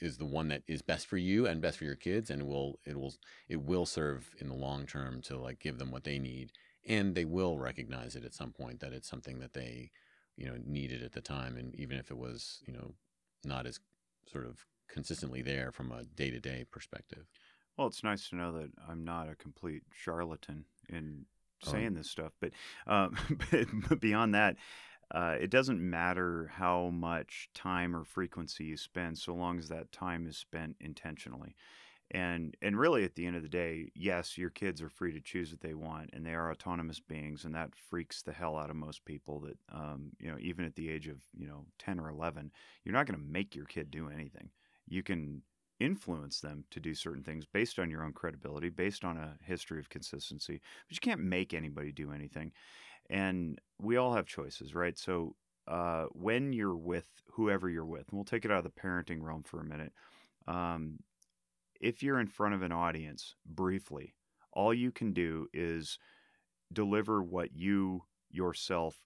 is 0.00 0.18
the 0.18 0.24
one 0.24 0.48
that 0.48 0.62
is 0.68 0.80
best 0.82 1.06
for 1.06 1.16
you 1.16 1.46
and 1.46 1.60
best 1.60 1.78
for 1.78 1.84
your 1.84 1.96
kids 1.96 2.30
and 2.30 2.42
it 2.42 2.46
will 2.46 2.78
it 2.84 2.98
will 2.98 3.14
it 3.48 3.60
will 3.60 3.86
serve 3.86 4.30
in 4.38 4.48
the 4.48 4.54
long 4.54 4.86
term 4.86 5.20
to 5.22 5.36
like 5.36 5.58
give 5.58 5.78
them 5.78 5.90
what 5.90 6.04
they 6.04 6.18
need. 6.18 6.52
And 6.88 7.16
they 7.16 7.24
will 7.24 7.58
recognize 7.58 8.14
it 8.14 8.24
at 8.24 8.34
some 8.34 8.52
point 8.52 8.78
that 8.80 8.92
it's 8.92 9.08
something 9.08 9.40
that 9.40 9.54
they 9.54 9.90
you 10.36 10.46
know 10.46 10.56
needed 10.64 11.02
at 11.02 11.12
the 11.12 11.20
time. 11.20 11.56
And 11.56 11.74
even 11.74 11.98
if 11.98 12.10
it 12.10 12.18
was 12.18 12.62
you 12.66 12.72
know 12.72 12.94
not 13.44 13.66
as 13.66 13.80
sort 14.30 14.46
of 14.46 14.64
consistently 14.88 15.42
there 15.42 15.72
from 15.72 15.92
a 15.92 16.04
day-to-day 16.04 16.64
perspective. 16.70 17.26
Well, 17.76 17.86
it's 17.86 18.04
nice 18.04 18.28
to 18.30 18.36
know 18.36 18.52
that 18.52 18.70
I'm 18.88 19.04
not 19.04 19.28
a 19.28 19.34
complete 19.34 19.82
charlatan 19.92 20.64
in 20.88 21.26
Oh. 21.66 21.70
saying 21.70 21.94
this 21.94 22.10
stuff, 22.10 22.32
but, 22.40 22.52
um, 22.86 23.16
but 23.88 24.00
beyond 24.00 24.34
that, 24.34 24.56
uh, 25.10 25.36
it 25.40 25.50
doesn't 25.50 25.80
matter 25.80 26.50
how 26.52 26.90
much 26.90 27.48
time 27.54 27.94
or 27.94 28.04
frequency 28.04 28.64
you 28.64 28.76
spend, 28.76 29.18
so 29.18 29.34
long 29.34 29.58
as 29.58 29.68
that 29.68 29.92
time 29.92 30.26
is 30.26 30.36
spent 30.36 30.76
intentionally. 30.80 31.54
And 32.12 32.56
and 32.62 32.78
really, 32.78 33.02
at 33.04 33.16
the 33.16 33.26
end 33.26 33.34
of 33.36 33.42
the 33.42 33.48
day, 33.48 33.90
yes, 33.94 34.38
your 34.38 34.50
kids 34.50 34.80
are 34.80 34.88
free 34.88 35.12
to 35.12 35.20
choose 35.20 35.50
what 35.50 35.60
they 35.60 35.74
want, 35.74 36.10
and 36.12 36.24
they 36.24 36.34
are 36.34 36.52
autonomous 36.52 37.00
beings, 37.00 37.44
and 37.44 37.54
that 37.56 37.74
freaks 37.74 38.22
the 38.22 38.32
hell 38.32 38.56
out 38.56 38.70
of 38.70 38.76
most 38.76 39.04
people. 39.04 39.40
That 39.40 39.58
um, 39.72 40.12
you 40.20 40.30
know, 40.30 40.38
even 40.40 40.64
at 40.64 40.76
the 40.76 40.88
age 40.88 41.08
of 41.08 41.16
you 41.36 41.48
know 41.48 41.66
ten 41.78 41.98
or 41.98 42.08
eleven, 42.08 42.52
you're 42.84 42.94
not 42.94 43.06
going 43.06 43.18
to 43.18 43.26
make 43.26 43.56
your 43.56 43.64
kid 43.64 43.90
do 43.90 44.08
anything. 44.08 44.50
You 44.88 45.02
can 45.02 45.42
influence 45.80 46.40
them 46.40 46.64
to 46.70 46.80
do 46.80 46.94
certain 46.94 47.22
things 47.22 47.44
based 47.52 47.78
on 47.78 47.90
your 47.90 48.02
own 48.04 48.12
credibility, 48.12 48.68
based 48.68 49.04
on 49.04 49.16
a 49.16 49.36
history 49.44 49.78
of 49.78 49.88
consistency, 49.88 50.60
but 50.88 50.96
you 50.96 51.00
can't 51.00 51.20
make 51.20 51.52
anybody 51.52 51.92
do 51.92 52.12
anything. 52.12 52.52
And 53.10 53.60
we 53.80 53.96
all 53.96 54.14
have 54.14 54.26
choices, 54.26 54.74
right? 54.74 54.98
So 54.98 55.36
uh, 55.68 56.04
when 56.12 56.52
you're 56.52 56.76
with 56.76 57.06
whoever 57.32 57.68
you're 57.68 57.84
with, 57.84 58.08
and 58.08 58.18
we'll 58.18 58.24
take 58.24 58.44
it 58.44 58.50
out 58.50 58.64
of 58.64 58.64
the 58.64 58.80
parenting 58.80 59.22
realm 59.22 59.42
for 59.42 59.60
a 59.60 59.64
minute. 59.64 59.92
Um, 60.46 60.98
if 61.80 62.02
you're 62.02 62.20
in 62.20 62.28
front 62.28 62.54
of 62.54 62.62
an 62.62 62.72
audience 62.72 63.34
briefly, 63.44 64.14
all 64.52 64.72
you 64.72 64.90
can 64.90 65.12
do 65.12 65.48
is 65.52 65.98
deliver 66.72 67.22
what 67.22 67.54
you 67.54 68.04
yourself 68.30 68.96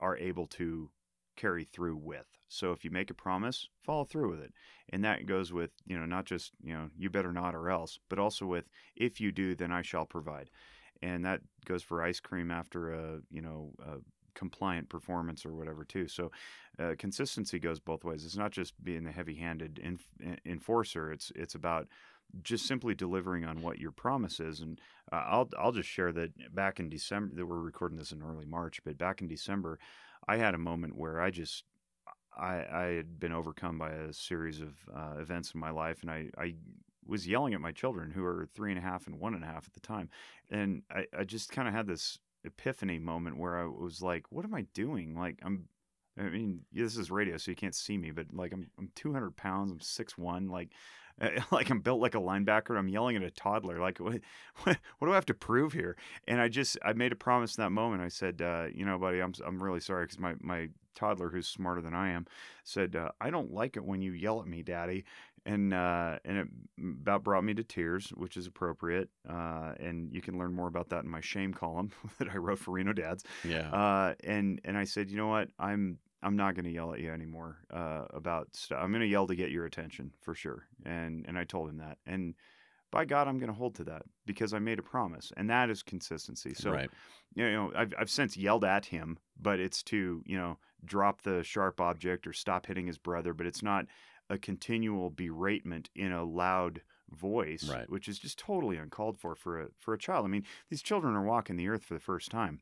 are 0.00 0.16
able 0.16 0.46
to 0.46 0.90
carry 1.36 1.64
through 1.64 1.96
with. 1.96 2.26
So 2.52 2.72
if 2.72 2.84
you 2.84 2.90
make 2.90 3.10
a 3.10 3.14
promise, 3.14 3.68
follow 3.82 4.04
through 4.04 4.30
with 4.30 4.40
it. 4.40 4.52
And 4.90 5.04
that 5.04 5.26
goes 5.26 5.52
with, 5.52 5.70
you 5.86 5.98
know, 5.98 6.06
not 6.06 6.26
just, 6.26 6.52
you 6.62 6.74
know, 6.74 6.90
you 6.98 7.08
better 7.08 7.32
not 7.32 7.54
or 7.54 7.70
else, 7.70 7.98
but 8.08 8.18
also 8.18 8.46
with 8.46 8.68
if 8.94 9.20
you 9.20 9.32
do, 9.32 9.54
then 9.54 9.72
I 9.72 9.82
shall 9.82 10.04
provide. 10.04 10.50
And 11.02 11.24
that 11.24 11.40
goes 11.64 11.82
for 11.82 12.02
ice 12.02 12.20
cream 12.20 12.50
after 12.50 12.92
a, 12.92 13.20
you 13.30 13.40
know, 13.40 13.72
a 13.84 13.96
compliant 14.34 14.88
performance 14.88 15.44
or 15.44 15.54
whatever 15.54 15.84
too. 15.84 16.08
So 16.08 16.30
uh, 16.78 16.92
consistency 16.98 17.58
goes 17.58 17.80
both 17.80 18.04
ways. 18.04 18.24
It's 18.24 18.36
not 18.36 18.50
just 18.50 18.72
being 18.82 19.04
the 19.04 19.12
heavy-handed 19.12 19.80
enf- 19.84 20.38
enforcer. 20.44 21.12
It's 21.12 21.32
it's 21.34 21.54
about 21.54 21.88
just 22.42 22.66
simply 22.66 22.94
delivering 22.94 23.44
on 23.44 23.60
what 23.62 23.78
your 23.78 23.90
promise 23.92 24.40
is. 24.40 24.60
And 24.60 24.80
uh, 25.12 25.24
I'll 25.26 25.48
I'll 25.58 25.72
just 25.72 25.88
share 25.88 26.12
that 26.12 26.54
back 26.54 26.80
in 26.80 26.88
December 26.88 27.34
that 27.34 27.46
we're 27.46 27.58
recording 27.58 27.98
this 27.98 28.12
in 28.12 28.22
early 28.22 28.46
March, 28.46 28.80
but 28.84 28.98
back 28.98 29.20
in 29.20 29.28
December, 29.28 29.78
I 30.28 30.36
had 30.36 30.54
a 30.54 30.58
moment 30.58 30.96
where 30.96 31.20
I 31.20 31.30
just 31.30 31.64
I 32.36 32.64
I 32.70 32.84
had 32.96 33.18
been 33.20 33.32
overcome 33.32 33.78
by 33.78 33.90
a 33.90 34.12
series 34.12 34.60
of 34.60 34.74
uh, 34.94 35.20
events 35.20 35.52
in 35.54 35.60
my 35.60 35.70
life, 35.70 36.02
and 36.02 36.10
I 36.10 36.30
I 36.38 36.54
was 37.06 37.26
yelling 37.26 37.54
at 37.54 37.60
my 37.60 37.72
children 37.72 38.10
who 38.10 38.24
are 38.24 38.48
three 38.54 38.70
and 38.70 38.78
a 38.78 38.82
half 38.82 39.06
and 39.06 39.18
one 39.18 39.34
and 39.34 39.44
a 39.44 39.46
half 39.46 39.66
at 39.66 39.72
the 39.74 39.80
time, 39.80 40.08
and 40.50 40.82
I 40.90 41.06
I 41.16 41.24
just 41.24 41.50
kind 41.52 41.68
of 41.68 41.74
had 41.74 41.86
this 41.86 42.18
epiphany 42.44 42.98
moment 42.98 43.38
where 43.38 43.58
I 43.58 43.66
was 43.66 44.02
like, 44.02 44.30
what 44.30 44.44
am 44.44 44.54
I 44.54 44.62
doing? 44.74 45.14
Like 45.16 45.38
I'm. 45.42 45.68
I 46.18 46.24
mean, 46.24 46.60
this 46.70 46.98
is 46.98 47.10
radio, 47.10 47.38
so 47.38 47.50
you 47.50 47.56
can't 47.56 47.74
see 47.74 47.96
me, 47.96 48.10
but 48.10 48.26
like 48.34 48.52
I'm, 48.52 48.70
I'm 48.78 48.90
200 48.94 49.34
pounds, 49.34 49.72
I'm 49.72 49.80
6'1", 49.80 50.50
like, 50.50 50.68
like 51.50 51.70
I'm 51.70 51.80
built 51.80 52.00
like 52.00 52.14
a 52.14 52.20
linebacker. 52.20 52.78
I'm 52.78 52.88
yelling 52.88 53.16
at 53.16 53.22
a 53.22 53.30
toddler, 53.30 53.78
like, 53.78 53.98
what, 53.98 54.20
what, 54.62 54.78
what 54.98 55.08
do 55.08 55.12
I 55.12 55.14
have 55.14 55.26
to 55.26 55.34
prove 55.34 55.72
here? 55.72 55.96
And 56.26 56.40
I 56.40 56.48
just, 56.48 56.78
I 56.84 56.92
made 56.92 57.12
a 57.12 57.16
promise 57.16 57.56
in 57.56 57.62
that 57.62 57.70
moment. 57.70 58.02
I 58.02 58.08
said, 58.08 58.42
uh, 58.42 58.66
you 58.74 58.84
know, 58.84 58.98
buddy, 58.98 59.20
I'm, 59.20 59.32
I'm 59.46 59.62
really 59.62 59.80
sorry 59.80 60.04
because 60.04 60.18
my, 60.18 60.34
my 60.40 60.68
toddler, 60.94 61.28
who's 61.28 61.48
smarter 61.48 61.80
than 61.80 61.94
I 61.94 62.10
am, 62.10 62.26
said, 62.64 62.96
uh, 62.96 63.10
I 63.20 63.30
don't 63.30 63.52
like 63.52 63.76
it 63.76 63.84
when 63.84 64.02
you 64.02 64.12
yell 64.12 64.40
at 64.40 64.46
me, 64.46 64.62
Daddy. 64.62 65.04
And 65.44 65.74
uh, 65.74 66.20
and 66.24 66.38
it 66.38 66.46
about 67.02 67.24
brought 67.24 67.42
me 67.42 67.52
to 67.54 67.64
tears, 67.64 68.10
which 68.10 68.36
is 68.36 68.46
appropriate. 68.46 69.08
Uh, 69.28 69.72
and 69.80 70.12
you 70.12 70.20
can 70.20 70.38
learn 70.38 70.54
more 70.54 70.68
about 70.68 70.90
that 70.90 71.02
in 71.02 71.10
my 71.10 71.20
shame 71.20 71.52
column 71.52 71.90
that 72.20 72.28
I 72.32 72.36
wrote 72.36 72.60
for 72.60 72.70
Reno 72.70 72.92
Dads. 72.92 73.24
yeah 73.42 73.68
Uh, 73.72 74.14
and 74.22 74.60
and 74.64 74.78
I 74.78 74.84
said, 74.84 75.10
you 75.10 75.16
know 75.16 75.26
what, 75.26 75.48
I'm 75.58 75.98
I'm 76.22 76.36
not 76.36 76.54
going 76.54 76.64
to 76.66 76.70
yell 76.70 76.92
at 76.92 77.00
you 77.00 77.10
anymore 77.10 77.58
uh, 77.72 78.04
about 78.12 78.54
stuff. 78.54 78.78
I'm 78.80 78.90
going 78.90 79.00
to 79.00 79.06
yell 79.06 79.26
to 79.26 79.34
get 79.34 79.50
your 79.50 79.64
attention 79.66 80.12
for 80.20 80.34
sure. 80.34 80.66
And 80.84 81.24
and 81.26 81.38
I 81.38 81.44
told 81.44 81.68
him 81.68 81.78
that. 81.78 81.98
And 82.06 82.34
by 82.90 83.06
God, 83.06 83.26
I'm 83.26 83.38
going 83.38 83.48
to 83.48 83.56
hold 83.56 83.74
to 83.76 83.84
that 83.84 84.02
because 84.26 84.52
I 84.52 84.58
made 84.58 84.78
a 84.78 84.82
promise, 84.82 85.32
and 85.36 85.48
that 85.50 85.70
is 85.70 85.82
consistency. 85.82 86.54
So 86.54 86.70
right 86.72 86.90
you 87.34 87.50
know, 87.50 87.72
I've 87.74 87.94
I've 87.98 88.10
since 88.10 88.36
yelled 88.36 88.64
at 88.64 88.86
him, 88.86 89.18
but 89.40 89.58
it's 89.60 89.82
to 89.84 90.22
you 90.26 90.36
know 90.36 90.58
drop 90.84 91.22
the 91.22 91.42
sharp 91.42 91.80
object 91.80 92.26
or 92.26 92.32
stop 92.32 92.66
hitting 92.66 92.86
his 92.86 92.98
brother. 92.98 93.32
But 93.34 93.46
it's 93.46 93.62
not 93.62 93.86
a 94.28 94.38
continual 94.38 95.10
beratement 95.10 95.88
in 95.94 96.12
a 96.12 96.24
loud 96.24 96.82
voice, 97.10 97.68
Right. 97.68 97.88
which 97.90 98.08
is 98.08 98.18
just 98.18 98.38
totally 98.38 98.76
uncalled 98.76 99.18
for 99.18 99.34
for 99.34 99.60
a 99.60 99.66
for 99.78 99.94
a 99.94 99.98
child. 99.98 100.24
I 100.24 100.28
mean, 100.28 100.44
these 100.70 100.82
children 100.82 101.14
are 101.14 101.24
walking 101.24 101.56
the 101.56 101.68
earth 101.68 101.84
for 101.84 101.94
the 101.94 102.00
first 102.00 102.30
time. 102.30 102.60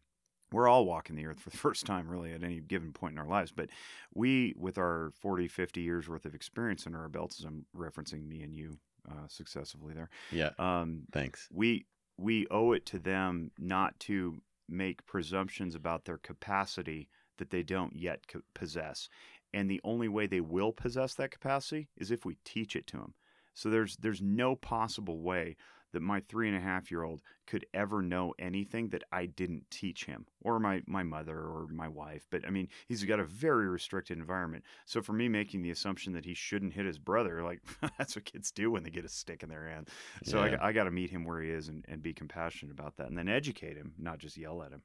We're 0.52 0.68
all 0.68 0.84
walking 0.84 1.16
the 1.16 1.26
earth 1.26 1.40
for 1.40 1.50
the 1.50 1.56
first 1.68 1.86
time, 1.86 2.08
really, 2.08 2.32
at 2.32 2.42
any 2.42 2.60
given 2.60 2.92
point 2.92 3.12
in 3.12 3.18
our 3.18 3.28
lives. 3.28 3.52
But 3.52 3.70
we, 4.14 4.54
with 4.56 4.78
our 4.78 5.12
40, 5.20 5.48
50 5.48 5.80
years 5.80 6.08
worth 6.08 6.24
of 6.24 6.34
experience 6.34 6.86
under 6.86 7.00
our 7.00 7.08
belts, 7.08 7.40
as 7.40 7.46
I'm 7.46 7.66
referencing 7.76 8.26
me 8.26 8.42
and 8.42 8.54
you 8.54 8.78
uh, 9.08 9.26
successively 9.28 9.94
there, 9.94 10.10
yeah 10.30 10.50
um, 10.58 11.02
thanks 11.12 11.48
we 11.52 11.86
we 12.18 12.46
owe 12.50 12.72
it 12.72 12.84
to 12.86 12.98
them 12.98 13.50
not 13.58 13.98
to 14.00 14.40
make 14.68 15.04
presumptions 15.06 15.74
about 15.74 16.04
their 16.04 16.18
capacity 16.18 17.08
that 17.38 17.50
they 17.50 17.62
don't 17.62 17.96
yet 17.96 18.26
co- 18.28 18.42
possess 18.54 19.08
and 19.52 19.70
the 19.70 19.80
only 19.84 20.08
way 20.08 20.26
they 20.26 20.40
will 20.40 20.72
possess 20.72 21.14
that 21.14 21.30
capacity 21.30 21.88
is 21.96 22.10
if 22.10 22.24
we 22.24 22.36
teach 22.44 22.76
it 22.76 22.86
to 22.86 22.98
them 22.98 23.14
so 23.54 23.70
there's 23.70 23.96
there's 23.96 24.22
no 24.22 24.54
possible 24.54 25.20
way 25.20 25.56
that 25.92 26.00
my 26.02 26.20
three 26.28 26.48
and 26.48 26.56
a 26.56 26.60
half 26.60 26.90
year 26.90 27.02
old 27.02 27.20
could 27.46 27.66
ever 27.74 28.00
know 28.02 28.32
anything 28.38 28.88
that 28.90 29.02
I 29.12 29.26
didn't 29.26 29.70
teach 29.70 30.04
him 30.04 30.26
or 30.42 30.58
my, 30.60 30.82
my 30.86 31.02
mother 31.02 31.36
or 31.36 31.66
my 31.72 31.88
wife. 31.88 32.26
But 32.30 32.46
I 32.46 32.50
mean, 32.50 32.68
he's 32.86 33.02
got 33.04 33.18
a 33.20 33.24
very 33.24 33.68
restricted 33.68 34.18
environment. 34.18 34.64
So 34.86 35.02
for 35.02 35.12
me 35.12 35.28
making 35.28 35.62
the 35.62 35.70
assumption 35.70 36.12
that 36.12 36.24
he 36.24 36.34
shouldn't 36.34 36.72
hit 36.74 36.86
his 36.86 36.98
brother, 36.98 37.42
like 37.42 37.60
that's 37.98 38.14
what 38.16 38.24
kids 38.24 38.50
do 38.50 38.70
when 38.70 38.82
they 38.82 38.90
get 38.90 39.04
a 39.04 39.08
stick 39.08 39.42
in 39.42 39.48
their 39.48 39.68
hand. 39.68 39.88
So 40.24 40.44
Yeah. 40.44 40.56
I, 40.60 40.68
I 40.68 40.72
got 40.72 40.84
to 40.84 40.90
meet 40.90 41.10
him 41.10 41.24
where 41.24 41.40
he 41.42 41.50
is 41.50 41.68
and, 41.68 41.84
and 41.88 42.02
be 42.02 42.12
compassionate 42.14 42.72
about 42.72 42.96
that 42.98 43.08
and 43.08 43.18
then 43.18 43.28
educate 43.28 43.76
him, 43.76 43.92
not 43.98 44.18
just 44.18 44.36
yell 44.36 44.62
at 44.62 44.70
him. 44.72 44.82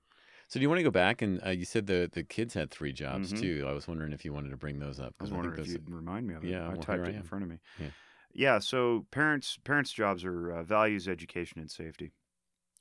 So 0.48 0.60
do 0.60 0.62
you 0.62 0.70
want 0.70 0.78
to 0.80 0.84
go 0.84 0.92
back 0.92 1.24
and 1.24 1.44
uh, 1.44 1.50
you 1.50 1.66
said 1.66 1.88
the 1.88 2.08
the 2.14 2.22
kids 2.24 2.54
had 2.54 2.70
three 2.70 2.94
jobs 2.94 3.34
Mhm. 3.34 3.40
too. 3.42 3.66
I 3.68 3.72
was 3.74 3.88
wondering 3.88 4.14
if 4.14 4.24
you 4.24 4.32
wanted 4.32 4.52
to 4.52 4.58
bring 4.58 4.78
those 4.78 5.00
up. 5.00 5.16
I 5.20 5.24
was 5.24 5.30
think 5.32 5.38
wondering 5.42 5.60
if 5.60 5.66
those- 5.66 5.74
you'd 5.74 5.90
remind 5.90 6.28
me 6.28 6.36
of 6.36 6.44
it. 6.44 6.50
Yeah, 6.52 6.66
I 6.66 6.70
well, 6.70 6.78
typed 6.78 7.06
I 7.08 7.10
it 7.10 7.16
in 7.16 7.24
front 7.24 7.44
of 7.46 7.50
me. 7.50 7.58
Yeah. 7.80 7.88
Yeah. 8.36 8.60
So 8.60 9.08
parents 9.12 9.58
parents' 9.64 9.92
jobs 9.92 10.26
are 10.26 10.52
uh, 10.52 10.64
values, 10.64 11.08
education, 11.08 11.60
and 11.62 11.72
safety. 11.72 12.12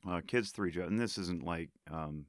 Uh, 0.08 0.22
kids' 0.26 0.50
three 0.52 0.70
jobs, 0.70 0.90
and 0.90 1.00
this 1.00 1.18
isn't 1.18 1.44
like 1.44 1.70
um, 1.90 2.26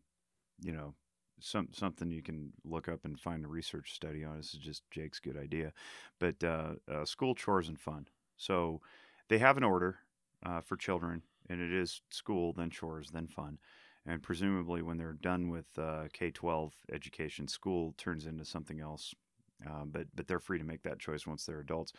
you 0.62 0.74
know 0.74 0.96
some 1.40 1.70
something 1.74 2.12
you 2.12 2.24
can 2.24 2.54
look 2.66 2.90
up 2.90 3.06
and 3.06 3.20
find 3.20 3.46
a 3.46 3.50
research 3.50 3.94
study 3.94 4.26
on. 4.26 4.38
This 4.38 4.54
is 4.54 4.60
just 4.60 4.84
Jake's 4.92 5.20
good 5.20 5.38
idea, 5.38 5.74
but 6.20 6.44
uh, 6.44 6.76
uh, 6.92 7.06
school 7.06 7.36
chores 7.36 7.70
and 7.70 7.80
fun. 7.80 8.08
So 8.38 8.82
they 9.30 9.40
have 9.40 9.58
an 9.58 9.64
order 9.66 9.98
uh, 10.46 10.62
for 10.62 10.78
children, 10.78 11.24
and 11.50 11.62
it 11.62 11.74
is 11.74 12.02
school, 12.12 12.54
then 12.54 12.72
chores, 12.72 13.12
then 13.12 13.28
fun. 13.28 13.60
And 14.08 14.24
presumably, 14.24 14.82
when 14.84 14.98
they're 14.98 15.14
done 15.14 15.50
with 15.50 15.68
uh, 15.80 16.06
K 16.14 16.32
twelve 16.32 16.74
education, 16.94 17.48
school 17.48 17.96
turns 17.98 18.26
into 18.28 18.46
something 18.46 18.82
else. 18.82 19.16
Uh, 19.66 19.86
but 19.86 20.08
but 20.16 20.28
they're 20.28 20.40
free 20.40 20.60
to 20.60 20.66
make 20.66 20.84
that 20.84 21.00
choice 21.00 21.28
once 21.28 21.46
they're 21.46 21.62
adults. 21.62 21.94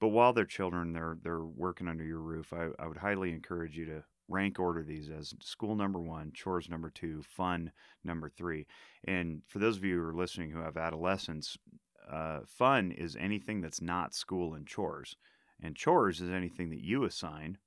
But 0.00 0.08
while 0.08 0.32
they're 0.32 0.44
children, 0.46 0.92
they're 0.92 1.18
they're 1.22 1.44
working 1.44 1.88
under 1.88 2.04
your 2.04 2.20
roof. 2.20 2.52
I, 2.52 2.68
I 2.78 2.86
would 2.88 2.96
highly 2.96 3.30
encourage 3.32 3.76
you 3.76 3.84
to 3.86 4.04
rank 4.28 4.58
order 4.58 4.82
these 4.82 5.10
as 5.10 5.34
school 5.42 5.74
number 5.74 6.00
one, 6.00 6.32
chores 6.32 6.68
number 6.70 6.90
two, 6.90 7.22
fun 7.22 7.72
number 8.04 8.28
three. 8.28 8.66
And 9.04 9.42
for 9.48 9.58
those 9.58 9.76
of 9.76 9.84
you 9.84 9.96
who 9.96 10.08
are 10.08 10.14
listening 10.14 10.50
who 10.50 10.60
have 10.60 10.76
adolescents, 10.76 11.58
uh, 12.10 12.40
fun 12.46 12.92
is 12.92 13.16
anything 13.16 13.60
that's 13.60 13.80
not 13.80 14.14
school 14.14 14.54
and 14.54 14.66
chores, 14.66 15.16
and 15.62 15.76
chores 15.76 16.20
is 16.20 16.30
anything 16.30 16.70
that 16.70 16.82
you 16.82 17.04
assign. 17.04 17.58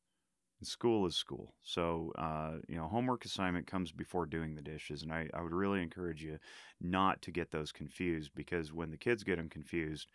School 0.63 1.05
is 1.05 1.17
school. 1.17 1.55
So, 1.61 2.13
uh, 2.17 2.53
you 2.69 2.77
know, 2.77 2.87
homework 2.87 3.25
assignment 3.25 3.67
comes 3.67 3.91
before 3.91 4.25
doing 4.25 4.55
the 4.55 4.61
dishes. 4.61 5.03
And 5.03 5.11
I, 5.11 5.29
I 5.33 5.41
would 5.41 5.51
really 5.51 5.81
encourage 5.81 6.23
you 6.23 6.39
not 6.79 7.21
to 7.23 7.31
get 7.31 7.51
those 7.51 7.73
confused 7.73 8.31
because 8.33 8.71
when 8.71 8.89
the 8.89 8.97
kids 8.97 9.25
get 9.25 9.35
them 9.35 9.49
confused, 9.49 10.07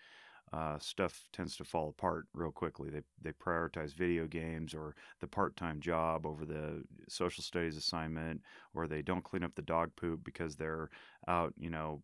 uh, 0.53 0.79
stuff 0.79 1.25
tends 1.33 1.57
to 1.57 1.65
fall 1.65 1.89
apart 1.91 2.27
real 2.35 2.51
quickly. 2.51 2.91
They 2.91 3.03
they 3.23 3.33
prioritize 3.33 3.95
video 3.95 4.27
games 4.27 4.75
or 4.75 4.95
the 5.21 5.27
part 5.27 5.57
time 5.57 5.81
job 5.81 6.27
over 6.27 6.45
the 6.45 6.85
social 7.09 7.43
studies 7.43 7.77
assignment, 7.77 8.41
or 8.75 8.87
they 8.87 9.03
don't 9.03 9.25
clean 9.25 9.45
up 9.45 9.55
the 9.55 9.63
dog 9.63 9.91
poop 9.97 10.25
because 10.25 10.57
they're 10.57 10.91
out, 11.27 11.53
you 11.59 11.71
know, 11.71 12.03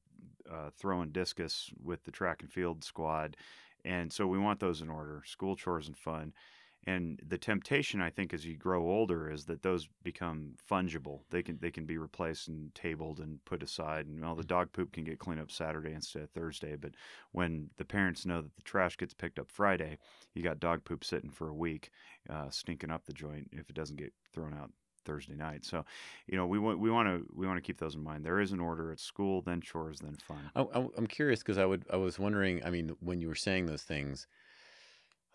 uh, 0.51 0.71
throwing 0.79 1.11
discus 1.11 1.71
with 1.83 2.05
the 2.05 2.11
track 2.11 2.43
and 2.43 2.51
field 2.53 2.85
squad. 2.85 3.37
And 3.85 4.13
so 4.13 4.27
we 4.27 4.39
want 4.39 4.61
those 4.61 4.81
in 4.81 4.91
order: 4.91 5.23
school 5.27 5.57
chores 5.57 5.87
and 5.89 5.97
fun. 5.97 6.33
And 6.87 7.19
the 7.27 7.39
temptation, 7.39 8.03
I 8.03 8.11
think, 8.11 8.35
as 8.35 8.45
you 8.45 8.57
grow 8.57 8.89
older, 8.89 9.31
is 9.31 9.47
that 9.47 9.63
those 9.63 9.89
become 10.03 10.55
fungible. 10.71 11.21
They 11.31 11.43
can 11.43 11.59
they 11.61 11.71
can 11.71 11.87
be 11.87 11.97
replaced 11.97 12.49
and 12.49 12.75
tabled 12.75 13.21
and 13.21 13.43
put 13.45 13.63
aside. 13.63 14.07
And 14.07 14.21
well, 14.21 14.35
the 14.35 14.45
dog 14.45 14.73
poop 14.73 14.93
can 14.93 15.05
get 15.05 15.19
cleaned 15.19 15.41
up 15.41 15.51
Saturday 15.51 15.93
instead 15.95 16.23
of 16.23 16.31
Thursday. 16.31 16.77
But 16.77 16.93
when 17.33 17.71
the 17.79 17.85
parents 17.85 18.27
know 18.27 18.43
that 18.43 18.55
the 18.55 18.63
trash 18.63 18.97
gets 18.97 19.15
picked 19.15 19.39
up 19.39 19.51
Friday, 19.51 19.99
you 20.35 20.43
got 20.43 20.61
dog 20.61 20.85
poop 20.85 21.05
sitting 21.05 21.31
for 21.31 21.49
a 21.49 21.55
week, 21.55 21.91
uh, 22.29 22.51
stinking 22.51 22.91
up 22.91 23.07
the 23.07 23.13
joint 23.13 23.49
if 23.53 23.71
it 23.71 23.77
doesn't 23.77 23.97
get 23.97 24.13
thrown 24.33 24.53
out 24.53 24.71
Thursday 25.05 25.35
night. 25.35 25.65
So, 25.65 25.85
you 26.27 26.37
know, 26.37 26.47
we 26.47 26.59
want 26.59 26.79
we 26.79 26.91
want 26.91 27.09
to 27.09 27.27
we 27.35 27.47
want 27.47 27.57
to 27.57 27.63
keep 27.63 27.79
those 27.79 27.95
in 27.95 28.03
mind. 28.03 28.25
There 28.25 28.41
is 28.41 28.53
an 28.53 28.61
order. 28.61 28.93
at 28.93 29.01
school, 29.01 29.43
then 29.43 29.61
chores, 29.61 30.01
then 30.01 30.17
fun. 30.17 30.51
I, 30.55 30.87
I'm 30.97 31.07
curious 31.07 31.41
because 31.41 31.59
I 31.59 31.65
would 31.65 31.85
I 31.91 31.97
was 31.97 32.19
wondering. 32.19 32.65
I 32.65 32.71
mean, 32.71 32.97
when 33.01 33.21
you 33.21 33.29
were 33.29 33.35
saying 33.35 33.67
those 33.67 33.83
things, 33.83 34.27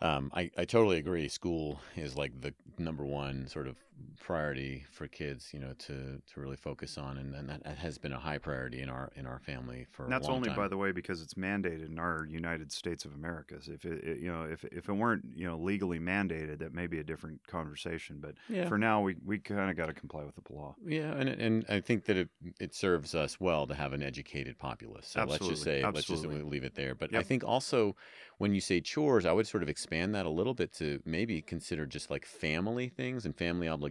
um, 0.01 0.31
I, 0.33 0.51
I 0.57 0.65
totally 0.65 0.97
agree. 0.97 1.27
School 1.27 1.79
is 1.95 2.15
like 2.15 2.41
the 2.41 2.53
number 2.77 3.05
one 3.05 3.47
sort 3.47 3.67
of 3.67 3.75
priority 4.19 4.85
for 4.91 5.07
kids, 5.07 5.53
you 5.53 5.59
know, 5.59 5.73
to, 5.73 6.21
to 6.25 6.39
really 6.39 6.55
focus 6.57 6.97
on, 6.97 7.17
and, 7.17 7.33
and 7.35 7.49
that 7.49 7.65
has 7.77 7.97
been 7.97 8.13
a 8.13 8.19
high 8.19 8.37
priority 8.37 8.81
in 8.81 8.89
our 8.89 9.11
in 9.15 9.25
our 9.25 9.39
family 9.39 9.85
for. 9.91 10.05
And 10.05 10.11
that's 10.13 10.27
only, 10.29 10.49
time. 10.49 10.49
by 10.49 10.67
the 10.67 10.77
way, 10.77 10.91
because 10.91 11.21
it's 11.21 11.35
mandated 11.35 11.85
in 11.85 11.99
our 11.99 12.25
United 12.25 12.71
States 12.71 13.05
of 13.05 13.13
America. 13.13 13.61
So 13.61 13.73
if 13.73 13.85
it, 13.85 14.03
it, 14.03 14.19
you 14.19 14.31
know, 14.31 14.43
if 14.43 14.63
if 14.65 14.89
it 14.89 14.93
weren't, 14.93 15.25
you 15.35 15.45
know, 15.45 15.57
legally 15.57 15.99
mandated, 15.99 16.59
that 16.59 16.73
may 16.73 16.87
be 16.87 16.99
a 16.99 17.03
different 17.03 17.45
conversation. 17.47 18.19
But 18.19 18.35
Yeah. 18.47 18.71
for 18.71 18.77
now, 18.77 19.01
we, 19.01 19.15
we 19.23 19.39
kind 19.39 19.69
of 19.69 19.77
got 19.77 19.85
to 19.87 19.93
comply 19.93 20.23
with 20.23 20.35
the 20.35 20.53
law. 20.53 20.77
Yeah, 20.81 21.13
and 21.13 21.27
and 21.27 21.65
I 21.67 21.81
think 21.81 22.05
that 22.05 22.15
it 22.15 22.29
it 22.59 22.73
serves 22.73 23.13
us 23.13 23.37
well 23.37 23.67
to 23.67 23.75
have 23.75 23.91
an 23.91 24.01
educated 24.01 24.57
populace. 24.57 25.07
So 25.07 25.25
let's 25.25 25.45
just 25.45 25.67
Absolutely, 25.67 25.87
let's 25.91 26.07
just 26.07 26.23
leave 26.23 26.63
it 26.63 26.75
there. 26.75 26.95
But 26.95 27.13
I 27.13 27.21
think 27.21 27.43
also 27.43 27.97
when 28.37 28.53
you 28.53 28.61
say 28.61 28.79
chores, 28.79 29.25
I 29.25 29.33
would 29.33 29.45
sort 29.45 29.61
of 29.61 29.67
expand 29.67 30.15
that 30.15 30.25
a 30.25 30.29
little 30.29 30.53
bit 30.53 30.71
to 30.75 31.01
maybe 31.05 31.41
consider 31.41 31.85
just 31.85 32.09
like 32.09 32.25
family 32.25 32.87
things 32.87 33.25
and 33.25 33.35
family 33.37 33.67
obligations. 33.67 33.88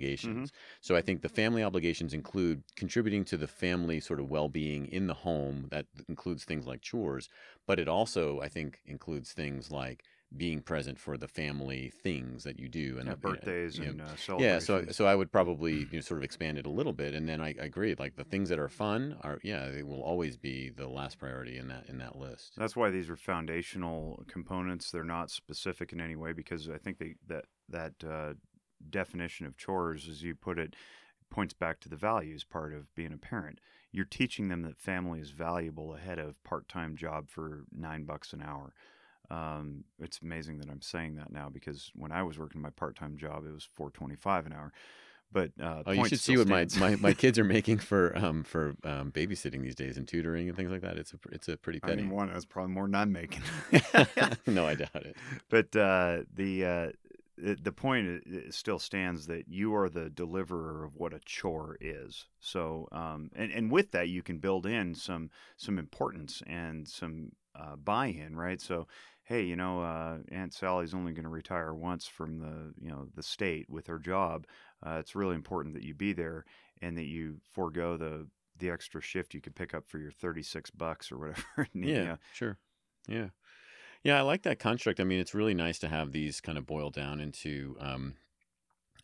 So 0.80 0.96
I 0.96 1.02
think 1.02 1.22
the 1.22 1.28
family 1.28 1.62
obligations 1.62 2.14
include 2.14 2.62
contributing 2.76 3.24
to 3.26 3.36
the 3.36 3.48
family 3.48 4.00
sort 4.00 4.20
of 4.20 4.28
well-being 4.30 4.86
in 4.86 5.06
the 5.06 5.14
home. 5.14 5.68
That 5.70 5.86
includes 6.08 6.44
things 6.44 6.66
like 6.66 6.82
chores, 6.82 7.28
but 7.66 7.78
it 7.78 7.88
also 7.88 8.40
I 8.40 8.48
think 8.48 8.80
includes 8.84 9.32
things 9.32 9.70
like 9.70 10.04
being 10.36 10.60
present 10.60 10.98
for 10.98 11.16
the 11.16 11.28
family 11.28 11.90
things 11.90 12.44
that 12.44 12.58
you 12.58 12.68
do 12.68 12.98
and 12.98 13.08
Yeah, 13.08 13.14
the- 13.14 13.16
birthdays 13.20 13.78
you 13.78 13.84
know, 13.86 13.90
and 13.90 14.00
uh, 14.00 14.16
yeah, 14.36 14.58
so 14.58 14.84
so 14.90 15.06
I 15.06 15.14
would 15.14 15.30
probably 15.32 15.74
you 15.84 15.88
know, 15.92 16.00
sort 16.00 16.18
of 16.18 16.24
expand 16.24 16.58
it 16.58 16.66
a 16.66 16.70
little 16.70 16.92
bit, 16.92 17.14
and 17.14 17.28
then 17.28 17.40
I, 17.40 17.48
I 17.48 17.64
agree. 17.64 17.94
Like 17.94 18.16
the 18.16 18.24
things 18.24 18.48
that 18.48 18.58
are 18.58 18.68
fun 18.68 19.18
are 19.22 19.38
yeah, 19.42 19.68
they 19.68 19.82
will 19.82 20.02
always 20.02 20.36
be 20.36 20.70
the 20.70 20.88
last 20.88 21.18
priority 21.18 21.58
in 21.58 21.68
that 21.68 21.88
in 21.88 21.98
that 21.98 22.16
list. 22.16 22.54
That's 22.56 22.76
why 22.76 22.90
these 22.90 23.08
are 23.08 23.16
foundational 23.16 24.24
components. 24.28 24.90
They're 24.90 25.04
not 25.04 25.30
specific 25.30 25.92
in 25.92 26.00
any 26.00 26.16
way 26.16 26.32
because 26.32 26.68
I 26.68 26.78
think 26.78 26.98
they, 26.98 27.14
that 27.26 27.44
that 27.68 27.92
uh, 28.04 28.34
definition 28.90 29.46
of 29.46 29.56
chores, 29.56 30.08
as 30.08 30.22
you 30.22 30.34
put 30.34 30.58
it, 30.58 30.74
points 31.30 31.54
back 31.54 31.80
to 31.80 31.88
the 31.88 31.96
values 31.96 32.44
part 32.44 32.74
of 32.74 32.94
being 32.94 33.12
a 33.12 33.18
parent. 33.18 33.60
You're 33.92 34.04
teaching 34.04 34.48
them 34.48 34.62
that 34.62 34.78
family 34.78 35.20
is 35.20 35.30
valuable 35.30 35.94
ahead 35.94 36.18
of 36.18 36.42
part-time 36.44 36.96
job 36.96 37.28
for 37.28 37.64
nine 37.72 38.04
bucks 38.04 38.32
an 38.32 38.42
hour. 38.42 38.74
Um, 39.30 39.84
it's 40.00 40.20
amazing 40.22 40.58
that 40.58 40.70
I'm 40.70 40.80
saying 40.80 41.16
that 41.16 41.30
now 41.30 41.50
because 41.50 41.90
when 41.94 42.12
I 42.12 42.22
was 42.22 42.38
working 42.38 42.62
my 42.62 42.70
part-time 42.70 43.16
job, 43.16 43.44
it 43.46 43.52
was 43.52 43.68
4.25 43.78 44.46
an 44.46 44.52
hour. 44.52 44.72
But 45.30 45.50
uh, 45.62 45.82
Oh, 45.86 45.92
you 45.92 46.04
should 46.06 46.20
see 46.20 46.38
what 46.38 46.48
my, 46.48 46.66
my, 46.78 46.96
my 46.96 47.12
kids 47.12 47.38
are 47.38 47.44
making 47.58 47.78
for 47.78 48.16
um 48.16 48.44
for 48.44 48.74
um, 48.84 49.12
babysitting 49.12 49.62
these 49.62 49.74
days 49.74 49.98
and 49.98 50.08
tutoring 50.08 50.48
and 50.48 50.56
things 50.56 50.70
like 50.70 50.80
that. 50.80 50.96
It's 50.96 51.12
a 51.12 51.18
it's 51.30 51.48
a 51.48 51.56
pretty 51.56 51.80
I 51.82 51.94
mean, 51.94 52.08
one 52.08 52.32
that's 52.32 52.46
probably 52.46 52.72
more 52.72 52.86
than 52.86 52.94
I'm 52.94 53.12
making. 53.12 53.42
no, 54.46 54.66
I 54.66 54.74
doubt 54.74 54.88
it. 54.94 55.16
but 55.50 55.76
uh, 55.76 56.20
the 56.34 56.64
uh, 56.64 56.88
the 57.42 57.54
the 57.54 57.72
point 57.72 58.22
still 58.50 58.78
stands 58.78 59.26
that 59.26 59.48
you 59.48 59.74
are 59.74 59.88
the 59.88 60.10
deliverer 60.10 60.84
of 60.84 60.96
what 60.96 61.14
a 61.14 61.20
chore 61.24 61.76
is. 61.80 62.26
So, 62.40 62.88
um, 62.92 63.30
and 63.34 63.50
and 63.52 63.70
with 63.70 63.92
that, 63.92 64.08
you 64.08 64.22
can 64.22 64.38
build 64.38 64.66
in 64.66 64.94
some 64.94 65.30
some 65.56 65.78
importance 65.78 66.42
and 66.46 66.86
some 66.88 67.32
uh, 67.54 67.76
buy-in, 67.76 68.36
right? 68.36 68.60
So, 68.60 68.86
hey, 69.24 69.42
you 69.42 69.56
know, 69.56 69.82
uh, 69.82 70.18
Aunt 70.30 70.54
Sally's 70.54 70.94
only 70.94 71.12
going 71.12 71.24
to 71.24 71.30
retire 71.30 71.74
once 71.74 72.06
from 72.06 72.38
the 72.38 72.72
you 72.80 72.90
know 72.90 73.08
the 73.14 73.22
state 73.22 73.68
with 73.68 73.86
her 73.86 73.98
job. 73.98 74.46
Uh, 74.84 74.98
it's 75.00 75.14
really 75.14 75.34
important 75.34 75.74
that 75.74 75.82
you 75.82 75.94
be 75.94 76.12
there 76.12 76.44
and 76.80 76.96
that 76.96 77.06
you 77.06 77.40
forego 77.52 77.96
the 77.96 78.26
the 78.58 78.70
extra 78.70 79.00
shift 79.00 79.34
you 79.34 79.40
could 79.40 79.54
pick 79.54 79.72
up 79.72 79.86
for 79.86 79.98
your 79.98 80.10
36 80.10 80.70
bucks 80.70 81.12
or 81.12 81.18
whatever. 81.18 81.68
Yeah, 81.74 82.04
know. 82.04 82.18
sure. 82.32 82.58
Yeah. 83.06 83.28
Yeah, 84.04 84.18
I 84.18 84.22
like 84.22 84.42
that 84.42 84.58
construct. 84.58 85.00
I 85.00 85.04
mean, 85.04 85.20
it's 85.20 85.34
really 85.34 85.54
nice 85.54 85.78
to 85.80 85.88
have 85.88 86.12
these 86.12 86.40
kind 86.40 86.58
of 86.58 86.66
boil 86.66 86.90
down 86.90 87.20
into 87.20 87.76
um, 87.80 88.16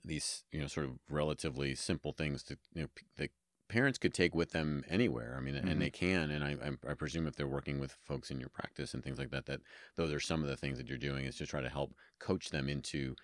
these, 0.04 0.44
you 0.52 0.61
know, 0.61 0.68
sort 0.68 0.87
of 0.87 0.98
relatively 1.09 1.74
simple 1.74 2.12
things 2.12 2.44
that 2.44 2.61
you 2.74 2.83
know 2.83 2.88
p- 2.94 3.07
that 3.16 3.30
parents 3.68 3.98
could 3.98 4.14
take 4.14 4.35
with 4.35 4.52
them 4.52 4.85
anywhere. 4.88 5.37
I 5.37 5.40
mean, 5.40 5.57
Mhm. 5.62 5.68
and 5.68 5.80
they 5.80 5.90
can. 5.90 6.30
And 6.30 6.44
I, 6.44 6.52
I, 6.88 6.92
I 6.92 6.94
presume 6.94 7.26
if 7.26 7.37
they're 7.37 7.48
working 7.48 7.80
with 7.80 7.92
folks 8.04 8.30
in 8.30 8.40
your 8.40 8.50
practice 8.50 8.94
and 8.94 9.04
things 9.04 9.18
like 9.18 9.30
that, 9.30 9.46
that 9.46 9.62
those 9.96 10.12
are 10.12 10.20
some 10.20 10.42
of 10.42 10.48
the 10.48 10.57
things 10.57 10.78
that 10.78 10.88
you're 10.88 10.98
doing 10.98 11.26
is 11.26 11.37
to 11.38 11.46
try 11.46 11.61
to 11.62 11.70
help 11.70 11.94
coach 12.20 12.50
them 12.50 12.68
into 12.68 13.16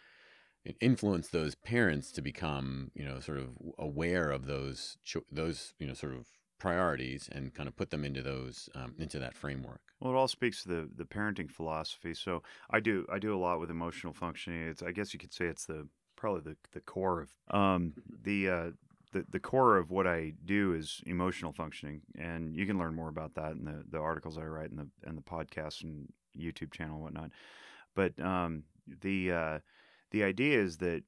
influence 0.80 1.28
those 1.28 1.54
parents 1.54 2.12
to 2.12 2.22
become, 2.22 2.90
you 2.94 3.04
know, 3.04 3.20
sort 3.20 3.38
of 3.38 3.56
aware 3.78 4.30
of 4.30 4.46
those 4.46 4.98
cho- 5.04 5.24
those, 5.30 5.74
you 5.78 5.86
know, 5.86 5.94
sort 5.94 6.14
of 6.14 6.28
priorities 6.60 7.28
and 7.32 7.52
kind 7.52 7.68
of 7.68 7.76
put 7.76 7.90
them 7.90 8.04
into 8.04 8.22
those 8.22 8.68
um, 8.74 8.94
into 8.98 9.18
that 9.18 9.34
framework. 9.34 9.80
Well, 9.98 10.12
it 10.12 10.16
all 10.16 10.28
speaks 10.28 10.62
to 10.62 10.68
the 10.68 10.88
the 10.94 11.04
parenting 11.04 11.50
philosophy. 11.50 12.14
So 12.14 12.42
I 12.70 12.80
do 12.80 13.06
I 13.12 13.18
do 13.18 13.34
a 13.34 13.38
lot 13.38 13.58
with 13.58 13.70
emotional 13.70 14.12
functioning. 14.12 14.68
It's 14.68 14.82
I 14.82 14.92
guess 14.92 15.12
you 15.12 15.18
could 15.18 15.32
say 15.32 15.46
it's 15.46 15.66
the 15.66 15.88
probably 16.16 16.42
the 16.42 16.56
the 16.72 16.80
core 16.80 17.22
of 17.22 17.30
um 17.50 17.94
the 18.22 18.48
uh 18.48 18.70
the, 19.12 19.24
the 19.28 19.40
core 19.40 19.76
of 19.76 19.90
what 19.90 20.06
I 20.06 20.34
do 20.44 20.72
is 20.72 21.00
emotional 21.04 21.52
functioning, 21.52 22.02
and 22.16 22.54
you 22.54 22.64
can 22.64 22.78
learn 22.78 22.94
more 22.94 23.08
about 23.08 23.34
that 23.34 23.52
in 23.52 23.64
the, 23.64 23.82
the 23.90 23.98
articles 23.98 24.38
I 24.38 24.44
write 24.44 24.70
and 24.70 24.78
the 24.78 24.88
and 25.04 25.18
the 25.18 25.22
podcast 25.22 25.82
and 25.82 26.08
YouTube 26.38 26.72
channel 26.72 26.94
and 26.96 27.02
whatnot. 27.02 27.30
But 27.94 28.18
um, 28.20 28.64
the 29.00 29.32
uh, 29.32 29.58
the 30.12 30.22
idea 30.22 30.60
is 30.60 30.76
that 30.78 31.02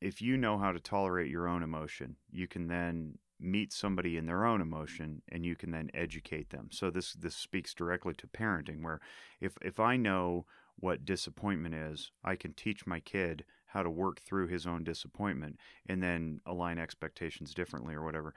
if 0.00 0.20
you 0.20 0.36
know 0.36 0.58
how 0.58 0.72
to 0.72 0.80
tolerate 0.80 1.30
your 1.30 1.48
own 1.48 1.62
emotion, 1.62 2.16
you 2.30 2.46
can 2.46 2.68
then 2.68 3.18
meet 3.40 3.72
somebody 3.72 4.16
in 4.16 4.26
their 4.26 4.44
own 4.44 4.60
emotion 4.60 5.22
and 5.28 5.44
you 5.44 5.56
can 5.56 5.70
then 5.70 5.90
educate 5.94 6.50
them. 6.50 6.68
So 6.70 6.90
this 6.90 7.12
this 7.14 7.36
speaks 7.36 7.74
directly 7.74 8.14
to 8.14 8.26
parenting 8.26 8.82
where 8.82 9.00
if 9.40 9.56
if 9.62 9.80
I 9.80 9.96
know 9.96 10.46
what 10.76 11.04
disappointment 11.04 11.74
is, 11.74 12.10
I 12.24 12.36
can 12.36 12.52
teach 12.52 12.86
my 12.86 13.00
kid 13.00 13.44
how 13.66 13.82
to 13.82 13.90
work 13.90 14.20
through 14.20 14.48
his 14.48 14.66
own 14.66 14.84
disappointment 14.84 15.58
and 15.88 16.02
then 16.02 16.40
align 16.46 16.78
expectations 16.78 17.54
differently 17.54 17.94
or 17.94 18.04
whatever. 18.04 18.34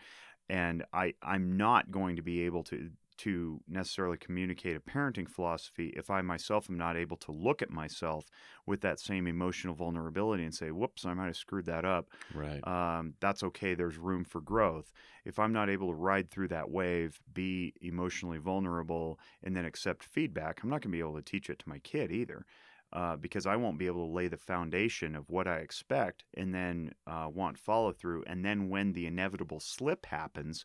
And 0.50 0.84
I 0.94 1.14
I'm 1.22 1.58
not 1.58 1.92
going 1.92 2.16
to 2.16 2.22
be 2.22 2.42
able 2.42 2.64
to 2.66 2.92
to 3.18 3.62
necessarily 3.68 4.18
communicate 4.18 4.76
a 4.76 4.80
parenting 4.80 5.28
philosophy 5.28 5.94
if 5.96 6.10
I 6.10 6.22
myself 6.22 6.70
am 6.70 6.78
not 6.78 6.98
able 6.98 7.18
to 7.18 7.32
look 7.32 7.62
at 7.62 7.70
myself 7.70 8.26
with 8.66 8.82
that 8.82 9.00
same 9.00 9.28
emotional 9.28 9.74
vulnerability 9.74 10.44
and 10.44 10.54
say, 10.54 10.72
whoops, 10.72 11.06
I 11.06 11.14
might 11.14 11.26
have 11.26 11.38
screwed 11.38 11.66
that 11.66 11.86
up. 11.86 12.08
Right. 12.34 12.66
Um, 12.68 13.14
that's 13.20 13.44
okay. 13.44 13.74
There's 13.74 13.98
room 13.98 14.24
for 14.24 14.42
growth. 14.42 14.92
If 15.26 15.40
I'm 15.40 15.54
not 15.54 15.70
able 15.70 15.90
to 15.90 15.96
ride 15.96 16.30
through 16.30 16.50
that 16.50 16.70
wave, 16.70 17.20
be 17.34 17.74
emotionally 17.82 18.38
vulnerable, 18.38 19.20
and 19.44 19.56
then 19.56 19.66
accept 19.66 20.04
feedback, 20.04 20.62
I'm 20.62 20.70
not 20.70 20.82
going 20.82 20.92
to 20.92 20.98
be 20.98 21.00
able 21.00 21.16
to 21.16 21.22
teach 21.22 21.50
it 21.50 21.60
to 21.60 21.70
my 21.70 21.80
kid 21.80 22.12
either. 22.12 22.46
Uh, 22.94 23.18
because 23.18 23.46
I 23.46 23.58
won't 23.58 23.78
be 23.78 23.88
able 23.88 24.08
to 24.08 24.14
lay 24.14 24.30
the 24.30 24.38
foundation 24.38 25.14
of 25.18 25.30
what 25.30 25.46
I 25.46 25.58
expect 25.58 26.24
and 26.36 26.56
then 26.56 26.94
uh, 27.06 27.28
want 27.30 27.58
follow 27.58 27.92
through. 27.92 28.24
And 28.28 28.46
then 28.46 28.70
when 28.70 28.94
the 28.94 29.06
inevitable 29.06 29.60
slip 29.60 30.06
happens, 30.06 30.64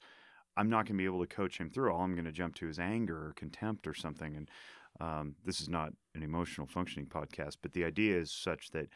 I'm 0.56 0.68
not 0.68 0.86
going 0.86 0.96
to 0.96 1.02
be 1.02 1.06
able 1.06 1.20
to 1.20 1.34
coach 1.34 1.58
him 1.58 1.70
through. 1.70 1.92
All 1.92 2.02
I'm 2.02 2.14
going 2.14 2.24
to 2.24 2.32
jump 2.32 2.54
to 2.56 2.68
is 2.68 2.78
anger 2.78 3.16
or 3.16 3.32
contempt 3.36 3.86
or 3.86 3.94
something. 3.94 4.36
And 4.36 4.50
um, 5.00 5.34
this 5.44 5.60
is 5.60 5.68
not 5.68 5.92
an 6.14 6.22
emotional 6.22 6.66
functioning 6.66 7.06
podcast, 7.06 7.56
but 7.62 7.72
the 7.72 7.84
idea 7.84 8.18
is 8.18 8.30
such 8.30 8.70
that 8.72 8.88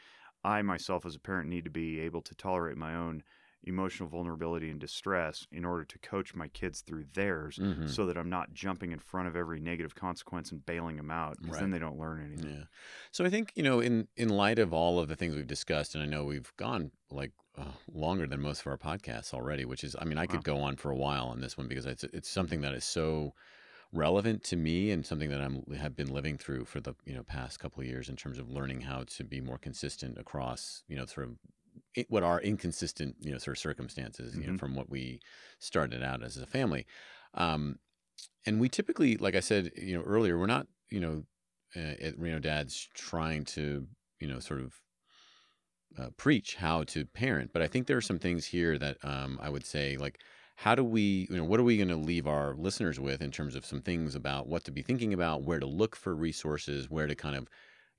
I 0.45 0.63
myself, 0.63 1.07
as 1.07 1.17
a 1.17 1.21
parent, 1.21 1.49
need 1.49 1.65
to 1.65 1.71
be 1.71 2.01
able 2.01 2.23
to 2.23 2.35
tolerate 2.35 2.77
my 2.77 2.95
own 2.95 3.23
emotional 3.67 4.09
vulnerability 4.09 4.71
and 4.71 4.81
distress 4.81 5.47
in 5.51 5.65
order 5.65 5.85
to 5.85 5.99
coach 5.99 6.35
my 6.35 6.49
kids 6.49 6.81
through 6.83 7.05
theirs 7.15 7.61
Mhm. 7.61 7.87
so 7.89 8.07
that 8.07 8.17
I'm 8.17 8.31
not 8.31 8.53
jumping 8.55 8.93
in 8.93 8.99
front 8.99 9.29
of 9.29 9.37
every 9.37 9.61
negative 9.61 9.95
consequence 9.95 10.53
and 10.53 10.65
bailing 10.65 10.97
them 10.97 11.11
out 11.11 11.39
because 11.43 11.59
then 11.59 11.71
they 11.71 11.79
don't 11.79 11.99
learn 11.99 12.21
anything. 12.25 12.59
Yeah. 12.59 12.65
So 13.13 13.25
I 13.25 13.31
think, 13.31 13.53
you 13.55 13.63
know, 13.63 13.81
in 13.81 14.09
in 14.17 14.29
light 14.29 14.59
of 14.59 14.73
all 14.73 14.99
of 14.99 15.09
the 15.09 15.17
things 15.17 15.35
we've 15.35 15.47
discussed, 15.47 15.95
and 15.95 16.03
I 16.03 16.07
know 16.07 16.25
we've 16.25 16.53
gone 16.57 16.91
like 17.11 17.33
uh, 17.57 17.73
longer 17.89 18.27
than 18.27 18.41
most 18.43 18.61
of 18.61 18.67
our 18.67 18.77
podcasts 18.77 19.33
already, 19.33 19.65
which 19.65 19.83
is, 19.85 19.97
I 19.99 20.05
mean, 20.05 20.19
I 20.19 20.27
could 20.27 20.45
Wow. 20.45 20.45
go 20.45 20.59
on 20.59 20.77
for 20.77 20.91
a 20.91 20.97
while 20.97 21.27
on 21.29 21.41
this 21.41 21.57
one 21.57 21.69
because 21.69 21.87
it's 21.87 22.05
it's 22.05 22.29
something 22.29 22.61
that 22.61 22.75
is 22.75 22.85
so 22.85 23.35
relevant 23.93 24.45
to 24.45 24.57
me 24.57 24.91
and 24.91 25.07
something 25.07 25.31
that 25.31 25.41
I'm 25.43 25.65
have 25.75 25.97
been 25.97 26.13
living 26.13 26.39
through 26.39 26.67
for 26.67 26.81
the 26.81 26.95
you 27.07 27.15
know 27.15 27.23
past 27.25 27.61
couple 27.61 27.83
of 27.83 27.87
years 27.89 28.09
in 28.09 28.17
terms 28.17 28.39
of 28.39 28.51
learning 28.51 28.83
how 28.83 29.05
to 29.05 29.25
be 29.25 29.41
more 29.41 29.59
consistent 29.59 30.19
across 30.19 30.85
you 30.89 30.97
know 30.97 31.07
sort 31.07 31.29
of 31.29 31.37
what 32.09 32.23
are 32.23 32.41
inconsistent 32.41 33.17
you 33.21 33.31
know 33.33 33.39
sort 33.39 33.57
of 33.57 33.61
circumstances 33.61 34.37
you 34.37 34.47
know 34.47 34.53
Mhm. 34.53 34.59
from 34.59 34.75
what 34.75 34.91
we 34.91 35.21
started 35.59 36.03
out 36.03 36.23
as 36.23 36.37
a 36.37 36.47
family 36.47 36.87
um 37.35 37.79
and 38.47 38.61
we 38.61 38.69
typically 38.69 39.17
like 39.17 39.35
i 39.37 39.41
said 39.41 39.73
you 39.77 39.97
know 39.97 40.03
earlier 40.05 40.39
we're 40.39 40.47
not 40.47 40.67
you 40.91 41.01
know 41.01 41.25
uh, 41.77 41.95
at 42.01 42.19
reno 42.19 42.39
dads 42.39 42.89
trying 42.95 43.45
to 43.45 43.87
you 44.21 44.29
know 44.29 44.41
sort 44.41 44.61
of 44.61 44.81
uh, 45.99 46.11
preach 46.17 46.57
how 46.57 46.83
to 46.85 47.05
parent 47.07 47.53
but 47.53 47.63
i 47.63 47.67
think 47.67 47.87
there 47.87 47.97
are 47.97 48.01
some 48.03 48.19
things 48.19 48.47
here 48.47 48.79
that 48.79 49.03
um, 49.05 49.39
i 49.41 49.49
would 49.49 49.65
say 49.65 49.97
like 49.97 50.21
how 50.57 50.75
do 50.75 50.85
we 50.85 51.27
you 51.31 51.37
know 51.37 51.45
what 51.45 51.61
are 51.61 51.65
we 51.65 51.77
going 51.77 51.89
to 51.89 51.97
leave 51.97 52.27
our 52.27 52.55
listeners 52.55 52.99
with 53.01 53.23
in 53.23 53.31
terms 53.31 53.55
of 53.55 53.65
some 53.65 53.81
things 53.81 54.15
about 54.15 54.47
what 54.47 54.65
to 54.65 54.71
be 54.71 54.83
thinking 54.83 55.13
about 55.15 55.43
where 55.43 55.61
to 55.61 55.67
look 55.67 55.97
for 55.97 56.15
resources 56.15 56.91
where 56.91 57.07
to 57.07 57.15
kind 57.15 57.37
of 57.37 57.49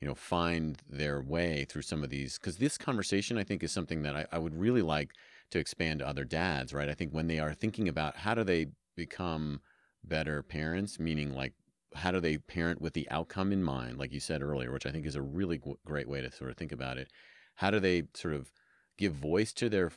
you 0.02 0.08
know 0.08 0.16
find 0.16 0.82
their 0.90 1.22
way 1.22 1.66
through 1.66 1.82
some 1.82 2.04
of 2.04 2.10
these 2.10 2.38
because 2.38 2.58
this 2.58 2.78
conversation 2.78 3.38
i 3.38 3.44
think 3.44 3.64
is 3.64 3.72
something 3.72 4.04
that 4.04 4.16
I, 4.16 4.26
I 4.32 4.38
would 4.38 4.56
really 4.56 4.82
like 4.82 5.12
to 5.52 5.60
expand 5.60 6.00
to 6.00 6.08
other 6.08 6.26
dads 6.26 6.74
right? 6.74 6.90
I 6.90 6.94
think 6.94 7.12
when 7.14 7.28
they 7.28 7.40
are 7.40 7.54
thinking 7.54 7.88
about 7.88 8.18
how 8.18 8.34
do 8.34 8.44
they 8.44 8.68
become 8.96 9.62
better 10.04 10.44
parents 10.44 11.00
meaning 11.00 11.34
like 11.34 11.54
how 11.96 12.12
do 12.12 12.20
they 12.20 12.38
parent 12.38 12.82
with 12.82 12.94
the 12.94 13.10
outcome 13.10 13.52
in 13.52 13.64
mind 13.64 13.98
like 13.98 14.14
you 14.14 14.20
said 14.20 14.42
earlier 14.42 14.72
which 14.72 14.86
i 14.86 14.92
think 14.92 15.06
is 15.06 15.16
a 15.16 15.22
really 15.22 15.58
g- 15.58 15.74
great 15.86 16.08
way 16.08 16.22
to 16.22 16.32
sort 16.32 16.50
of 16.50 16.58
think 16.58 16.72
about 16.72 16.98
it 16.98 17.10
how 17.56 17.72
do 17.72 17.80
they 17.80 18.04
sort 18.14 18.34
of 18.34 18.52
give 18.98 19.14
voice 19.14 19.54
to 19.54 19.70
their 19.70 19.92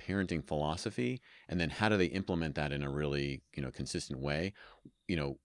parenting 0.00 0.46
philosophy 0.46 1.20
and 1.48 1.60
then 1.60 1.70
how 1.70 1.88
do 1.88 1.96
they 1.96 2.06
implement 2.06 2.54
that 2.54 2.72
in 2.72 2.82
a 2.82 2.90
really 2.90 3.42
you 3.54 3.62
know 3.62 3.70
consistent 3.70 4.18
way? 4.20 4.52
You 5.08 5.16
know 5.16 5.38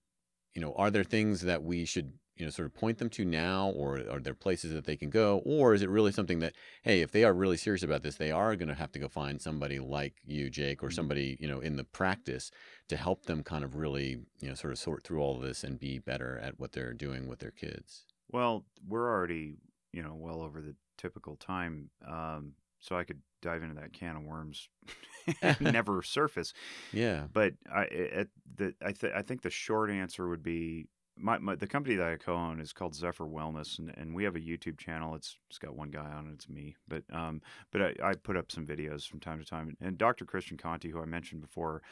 you 0.54 0.60
know 0.60 0.74
are 0.74 0.90
there 0.90 1.04
things 1.04 1.42
that 1.42 1.62
we 1.62 1.84
should 1.84 2.12
you 2.40 2.46
know 2.46 2.50
sort 2.50 2.66
of 2.66 2.74
point 2.74 2.98
them 2.98 3.10
to 3.10 3.24
now 3.24 3.68
or 3.70 3.96
are 4.10 4.20
there 4.20 4.34
places 4.34 4.72
that 4.72 4.84
they 4.84 4.96
can 4.96 5.10
go 5.10 5.38
or 5.44 5.74
is 5.74 5.82
it 5.82 5.88
really 5.90 6.12
something 6.12 6.40
that 6.40 6.54
hey 6.82 7.02
if 7.02 7.12
they 7.12 7.24
are 7.24 7.32
really 7.34 7.56
serious 7.56 7.82
about 7.82 8.02
this 8.02 8.16
they 8.16 8.30
are 8.30 8.56
going 8.56 8.68
to 8.68 8.74
have 8.74 8.92
to 8.92 8.98
go 8.98 9.08
find 9.08 9.40
somebody 9.40 9.78
like 9.78 10.14
you 10.24 10.50
jake 10.50 10.82
or 10.82 10.88
Mhm. 10.88 10.94
somebody 10.94 11.36
you 11.40 11.46
know 11.48 11.60
in 11.60 11.76
the 11.76 11.84
practice 11.84 12.50
to 12.88 12.96
help 12.96 13.26
them 13.26 13.42
kind 13.42 13.64
of 13.64 13.76
really 13.76 14.20
you 14.40 14.48
know 14.48 14.54
sort 14.54 14.72
of 14.72 14.78
sort 14.78 15.04
through 15.04 15.20
all 15.20 15.36
of 15.36 15.42
this 15.42 15.62
and 15.64 15.78
be 15.78 15.98
better 15.98 16.38
at 16.38 16.58
what 16.58 16.72
they're 16.72 16.94
doing 16.94 17.28
with 17.28 17.38
their 17.40 17.50
kids 17.52 18.06
Well, 18.32 18.64
we're 18.86 19.08
already, 19.10 19.56
you 19.92 20.02
know, 20.02 20.14
well 20.14 20.40
over 20.40 20.60
the 20.60 20.76
typical 20.96 21.36
time. 21.36 21.90
Um, 22.06 22.54
so 22.78 22.96
I 22.96 23.04
could 23.04 23.20
dive 23.42 23.62
into 23.62 23.74
that 23.80 23.92
can 23.92 24.16
of 24.16 24.22
worms 24.22 24.68
never 25.60 26.02
surface. 26.02 26.52
yeah 26.92 27.26
But 27.32 27.54
I, 27.72 27.84
at 27.86 28.28
the, 28.56 28.74
I, 28.82 28.92
th- 28.92 29.12
I 29.14 29.22
think 29.22 29.42
the 29.42 29.50
short 29.50 29.90
answer 29.90 30.28
would 30.28 30.42
be 30.42 30.88
my, 31.20 31.38
my 31.38 31.54
the 31.54 31.66
company 31.66 31.96
that 31.96 32.06
I 32.06 32.16
co-own 32.16 32.60
is 32.60 32.72
called 32.72 32.94
Zephyr 32.94 33.26
Wellness, 33.26 33.78
and, 33.78 33.92
and 33.96 34.14
we 34.14 34.24
have 34.24 34.36
a 34.36 34.40
YouTube 34.40 34.78
channel. 34.78 35.14
It's 35.14 35.36
it's 35.48 35.58
got 35.58 35.76
one 35.76 35.90
guy 35.90 36.10
on 36.10 36.28
it. 36.28 36.34
It's 36.34 36.48
me, 36.48 36.76
but 36.88 37.02
um, 37.12 37.42
but 37.70 37.82
I, 37.82 37.94
I 38.02 38.14
put 38.14 38.36
up 38.36 38.50
some 38.50 38.66
videos 38.66 39.06
from 39.06 39.20
time 39.20 39.38
to 39.38 39.44
time. 39.44 39.76
And 39.80 39.98
Dr. 39.98 40.24
Christian 40.24 40.56
Conte, 40.56 40.88
who 40.88 41.00
I 41.00 41.04
mentioned 41.04 41.40
before, 41.40 41.82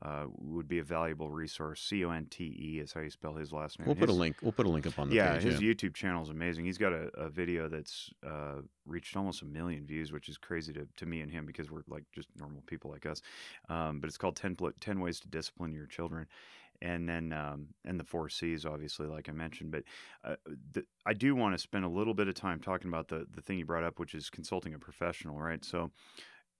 uh, 0.00 0.26
would 0.38 0.68
be 0.68 0.78
a 0.78 0.84
valuable 0.84 1.30
resource. 1.30 1.80
C 1.80 2.04
O 2.04 2.10
N 2.10 2.26
T 2.30 2.44
E 2.44 2.80
is 2.80 2.92
how 2.92 3.00
you 3.00 3.10
spell 3.10 3.34
his 3.34 3.52
last 3.52 3.78
name. 3.78 3.86
we'll 3.86 3.96
put 3.96 4.08
a 4.08 4.12
link 4.12 4.36
we'll 4.42 4.52
put 4.52 4.66
a 4.66 4.70
link 4.70 4.86
up 4.86 4.98
on 4.98 5.08
the 5.08 5.16
yeah, 5.16 5.34
page 5.34 5.42
his 5.42 5.60
yeah. 5.60 5.72
YouTube 5.72 5.94
channel 5.94 6.22
is 6.22 6.28
amazing. 6.28 6.64
He's 6.64 6.78
got 6.78 6.92
a, 6.92 7.10
a 7.16 7.28
video 7.28 7.68
that's 7.68 8.10
uh, 8.24 8.62
reached 8.86 9.16
almost 9.16 9.42
a 9.42 9.44
million 9.44 9.86
views, 9.86 10.12
which 10.12 10.28
is 10.28 10.38
crazy 10.38 10.72
to, 10.72 10.86
to 10.96 11.06
me 11.06 11.20
and 11.20 11.30
him 11.30 11.46
because 11.46 11.70
we're 11.70 11.82
like 11.88 12.04
just 12.12 12.28
normal 12.36 12.62
people 12.66 12.90
like 12.90 13.06
us. 13.06 13.22
Um, 13.68 14.00
but 14.00 14.08
it's 14.08 14.18
called 14.18 14.36
10, 14.36 14.56
10 14.80 15.00
Ways 15.00 15.20
to 15.20 15.28
Discipline 15.28 15.72
Your 15.72 15.86
Children. 15.86 16.26
And 16.80 17.08
then, 17.08 17.32
um, 17.32 17.68
and 17.84 17.98
the 17.98 18.04
four 18.04 18.28
C's, 18.28 18.64
obviously, 18.64 19.06
like 19.06 19.28
I 19.28 19.32
mentioned. 19.32 19.72
But 19.72 19.82
uh, 20.24 20.36
the, 20.72 20.84
I 21.04 21.12
do 21.12 21.34
want 21.34 21.54
to 21.54 21.58
spend 21.58 21.84
a 21.84 21.88
little 21.88 22.14
bit 22.14 22.28
of 22.28 22.34
time 22.34 22.60
talking 22.60 22.88
about 22.88 23.08
the, 23.08 23.26
the 23.34 23.42
thing 23.42 23.58
you 23.58 23.64
brought 23.64 23.82
up, 23.82 23.98
which 23.98 24.14
is 24.14 24.30
consulting 24.30 24.74
a 24.74 24.78
professional, 24.78 25.40
right? 25.40 25.64
So, 25.64 25.90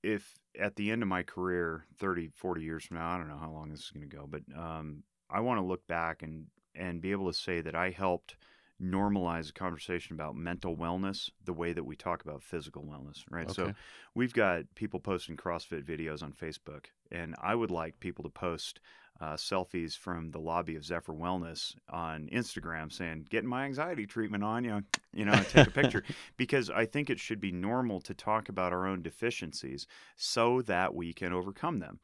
if 0.03 0.39
at 0.59 0.77
the 0.77 0.91
end 0.91 1.03
of 1.03 1.09
my 1.09 1.23
career 1.23 1.85
30 1.99 2.31
40 2.35 2.63
years 2.63 2.85
from 2.85 2.99
now 2.99 3.11
i 3.11 3.19
don't 3.19 3.29
know 3.29 3.39
how 3.39 3.51
long 3.51 3.71
this 3.71 3.81
is 3.81 3.91
going 3.91 4.09
to 4.09 4.17
go 4.17 4.29
but 4.29 4.43
um, 4.57 5.03
i 5.31 5.41
want 5.41 5.59
to 5.59 5.65
look 5.65 5.87
back 5.87 6.23
and 6.23 6.47
and 6.75 7.01
be 7.01 7.11
able 7.11 7.27
to 7.27 7.37
say 7.37 7.61
that 7.61 7.75
i 7.75 7.91
helped 7.91 8.37
normalize 8.81 9.51
a 9.51 9.53
conversation 9.53 10.15
about 10.15 10.37
mental 10.37 10.77
wellness 10.77 11.31
the 11.45 11.53
way 11.53 11.73
that 11.73 11.85
we 11.85 11.97
talk 11.97 12.23
about 12.23 12.43
physical 12.43 12.85
wellness 12.85 13.25
right 13.29 13.51
so 13.51 13.73
we've 14.15 14.33
got 14.33 14.63
people 14.77 15.01
posting 15.01 15.37
crossfit 15.37 15.85
videos 15.85 16.23
on 16.23 16.33
facebook 16.33 16.87
and 17.11 17.35
i 17.43 17.57
would 17.57 17.73
like 17.73 17.99
people 17.99 18.23
to 18.23 18.31
post 18.31 18.79
uh, 19.21 19.35
selfies 19.35 19.97
from 19.97 20.31
the 20.31 20.39
lobby 20.39 20.77
of 20.77 20.85
zephyr 20.85 21.13
wellness 21.13 21.75
on 21.91 22.29
instagram 22.33 22.93
saying 22.93 23.27
getting 23.29 23.49
my 23.49 23.65
anxiety 23.65 24.07
treatment 24.07 24.45
on 24.45 24.65
you 24.65 24.83
you 25.13 25.25
know 25.25 25.35
take 25.51 25.67
a 25.67 25.71
picture 25.71 26.05
because 26.37 26.71
I 26.71 26.87
think 26.87 27.11
it 27.11 27.19
should 27.19 27.41
be 27.41 27.53
normal 27.53 28.01
to 28.03 28.15
talk 28.15 28.49
about 28.49 28.73
our 28.73 28.87
own 28.87 29.03
deficiencies 29.03 29.87
so 30.17 30.63
that 30.63 30.95
we 30.95 31.13
can 31.13 31.33
overcome 31.33 31.81
them. 31.81 32.01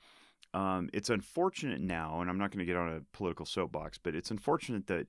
Um, 0.53 0.91
it's 0.93 1.11
unfortunate 1.11 1.81
now, 1.81 2.21
and 2.21 2.31
I'm 2.31 2.39
not 2.39 2.51
going 2.51 2.61
to 2.61 2.65
get 2.65 2.77
on 2.77 2.93
a 2.93 3.17
political 3.17 3.47
soapbox, 3.47 3.99
but 3.99 4.15
it's 4.15 4.31
unfortunate 4.31 4.87
that 4.87 5.07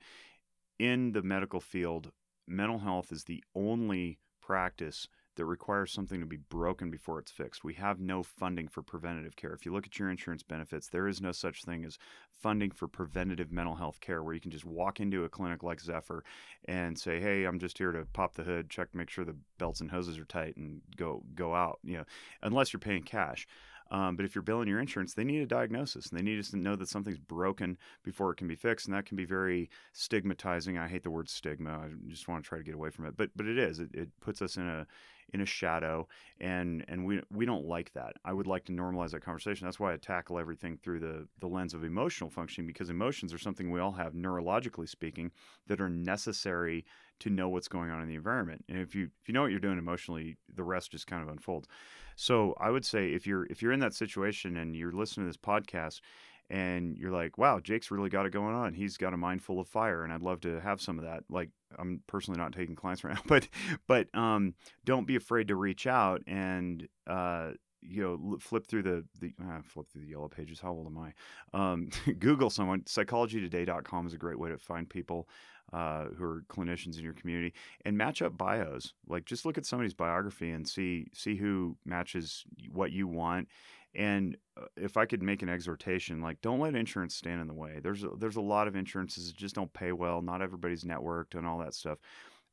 in 0.80 1.12
the 1.12 1.22
medical 1.22 1.60
field, 1.60 2.12
mental 2.48 2.80
health 2.80 3.12
is 3.12 3.26
the 3.26 3.44
only 3.56 4.20
practice 4.42 5.08
that 5.36 5.46
requires 5.46 5.92
something 5.92 6.20
to 6.20 6.26
be 6.26 6.38
broken 6.38 6.90
before 6.90 7.20
it's 7.20 7.32
fixed. 7.32 7.64
We 7.64 7.74
have 7.76 8.00
no 8.00 8.24
funding 8.24 8.68
for 8.68 8.82
preventative 8.82 9.36
care. 9.36 9.54
If 9.54 9.66
you 9.66 9.74
look 9.74 9.86
at 9.86 9.98
your 10.00 10.10
insurance 10.10 10.44
benefits, 10.44 10.88
there 10.88 11.08
is 11.08 11.22
no 11.22 11.32
such 11.32 11.64
thing 11.64 11.86
as 11.86 11.98
funding 12.32 12.72
for 12.72 12.88
preventative 12.88 13.52
mental 13.52 13.76
health 13.76 14.00
care 14.02 14.24
where 14.24 14.34
you 14.34 14.42
can 14.42 14.52
just 14.52 14.66
walk 14.66 15.00
into 15.00 15.24
a 15.24 15.30
clinic 15.30 15.64
like 15.64 15.82
Zephyr 15.82 16.24
and 16.66 16.98
say, 16.98 17.20
"Hey, 17.20 17.46
I'm 17.46 17.60
just 17.60 17.78
here 17.78 17.92
to 17.92 18.06
pop 18.14 18.36
the 18.36 18.44
hood, 18.44 18.70
check, 18.70 18.94
make 18.94 19.10
sure 19.10 19.26
the 19.26 19.38
belts 19.58 19.82
and 19.82 19.92
hoses 19.92 20.18
are 20.18 20.26
tight, 20.26 20.58
and 20.58 20.82
go 20.96 21.24
go 21.34 21.54
out." 21.54 21.80
You 21.84 22.00
know, 22.00 22.06
unless 22.42 22.74
you're 22.74 22.80
paying 22.80 23.04
cash. 23.04 23.48
Um, 23.92 24.16
but 24.16 24.26
if 24.26 24.34
you're 24.34 24.42
billing 24.42 24.68
your 24.68 24.80
insurance, 24.80 25.14
they 25.14 25.24
need 25.24 25.42
a 25.42 25.46
diagnosis 25.46 26.08
and 26.08 26.18
they 26.18 26.24
need 26.24 26.40
us 26.40 26.50
to 26.52 26.58
know 26.58 26.76
that 26.76 26.90
something's 26.90 27.20
broken 27.20 27.78
before 28.04 28.32
it 28.32 28.38
can 28.38 28.48
be 28.48 28.56
fixed, 28.56 28.88
and 28.88 28.96
that 28.96 29.06
can 29.06 29.18
be 29.18 29.26
very 29.26 29.70
stigmatizing. 29.94 30.78
I 30.78 30.88
hate 30.88 31.04
the 31.04 31.12
word 31.12 31.30
stigma. 31.30 31.72
I 31.72 31.90
just 32.08 32.28
want 32.28 32.44
to 32.44 32.48
try 32.48 32.58
to 32.58 32.64
get 32.64 32.76
away 32.76 32.90
from 32.90 33.06
it, 33.06 33.16
but 33.16 33.30
but 33.36 33.46
it 33.46 33.58
is. 33.58 33.80
It, 33.80 33.94
it 33.94 34.10
puts 34.22 34.42
us 34.42 34.58
in 34.58 34.68
a 34.68 34.88
in 35.34 35.42
a 35.42 35.46
shadow, 35.46 36.08
and 36.40 36.86
and 36.88 37.06
we 37.06 37.22
we 37.32 37.46
don't 37.46 37.66
like 37.66 37.94
that. 37.94 38.16
I 38.24 38.34
would 38.34 38.48
like 38.48 38.66
to 38.66 38.72
normalize 38.72 39.12
that 39.12 39.24
conversation. 39.24 39.66
That's 39.66 39.80
why 39.80 39.94
I 39.94 39.98
tackle 39.98 40.40
everything 40.40 40.78
through 40.78 41.00
the 41.00 41.28
the 41.40 41.48
lens 41.48 41.74
of 41.74 41.84
emotional 41.84 42.30
functioning 42.30 42.68
because 42.68 42.90
emotions 42.90 43.34
are 43.34 43.38
something 43.38 43.72
we 43.72 43.80
all 43.80 43.92
have 43.92 44.14
neurologically 44.14 44.90
speaking 44.90 45.32
that 45.68 45.82
are 45.82 45.90
necessary 45.90 46.86
to 47.20 47.30
know 47.30 47.50
what's 47.50 47.68
going 47.68 47.90
on 47.90 48.02
in 48.02 48.08
the 48.08 48.16
environment. 48.16 48.66
And 48.70 48.80
if 48.80 48.96
you 48.96 49.10
if 49.22 49.28
you 49.28 49.34
know 49.34 49.42
what 49.42 49.52
you're 49.52 49.60
doing 49.60 49.78
emotionally, 49.78 50.38
the 50.54 50.64
rest 50.64 50.92
just 50.92 51.08
kind 51.08 51.24
of 51.24 51.30
unfolds. 51.30 51.68
So 52.16 52.56
I 52.60 52.70
would 52.70 52.86
say 52.86 53.14
if 53.14 53.28
you're 53.28 53.46
if 53.48 53.62
you're 53.62 53.72
in 53.72 53.80
that 53.82 53.94
situation 53.94 54.58
and 54.58 54.76
you're 54.76 54.92
listening 54.92 55.26
to 55.26 55.30
this 55.30 55.38
podcast 55.38 56.02
and 56.50 56.96
you're 56.98 57.12
like, 57.12 57.38
wow, 57.38 57.60
Jake's 57.60 57.90
really 57.90 58.10
got 58.10 58.26
it 58.26 58.32
going 58.32 58.54
on. 58.54 58.74
He's 58.74 58.98
got 58.98 59.14
a 59.14 59.18
mind 59.18 59.42
full 59.42 59.60
of 59.60 59.68
fire, 59.68 60.04
and 60.04 60.14
I'd 60.14 60.22
love 60.22 60.42
to 60.42 60.60
have 60.60 60.80
some 60.80 61.00
of 61.00 61.06
that. 61.06 61.24
Like 61.30 61.50
I'm 61.78 62.02
personally 62.08 62.40
not 62.40 62.54
taking 62.54 62.76
clients 62.76 63.04
right 63.04 63.16
now, 63.16 63.22
but 63.28 63.48
but 63.88 64.08
um, 64.14 64.54
don't 64.84 65.08
be 65.08 65.16
afraid 65.16 65.48
to 65.48 65.56
reach 65.56 65.88
out 65.88 66.22
and 66.28 66.88
uh, 67.08 67.52
you 67.88 68.02
know, 68.02 68.38
flip 68.40 68.68
through 68.68 68.84
the 68.84 69.06
the 69.20 69.34
uh, 69.42 69.62
flip 69.64 69.88
through 69.92 70.02
the 70.02 70.10
yellow 70.10 70.28
pages. 70.28 70.60
How 70.60 70.72
old 70.72 70.88
am 70.88 70.98
I? 70.98 71.14
Um, 71.54 71.90
Google 72.20 72.50
someone. 72.50 72.82
Psychologytoday.com 72.82 74.08
is 74.08 74.14
a 74.14 74.18
great 74.18 74.40
way 74.40 74.50
to 74.50 74.58
find 74.58 74.90
people 74.90 75.28
uh, 75.74 76.06
who 76.18 76.24
are 76.24 76.44
clinicians 76.50 76.98
in 76.98 77.04
your 77.04 77.14
community 77.14 77.54
and 77.86 77.98
match 77.98 78.22
up 78.22 78.38
bios. 78.38 78.94
Like 79.08 79.26
just 79.26 79.46
look 79.46 79.58
at 79.58 79.66
somebody's 79.66 79.94
biography 79.94 80.52
and 80.52 80.68
see 80.68 81.08
see 81.14 81.36
who 81.36 81.78
matches 81.86 82.46
what 82.72 82.92
you 82.92 83.08
want. 83.08 83.48
And 83.94 84.38
uh, 84.58 84.66
if 84.76 84.98
I 84.98 85.06
could 85.06 85.24
make 85.24 85.42
an 85.42 85.50
exhortation, 85.50 86.22
like 86.22 86.42
don't 86.42 86.60
let 86.60 86.76
insurance 86.76 87.16
stand 87.16 87.42
in 87.42 87.48
the 87.48 87.54
way. 87.54 87.80
There's 87.82 88.04
a, 88.04 88.10
there's 88.18 88.36
a 88.36 88.42
lot 88.42 88.68
of 88.68 88.76
insurances 88.76 89.28
that 89.28 89.38
just 89.38 89.56
don't 89.56 89.74
pay 89.74 89.92
well. 89.92 90.22
Not 90.22 90.42
everybody's 90.42 90.84
networked 90.84 91.36
and 91.36 91.46
all 91.46 91.60
that 91.60 91.74
stuff. 91.74 92.00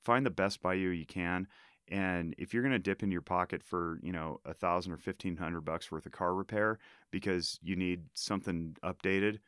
Find 0.04 0.26
the 0.26 0.30
best 0.30 0.62
by 0.62 0.74
you 0.74 0.88
you 0.88 1.06
can 1.06 1.46
and 1.88 2.34
if 2.38 2.54
you're 2.54 2.62
going 2.62 2.72
to 2.72 2.78
dip 2.78 3.02
into 3.02 3.12
your 3.12 3.22
pocket 3.22 3.62
for, 3.62 3.98
you 4.02 4.12
know, 4.12 4.40
a 4.44 4.54
thousand 4.54 4.92
or 4.92 4.96
fifteen 4.96 5.36
hundred 5.36 5.62
bucks 5.62 5.90
worth 5.90 6.06
of 6.06 6.12
car 6.12 6.34
repair 6.34 6.78
because 7.10 7.58
you 7.62 7.76
need 7.76 8.04
something 8.14 8.76
updated, 8.84 9.38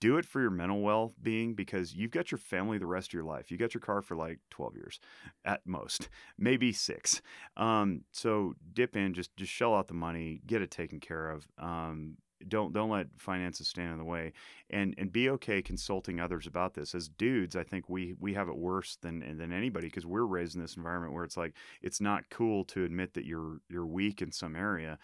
do 0.00 0.16
it 0.16 0.24
for 0.24 0.40
your 0.40 0.50
mental 0.50 0.80
well 0.80 1.14
being 1.22 1.54
because 1.54 1.94
you've 1.94 2.10
got 2.10 2.30
your 2.30 2.38
family 2.38 2.78
the 2.78 2.86
rest 2.86 3.08
of 3.08 3.14
your 3.14 3.24
life. 3.24 3.50
You 3.50 3.56
got 3.56 3.74
your 3.74 3.80
car 3.80 4.02
for 4.02 4.16
like 4.16 4.38
12 4.50 4.76
years 4.76 5.00
at 5.44 5.60
most, 5.66 6.08
maybe 6.38 6.72
six. 6.72 7.20
Um, 7.56 8.02
so 8.12 8.54
dip 8.72 8.96
in, 8.96 9.14
just, 9.14 9.36
just 9.36 9.52
shell 9.52 9.74
out 9.74 9.88
the 9.88 9.94
money, 9.94 10.40
get 10.46 10.62
it 10.62 10.70
taken 10.70 11.00
care 11.00 11.30
of. 11.30 11.46
Um, 11.58 12.16
don't 12.46 12.72
don't 12.72 12.90
let 12.90 13.08
finances 13.16 13.66
stand 13.66 13.92
in 13.92 13.98
the 13.98 14.04
way 14.04 14.32
and 14.70 14.94
and 14.96 15.10
be 15.10 15.28
okay 15.28 15.60
consulting 15.60 16.20
others 16.20 16.46
about 16.46 16.74
this 16.74 16.94
as 16.94 17.08
dudes 17.08 17.56
i 17.56 17.64
think 17.64 17.88
we 17.88 18.14
we 18.20 18.34
have 18.34 18.48
it 18.48 18.56
worse 18.56 18.96
than 19.02 19.20
than 19.36 19.52
anybody 19.52 19.88
because 19.88 20.06
we're 20.06 20.24
raised 20.24 20.54
in 20.54 20.60
this 20.60 20.76
environment 20.76 21.12
where 21.12 21.24
it's 21.24 21.36
like 21.36 21.54
it's 21.82 22.00
not 22.00 22.30
cool 22.30 22.64
to 22.64 22.84
admit 22.84 23.14
that 23.14 23.24
you're 23.24 23.58
you're 23.68 23.86
weak 23.86 24.22
in 24.22 24.30
some 24.30 24.54
area 24.54 24.98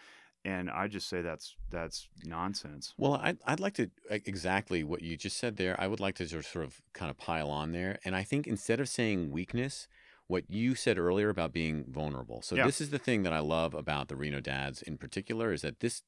and 0.45 0.69
i 0.69 0.87
just 0.87 1.09
say 1.09 1.21
that's 1.21 1.55
that's 1.69 2.07
nonsense 2.23 2.93
Well, 2.97 3.15
I'd, 3.15 3.37
I'd 3.45 3.59
like 3.59 3.73
to 3.73 3.89
exactly 4.09 4.83
what 4.83 5.01
you 5.01 5.17
just 5.17 5.37
said 5.37 5.57
there. 5.57 5.75
I 5.79 5.87
would 5.87 5.99
like 5.99 6.15
to 6.15 6.27
sort 6.27 6.45
of, 6.45 6.45
sort 6.45 6.65
of 6.65 6.81
kind 6.93 7.09
of 7.09 7.17
pile 7.17 7.49
on 7.49 7.71
there. 7.73 7.99
And 8.05 8.15
I 8.15 8.23
think 8.23 8.47
instead 8.47 8.79
of 8.79 8.87
saying 8.87 9.31
weakness, 9.31 9.87
what 10.27 10.49
you 10.49 10.75
said 10.75 10.97
earlier 10.97 11.29
about 11.29 11.51
being 11.51 11.85
vulnerable. 11.89 12.41
So 12.41 12.55
Yeah. 12.55 12.65
this 12.65 12.79
is 12.79 12.91
the 12.91 12.99
thing 12.99 13.23
that 13.23 13.33
I 13.33 13.39
love 13.39 13.73
about 13.73 14.07
the 14.07 14.15
Reno 14.15 14.39
dads 14.39 14.81
in 14.81 14.97
particular 14.97 15.51
is 15.51 15.61
that 15.63 15.79
this 15.79 16.03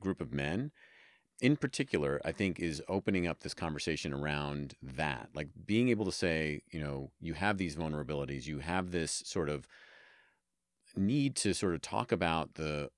group 0.00 0.20
of 0.20 0.32
men 0.32 0.70
in 1.40 1.56
particular, 1.56 2.20
I 2.24 2.30
think 2.30 2.60
is 2.60 2.80
opening 2.88 3.26
up 3.26 3.40
this 3.40 3.54
conversation 3.54 4.12
around 4.14 4.74
that. 4.80 5.30
Like 5.34 5.48
being 5.66 5.88
able 5.88 6.04
to 6.04 6.12
say, 6.12 6.62
you 6.70 6.80
know, 6.80 7.10
you 7.20 7.34
have 7.34 7.58
these 7.58 7.74
vulnerabilities, 7.74 8.46
you 8.46 8.60
have 8.60 8.92
this 8.92 9.22
sort 9.26 9.48
of 9.48 9.66
need 10.96 11.34
to 11.36 11.52
sort 11.52 11.74
of 11.74 11.80
talk 11.80 12.12
about 12.12 12.54
the 12.54 12.90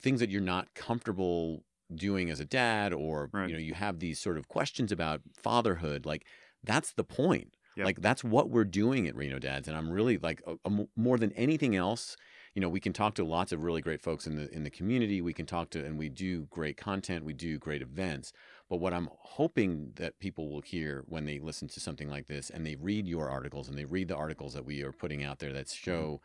things 0.00 0.20
that 0.20 0.30
you're 0.30 0.40
not 0.40 0.74
comfortable 0.74 1.64
doing 1.94 2.30
as 2.30 2.40
a 2.40 2.44
dad 2.44 2.92
or 2.92 3.30
Right. 3.32 3.48
you 3.48 3.54
know 3.54 3.60
you 3.60 3.74
have 3.74 4.00
these 4.00 4.18
sort 4.18 4.38
of 4.38 4.48
questions 4.48 4.90
about 4.90 5.20
fatherhood 5.40 6.04
like 6.04 6.26
that's 6.64 6.92
the 6.92 7.04
point 7.04 7.56
Yep. 7.76 7.84
like 7.84 8.00
that's 8.00 8.24
what 8.24 8.48
we're 8.48 8.64
doing 8.64 9.06
at 9.06 9.14
reno 9.14 9.38
dads 9.38 9.68
and 9.68 9.76
i'm 9.76 9.90
really 9.90 10.16
like 10.16 10.42
a, 10.46 10.56
a 10.64 10.86
more 10.96 11.18
than 11.18 11.30
anything 11.32 11.76
else 11.76 12.16
you 12.54 12.62
know 12.62 12.70
we 12.70 12.80
can 12.80 12.94
talk 12.94 13.14
to 13.16 13.24
lots 13.24 13.52
of 13.52 13.62
really 13.62 13.82
great 13.82 14.00
folks 14.00 14.26
in 14.26 14.34
the 14.34 14.50
in 14.50 14.64
the 14.64 14.70
community 14.70 15.20
we 15.20 15.34
can 15.34 15.44
talk 15.44 15.68
to 15.70 15.84
and 15.84 15.98
we 15.98 16.08
do 16.08 16.46
great 16.46 16.78
content 16.78 17.22
we 17.22 17.34
do 17.34 17.58
great 17.58 17.82
events 17.82 18.32
but 18.70 18.78
what 18.78 18.94
i'm 18.94 19.10
hoping 19.12 19.92
that 19.96 20.18
people 20.18 20.48
will 20.48 20.62
hear 20.62 21.04
when 21.06 21.26
they 21.26 21.38
listen 21.38 21.68
to 21.68 21.78
something 21.78 22.08
like 22.08 22.26
this 22.26 22.48
and 22.48 22.66
they 22.66 22.76
read 22.76 23.06
your 23.06 23.28
articles 23.28 23.68
and 23.68 23.76
they 23.76 23.84
read 23.84 24.08
the 24.08 24.16
articles 24.16 24.54
that 24.54 24.64
we 24.64 24.82
are 24.82 24.92
putting 24.92 25.22
out 25.22 25.38
there 25.38 25.52
that 25.52 25.66
mm-hmm. 25.66 25.90
show 25.90 26.20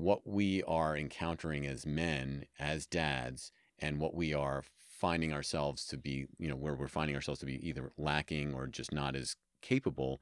what 0.00 0.26
we 0.26 0.62
are 0.64 0.96
encountering 0.96 1.66
as 1.66 1.86
men 1.86 2.44
as 2.58 2.86
dads 2.86 3.52
and 3.78 3.98
what 3.98 4.14
we 4.14 4.34
are 4.34 4.62
finding 4.78 5.32
ourselves 5.32 5.86
to 5.86 5.96
be 5.96 6.26
you 6.38 6.48
know 6.48 6.56
where 6.56 6.74
we're 6.74 6.88
finding 6.88 7.16
ourselves 7.16 7.40
to 7.40 7.46
be 7.46 7.66
either 7.66 7.92
lacking 7.96 8.54
or 8.54 8.66
just 8.66 8.92
not 8.92 9.16
as 9.16 9.36
capable 9.62 10.20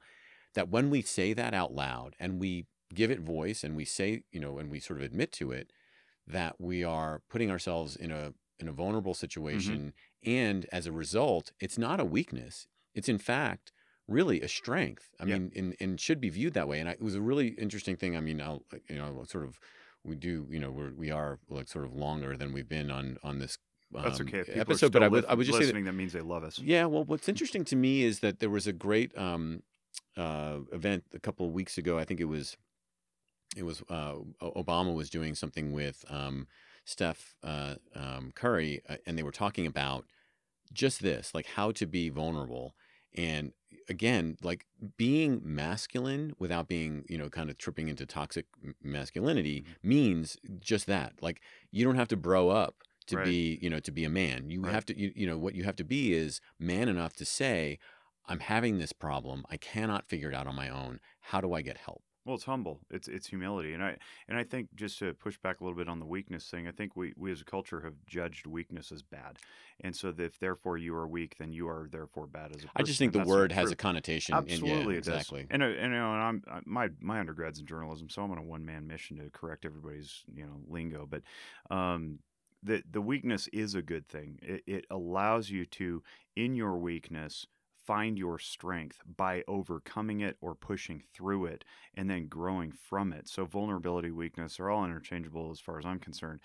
that 0.53 0.69
when 0.69 0.89
we 0.89 1.01
say 1.01 1.33
that 1.33 1.53
out 1.53 1.73
loud 1.73 2.15
and 2.19 2.39
we 2.39 2.65
give 2.93 3.11
it 3.11 3.19
voice 3.19 3.63
and 3.63 3.75
we 3.75 3.85
say 3.85 4.23
you 4.31 4.39
know 4.39 4.57
and 4.57 4.71
we 4.71 4.79
sort 4.79 4.99
of 4.99 5.05
admit 5.05 5.31
to 5.31 5.51
it 5.51 5.71
that 6.25 6.55
we 6.59 6.83
are 6.83 7.21
putting 7.29 7.51
ourselves 7.51 7.95
in 7.95 8.11
a 8.11 8.33
in 8.59 8.67
a 8.67 8.73
vulnerable 8.73 9.13
mm-hmm. 9.13 9.19
situation 9.19 9.93
and 10.23 10.65
as 10.71 10.85
a 10.85 10.91
result 10.91 11.51
it's 11.59 11.77
not 11.77 11.99
a 11.99 12.05
weakness. 12.05 12.67
It's 12.93 13.09
in 13.09 13.17
fact 13.17 13.71
really 14.09 14.41
a 14.41 14.47
strength 14.47 15.09
i 15.19 15.25
mean 15.25 15.51
and, 15.55 15.75
and 15.79 15.99
should 15.99 16.19
be 16.19 16.29
viewed 16.29 16.53
that 16.53 16.67
way 16.67 16.79
and 16.79 16.89
I, 16.89 16.93
it 16.93 17.01
was 17.01 17.15
a 17.15 17.21
really 17.21 17.49
interesting 17.49 17.95
thing 17.95 18.15
i 18.17 18.19
mean 18.19 18.41
I'll, 18.41 18.63
you 18.87 18.97
know 18.97 19.23
sort 19.27 19.43
of 19.43 19.59
we 20.03 20.15
do 20.15 20.47
you 20.49 20.59
know 20.59 20.71
we're, 20.71 20.91
we 20.91 21.11
are 21.11 21.39
like 21.49 21.67
sort 21.67 21.85
of 21.85 21.93
longer 21.93 22.35
than 22.35 22.53
we've 22.53 22.69
been 22.69 22.89
on 22.89 23.17
on 23.23 23.39
this 23.39 23.57
that's 23.91 24.19
um, 24.19 24.27
okay 24.27 24.43
people 24.43 24.61
episode 24.61 24.91
but 24.91 25.03
i 25.03 25.07
would 25.07 25.25
i 25.25 25.33
would 25.33 25.45
just 25.45 25.57
say 25.57 25.63
that 25.63 25.67
listening 25.67 25.85
that 25.85 25.93
means 25.93 26.13
they 26.13 26.21
love 26.21 26.43
us 26.43 26.59
yeah, 26.59 26.85
well, 26.85 27.03
what's 27.03 27.27
interesting 27.33 27.65
to 27.65 27.75
me 27.75 28.03
is 28.03 28.19
that 28.19 28.39
there 28.39 28.49
was 28.49 28.67
a 28.67 28.73
great 28.73 29.17
um, 29.17 29.63
uh, 30.17 30.57
event 30.71 31.03
a 31.13 31.19
couple 31.19 31.45
of 31.45 31.53
weeks 31.53 31.77
ago. 31.77 31.97
I 31.97 32.03
think 32.03 32.19
it 32.19 32.25
was 32.25 32.57
it 33.57 33.63
was 33.63 33.81
uh, 33.89 34.15
Obama 34.41 34.93
was 34.93 35.09
doing 35.09 35.33
something 35.33 35.71
with 35.71 36.05
um, 36.09 36.47
Steph 36.85 37.35
uh, 37.43 37.75
um, 37.95 38.31
Curry, 38.35 38.81
uh, 38.87 38.97
and 39.05 39.17
they 39.17 39.23
were 39.23 39.31
talking 39.31 39.65
about 39.65 40.05
just 40.71 41.01
this, 41.01 41.33
like 41.33 41.47
how 41.47 41.71
to 41.71 41.87
be 41.87 42.09
vulnerable. 42.09 42.75
And 43.15 43.53
again, 43.87 44.37
like 44.43 44.65
being 44.97 45.41
masculine 45.43 46.33
without 46.39 46.67
being, 46.67 47.05
you 47.09 47.17
know, 47.17 47.29
kind 47.29 47.49
of 47.49 47.57
tripping 47.57 47.87
into 47.89 48.05
toxic 48.05 48.45
masculinity 48.81 49.63
Mhm. 49.63 49.75
means 49.83 50.37
just 50.59 50.85
that. 50.87 51.21
Like 51.21 51.41
you 51.71 51.83
don't 51.85 51.95
have 51.95 52.07
to 52.09 52.17
bro 52.17 52.49
up 52.49 52.83
to 53.07 53.15
Right. 53.15 53.35
be, 53.35 53.57
you 53.61 53.69
know, 53.69 53.79
to 53.79 53.91
be 53.91 54.05
a 54.05 54.09
man. 54.09 54.49
You 54.49 54.65
Right. 54.65 54.67
have 54.67 54.85
to, 54.85 54.97
you, 54.99 55.11
you 55.15 55.25
know, 55.27 55.37
what 55.37 55.55
you 55.55 55.63
have 55.63 55.75
to 55.77 55.83
be 55.83 56.13
is 56.13 56.41
man 56.59 56.87
enough 56.89 57.15
to 57.17 57.25
say, 57.25 57.79
I'm 58.25 58.39
having 58.41 58.77
this 58.77 58.93
problem. 58.93 59.45
I 59.49 59.57
cannot 59.57 60.07
figure 60.07 60.29
it 60.29 60.35
out 60.35 60.47
on 60.47 60.55
my 60.55 60.69
own. 60.69 60.99
How 61.19 61.41
do 61.41 61.53
I 61.53 61.61
get 61.61 61.77
help? 61.77 62.03
Well, 62.29 62.35
it's 62.35 62.43
humble. 62.43 62.79
It's 62.91 63.07
it's 63.07 63.25
humility, 63.25 63.73
and 63.73 63.83
I 63.83 63.97
and 64.27 64.37
I 64.37 64.43
think 64.43 64.75
just 64.75 64.99
to 64.99 65.15
push 65.15 65.39
back 65.39 65.61
a 65.61 65.63
little 65.63 65.75
bit 65.75 65.89
on 65.89 65.97
the 65.97 66.05
weakness 66.05 66.47
thing, 66.47 66.67
I 66.67 66.71
think 66.71 66.95
we 66.95 67.11
we 67.17 67.31
as 67.31 67.41
a 67.41 67.43
culture 67.43 67.81
have 67.81 67.95
judged 68.05 68.45
weakness 68.45 68.91
as 68.91 69.01
bad, 69.01 69.39
and 69.79 69.95
so 69.95 70.11
that 70.11 70.23
if 70.23 70.37
therefore 70.37 70.77
you 70.77 70.93
are 70.93 71.07
weak, 71.07 71.37
then 71.39 71.51
you 71.51 71.67
are 71.67 71.87
therefore 71.91 72.27
bad 72.27 72.51
as 72.51 72.57
a 72.57 72.67
person. 72.67 72.71
I 72.75 72.83
just 72.83 72.99
think 72.99 73.13
the 73.13 73.23
word 73.23 73.51
has 73.53 73.71
a 73.71 73.75
connotation. 73.75 74.35
Absolutely, 74.35 74.93
yeah, 74.93 74.99
exactly. 74.99 75.47
And, 75.49 75.63
uh, 75.63 75.69
and 75.69 75.91
you 75.91 75.99
know, 75.99 76.13
and 76.13 76.43
I'm 76.47 76.63
my 76.67 76.89
my 77.01 77.19
undergrad's 77.19 77.61
in 77.61 77.65
journalism, 77.65 78.09
so 78.09 78.21
I'm 78.21 78.29
on 78.29 78.37
a 78.37 78.43
one 78.43 78.63
man 78.63 78.85
mission 78.85 79.17
to 79.17 79.31
correct 79.31 79.65
everybody's 79.65 80.21
you 80.31 80.43
know 80.45 80.61
lingo. 80.67 81.07
But 81.09 81.23
um, 81.75 82.19
the 82.61 82.83
the 82.91 83.01
weakness 83.01 83.47
is 83.47 83.73
a 83.73 83.81
good 83.81 84.07
thing. 84.07 84.37
It, 84.43 84.61
it 84.67 84.85
allows 84.91 85.49
you 85.49 85.65
to, 85.65 86.03
in 86.35 86.53
your 86.53 86.77
weakness, 86.77 87.47
find 87.89 88.19
your 88.19 88.37
strength 88.37 89.01
by 89.17 89.43
overcoming 89.47 90.21
it 90.21 90.37
or 90.41 90.53
pushing 90.53 91.01
through 91.11 91.45
it, 91.45 91.65
and 91.95 92.07
then 92.07 92.27
growing 92.27 92.71
from 92.71 93.11
it. 93.11 93.27
So 93.27 93.45
vulnerability, 93.45 94.11
weakness 94.11 94.59
are 94.59 94.69
all 94.69 94.85
interchangeable 94.85 95.49
as 95.49 95.59
far 95.59 95.79
as 95.79 95.87
I'm 95.87 95.97
concerned. 95.97 96.39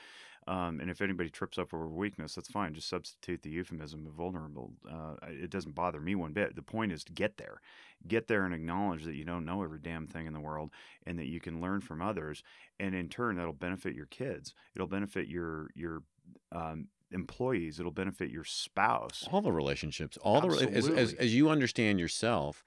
Um, 0.48 0.80
and 0.80 0.90
if 0.90 1.02
anybody 1.02 1.28
trips 1.28 1.58
up 1.58 1.74
over 1.74 1.86
weakness, 1.86 2.34
that's 2.34 2.50
fine. 2.50 2.72
Just 2.72 2.88
substitute 2.88 3.42
the 3.42 3.50
euphemism 3.50 4.06
of 4.06 4.14
vulnerable. 4.14 4.72
Uh, 4.90 5.16
it 5.28 5.50
doesn't 5.50 5.74
bother 5.74 6.00
me 6.00 6.14
one 6.14 6.32
bit. 6.32 6.56
The 6.56 6.62
point 6.62 6.92
is 6.92 7.04
to 7.04 7.12
get 7.12 7.36
there. 7.36 7.60
Get 8.08 8.26
there 8.26 8.46
and 8.46 8.54
acknowledge 8.54 9.04
that 9.04 9.14
you 9.14 9.26
don't 9.26 9.44
know 9.44 9.62
every 9.62 9.80
damn 9.80 10.06
thing 10.06 10.26
in 10.26 10.32
the 10.32 10.40
world 10.40 10.70
and 11.04 11.18
that 11.18 11.26
you 11.26 11.40
can 11.40 11.60
learn 11.60 11.82
from 11.82 12.00
others. 12.00 12.42
And 12.80 12.94
in 12.94 13.10
turn, 13.10 13.36
that'll 13.36 13.52
benefit 13.52 13.94
your 13.94 14.06
kids. 14.06 14.54
It'll 14.74 14.86
benefit 14.86 15.28
your, 15.28 15.68
your, 15.74 16.04
um, 16.52 16.88
employees 17.14 17.78
it'll 17.80 17.92
benefit 17.92 18.30
your 18.30 18.44
spouse. 18.44 19.26
All 19.32 19.40
the 19.40 19.52
relationships 19.52 20.16
all 20.18 20.40
the 20.40 20.48
as, 20.74 20.88
as, 20.88 21.12
as 21.14 21.34
you 21.34 21.48
understand 21.48 21.98
yourself 22.00 22.62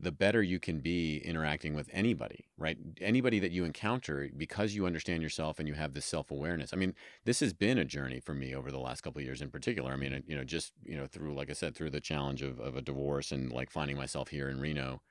the 0.00 0.12
better 0.12 0.40
you 0.40 0.60
can 0.60 0.78
be 0.78 1.18
interacting 1.24 1.74
with 1.74 1.88
anybody 1.92 2.44
right? 2.56 2.78
Anybody 3.00 3.40
that 3.40 3.50
you 3.50 3.64
encounter 3.64 4.28
because 4.36 4.74
you 4.76 4.86
understand 4.86 5.22
yourself 5.24 5.58
and 5.58 5.66
you 5.66 5.74
have 5.74 5.92
this 5.94 6.04
self-awareness. 6.04 6.72
I 6.72 6.76
mean 6.76 6.94
this 7.24 7.40
has 7.40 7.52
been 7.52 7.78
a 7.78 7.84
journey 7.84 8.20
for 8.20 8.34
me 8.34 8.54
over 8.54 8.70
the 8.70 8.78
last 8.78 9.00
couple 9.00 9.18
of 9.20 9.24
years 9.24 9.42
in 9.42 9.50
particular. 9.50 9.90
I 9.92 9.96
mean 9.96 10.22
you 10.28 10.36
know 10.36 10.44
just 10.44 10.72
you 10.84 10.96
know 10.96 11.06
through 11.06 11.34
like 11.34 11.50
i 11.50 11.54
said 11.54 11.74
through 11.74 11.90
the 11.90 12.00
challenge 12.00 12.42
of, 12.42 12.60
of 12.60 12.76
a 12.76 12.82
divorce 12.82 13.32
and 13.32 13.50
like 13.52 13.70
finding 13.70 13.96
myself 13.96 14.28
here 14.28 14.48
in 14.48 14.60
reno 14.60 15.02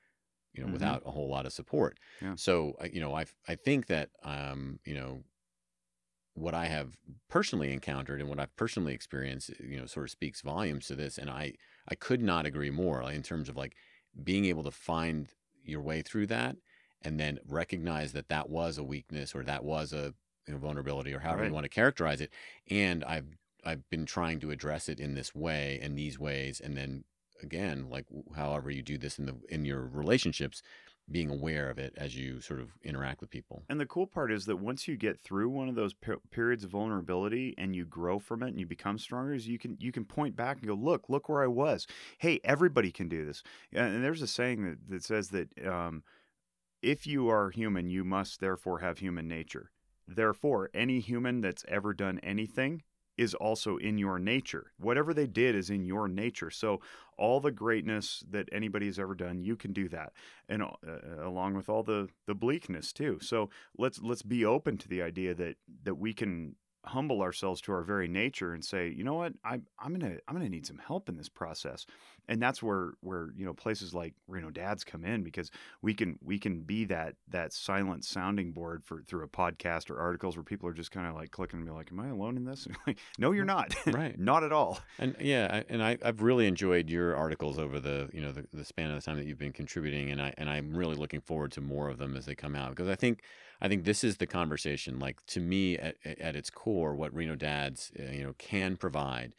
you 0.54 0.62
know 0.62 0.68
Mhm. 0.68 0.72
without 0.72 1.02
a 1.04 1.10
whole 1.10 1.28
lot 1.28 1.44
of 1.44 1.52
support. 1.52 1.98
Yeah. 2.22 2.34
so 2.36 2.74
you 2.90 3.00
know 3.02 3.12
i 3.14 3.26
i 3.46 3.54
think 3.54 3.86
that 3.88 4.08
um 4.22 4.78
you 4.86 4.94
know 4.94 5.22
what 6.40 6.54
I 6.54 6.66
have 6.66 6.96
personally 7.28 7.72
encountered 7.72 8.20
and 8.20 8.28
what 8.28 8.40
I've 8.40 8.54
personally 8.56 8.94
experienced, 8.94 9.50
you 9.60 9.78
know, 9.78 9.86
sort 9.86 10.06
of 10.06 10.10
speaks 10.10 10.40
volumes 10.40 10.86
to 10.88 10.94
this. 10.96 11.18
And 11.18 11.30
I, 11.30 11.54
I 11.88 11.94
could 11.94 12.22
not 12.22 12.46
agree 12.46 12.70
more 12.70 13.02
uh, 13.02 13.10
in 13.10 13.22
terms 13.22 13.48
of 13.48 13.56
like 13.56 13.76
being 14.22 14.44
able 14.46 14.64
to 14.64 14.70
find 14.70 15.32
your 15.62 15.82
way 15.82 16.02
through 16.02 16.26
that 16.28 16.56
and 17.02 17.18
then 17.20 17.38
recognize 17.46 18.12
that 18.12 18.28
that 18.28 18.48
was 18.50 18.78
a 18.78 18.84
weakness 18.84 19.34
or 19.34 19.44
that 19.44 19.64
was 19.64 19.92
a 19.92 20.14
you 20.46 20.54
know, 20.54 20.58
vulnerability 20.58 21.12
or 21.12 21.20
however 21.20 21.44
Right. 21.44 21.46
you 21.46 21.52
want 21.52 21.64
to 21.64 21.68
characterize 21.68 22.20
it. 22.20 22.32
And 22.68 23.04
I've, 23.04 23.36
I've 23.64 23.88
been 23.90 24.06
trying 24.06 24.40
to 24.40 24.50
address 24.50 24.88
it 24.88 24.98
in 25.00 25.14
this 25.14 25.34
way 25.34 25.78
and 25.82 25.96
these 25.96 26.18
ways. 26.18 26.60
And 26.60 26.76
then 26.76 27.04
again, 27.42 27.88
like 27.88 28.06
however 28.34 28.70
you 28.70 28.82
do 28.82 28.98
this 28.98 29.18
in 29.18 29.26
the, 29.26 29.38
in 29.48 29.64
your 29.64 29.80
relationships, 29.86 30.62
being 31.10 31.30
aware 31.30 31.70
of 31.70 31.78
it 31.78 31.94
as 31.96 32.16
you 32.16 32.40
sort 32.40 32.60
of 32.60 32.70
interact 32.82 33.20
with 33.20 33.30
people. 33.30 33.62
And 33.68 33.80
the 33.80 33.86
cool 33.86 34.06
part 34.06 34.30
is 34.30 34.46
that 34.46 34.56
once 34.56 34.86
you 34.86 34.96
get 34.96 35.18
through 35.18 35.48
one 35.48 35.68
of 35.68 35.74
those 35.74 35.94
per- 35.94 36.18
periods 36.30 36.64
of 36.64 36.70
vulnerability 36.70 37.54
and 37.56 37.74
you 37.74 37.84
grow 37.84 38.18
from 38.18 38.42
it 38.42 38.48
and 38.48 38.60
you 38.60 38.66
become 38.66 38.98
stronger, 38.98 39.32
is 39.32 39.48
you 39.48 39.58
can 39.58 39.76
you 39.80 39.92
can 39.92 40.04
point 40.04 40.36
back 40.36 40.58
and 40.58 40.66
go, 40.66 40.74
look, 40.74 41.08
look 41.08 41.28
where 41.28 41.42
I 41.42 41.46
was. 41.46 41.86
Hey, 42.18 42.40
everybody 42.44 42.90
can 42.90 43.08
do 43.08 43.24
this. 43.24 43.42
And 43.72 44.04
there's 44.04 44.22
a 44.22 44.26
saying 44.26 44.64
that, 44.64 44.78
that 44.90 45.04
says 45.04 45.28
that 45.30 45.66
um, 45.66 46.02
if 46.82 47.06
you 47.06 47.28
are 47.28 47.50
human, 47.50 47.88
you 47.88 48.04
must 48.04 48.40
therefore 48.40 48.80
have 48.80 48.98
human 48.98 49.26
nature. 49.28 49.70
Therefore, 50.06 50.70
any 50.72 51.00
human 51.00 51.40
that's 51.40 51.64
ever 51.68 51.92
done 51.92 52.18
anything 52.22 52.82
is 53.18 53.34
also 53.34 53.76
in 53.76 53.98
your 53.98 54.18
nature. 54.18 54.72
Whatever 54.78 55.12
they 55.12 55.26
did 55.26 55.54
is 55.54 55.68
in 55.68 55.84
your 55.84 56.08
nature. 56.08 56.50
So 56.50 56.80
all 57.18 57.40
the 57.40 57.50
greatness 57.50 58.24
that 58.30 58.48
anybody 58.52 58.86
has 58.86 58.98
ever 58.98 59.14
done, 59.14 59.42
you 59.42 59.56
can 59.56 59.72
do 59.72 59.88
that, 59.88 60.12
and 60.48 60.62
uh, 60.62 60.68
along 61.22 61.54
with 61.54 61.68
all 61.68 61.82
the 61.82 62.08
the 62.26 62.34
bleakness 62.34 62.92
too. 62.92 63.18
So 63.20 63.50
let's 63.76 64.00
let's 64.00 64.22
be 64.22 64.44
open 64.44 64.78
to 64.78 64.88
the 64.88 65.02
idea 65.02 65.34
that 65.34 65.56
that 65.82 65.96
we 65.96 66.14
can 66.14 66.54
humble 66.84 67.20
ourselves 67.20 67.60
to 67.60 67.72
our 67.72 67.82
very 67.82 68.08
nature 68.08 68.54
and 68.54 68.64
say, 68.64 68.88
you 68.88 69.04
know 69.04 69.14
what, 69.14 69.32
I, 69.44 69.60
I'm 69.78 69.92
gonna 69.92 70.16
I'm 70.26 70.34
gonna 70.34 70.48
need 70.48 70.66
some 70.66 70.78
help 70.78 71.08
in 71.08 71.16
this 71.16 71.28
process, 71.28 71.86
and 72.28 72.40
that's 72.42 72.62
where 72.62 72.92
where 73.00 73.30
you 73.36 73.44
know 73.44 73.54
places 73.54 73.94
like 73.94 74.14
Reno 74.26 74.50
Dads 74.50 74.84
come 74.84 75.04
in 75.04 75.22
because 75.22 75.50
we 75.82 75.94
can 75.94 76.18
we 76.22 76.38
can 76.38 76.60
be 76.60 76.84
that 76.86 77.14
that 77.28 77.52
silent 77.52 78.04
sounding 78.04 78.52
board 78.52 78.84
for 78.84 79.02
through 79.02 79.24
a 79.24 79.28
podcast 79.28 79.90
or 79.90 79.98
articles 79.98 80.36
where 80.36 80.44
people 80.44 80.68
are 80.68 80.74
just 80.74 80.90
kind 80.90 81.06
of 81.06 81.14
like 81.14 81.30
clicking 81.30 81.58
and 81.58 81.66
be 81.66 81.72
like, 81.72 81.90
am 81.90 82.00
I 82.00 82.08
alone 82.08 82.36
in 82.36 82.44
this? 82.44 82.68
like, 82.86 82.98
no, 83.18 83.32
you're 83.32 83.44
not, 83.44 83.74
right? 83.86 84.18
not 84.18 84.44
at 84.44 84.52
all. 84.52 84.78
And 84.98 85.16
yeah, 85.20 85.48
I, 85.50 85.64
and 85.68 85.82
I, 85.82 85.98
I've 86.04 86.22
really 86.22 86.46
enjoyed 86.46 86.90
your 86.90 87.16
articles 87.16 87.58
over 87.58 87.80
the 87.80 88.08
you 88.12 88.20
know 88.20 88.32
the, 88.32 88.46
the 88.52 88.64
span 88.64 88.90
of 88.90 88.96
the 88.96 89.02
time 89.02 89.16
that 89.16 89.26
you've 89.26 89.38
been 89.38 89.52
contributing, 89.52 90.10
and 90.10 90.20
I 90.20 90.34
and 90.36 90.50
I'm 90.50 90.76
really 90.76 90.96
looking 90.96 91.20
forward 91.20 91.52
to 91.52 91.60
more 91.60 91.88
of 91.88 91.98
them 91.98 92.16
as 92.16 92.26
they 92.26 92.34
come 92.34 92.54
out 92.54 92.70
because 92.70 92.88
I 92.88 92.94
think 92.94 93.22
I 93.60 93.68
think 93.68 93.84
this 93.84 94.04
is 94.04 94.18
the 94.18 94.26
conversation. 94.26 94.98
Like 94.98 95.24
to 95.26 95.40
me, 95.40 95.78
at, 95.78 95.96
at 96.04 96.36
its 96.36 96.50
core, 96.50 96.94
what 96.94 97.14
Reno 97.14 97.36
Dads 97.36 97.90
uh, 97.98 98.12
you 98.12 98.22
know 98.22 98.34
can 98.38 98.76
provide 98.76 99.32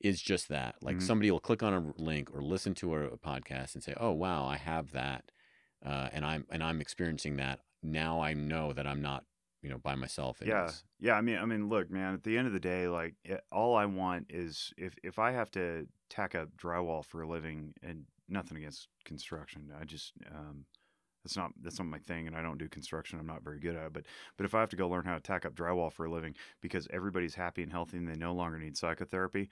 is 0.00 0.20
just 0.20 0.48
that. 0.48 0.76
Like 0.82 0.96
Mhm. 0.96 1.02
somebody 1.02 1.30
will 1.30 1.40
click 1.40 1.62
on 1.62 1.72
a 1.74 2.02
link 2.02 2.32
or 2.34 2.42
listen 2.42 2.74
to 2.76 2.94
a, 2.94 3.04
a 3.06 3.18
podcast 3.18 3.74
and 3.74 3.82
say, 3.82 3.94
"Oh 3.98 4.12
wow, 4.12 4.44
I 4.46 4.56
have 4.56 4.92
that," 4.92 5.30
uh, 5.84 6.10
and 6.12 6.24
I'm 6.24 6.46
and 6.50 6.62
I'm 6.62 6.80
experiencing 6.80 7.36
that 7.36 7.60
now. 7.82 8.20
I 8.20 8.34
know 8.34 8.72
that 8.72 8.86
I'm 8.86 9.00
not 9.02 9.24
you 9.62 9.70
know 9.70 9.78
by 9.78 9.94
myself. 9.94 10.38
Yeah, 10.44 10.66
this. 10.66 10.84
yeah. 11.00 11.14
I 11.14 11.20
mean, 11.22 11.38
I 11.38 11.44
mean, 11.46 11.68
look, 11.68 11.90
man. 11.90 12.14
At 12.14 12.22
the 12.22 12.36
end 12.36 12.46
of 12.46 12.52
the 12.52 12.60
day, 12.60 12.88
like, 12.88 13.14
it, 13.24 13.42
all 13.50 13.74
I 13.74 13.86
want 13.86 14.26
is 14.30 14.72
if 14.76 14.94
if 15.02 15.18
I 15.18 15.32
have 15.32 15.50
to 15.52 15.86
tack 16.10 16.34
up 16.34 16.50
drywall 16.56 17.04
for 17.04 17.22
a 17.22 17.28
living, 17.28 17.74
and 17.82 18.04
nothing 18.28 18.58
against 18.58 18.88
construction, 19.04 19.72
I 19.78 19.84
just 19.84 20.12
um, 20.30 20.66
that's 21.24 21.36
not 21.36 21.52
that's 21.62 21.78
not 21.78 21.88
my 21.88 21.98
thing, 21.98 22.26
and 22.26 22.36
I 22.36 22.42
don't 22.42 22.58
do 22.58 22.68
construction. 22.68 23.18
I'm 23.18 23.26
not 23.26 23.42
very 23.42 23.58
good 23.58 23.74
at 23.76 23.86
it. 23.86 23.92
But 23.94 24.04
but 24.36 24.44
if 24.44 24.54
I 24.54 24.60
have 24.60 24.68
to 24.70 24.76
go 24.76 24.88
learn 24.88 25.06
how 25.06 25.14
to 25.14 25.20
tack 25.20 25.46
up 25.46 25.54
drywall 25.54 25.90
for 25.90 26.04
a 26.04 26.10
living 26.10 26.34
because 26.60 26.86
everybody's 26.90 27.34
happy 27.34 27.62
and 27.62 27.72
healthy 27.72 27.96
and 27.96 28.06
they 28.06 28.16
no 28.16 28.34
longer 28.34 28.58
need 28.58 28.76
psychotherapy, 28.76 29.48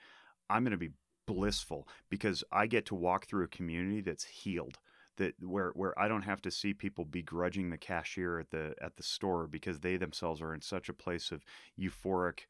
I'm 0.53 0.63
going 0.63 0.71
to 0.71 0.77
be 0.77 0.91
blissful 1.25 1.87
because 2.09 2.43
I 2.51 2.67
get 2.67 2.85
to 2.87 2.95
walk 2.95 3.25
through 3.25 3.45
a 3.45 3.49
community 3.49 4.01
that's 4.01 4.25
healed 4.25 4.77
that 5.17 5.33
where 5.41 5.71
where 5.71 5.97
I 5.99 6.07
don't 6.07 6.23
have 6.23 6.41
to 6.43 6.51
see 6.51 6.73
people 6.73 7.05
begrudging 7.05 7.69
the 7.69 7.77
cashier 7.77 8.39
at 8.39 8.51
the 8.51 8.75
at 8.81 8.95
the 8.97 9.03
store 9.03 9.47
because 9.47 9.79
they 9.79 9.97
themselves 9.97 10.41
are 10.41 10.53
in 10.53 10.61
such 10.61 10.89
a 10.89 10.93
place 10.93 11.31
of 11.31 11.43
euphoric 11.79 12.41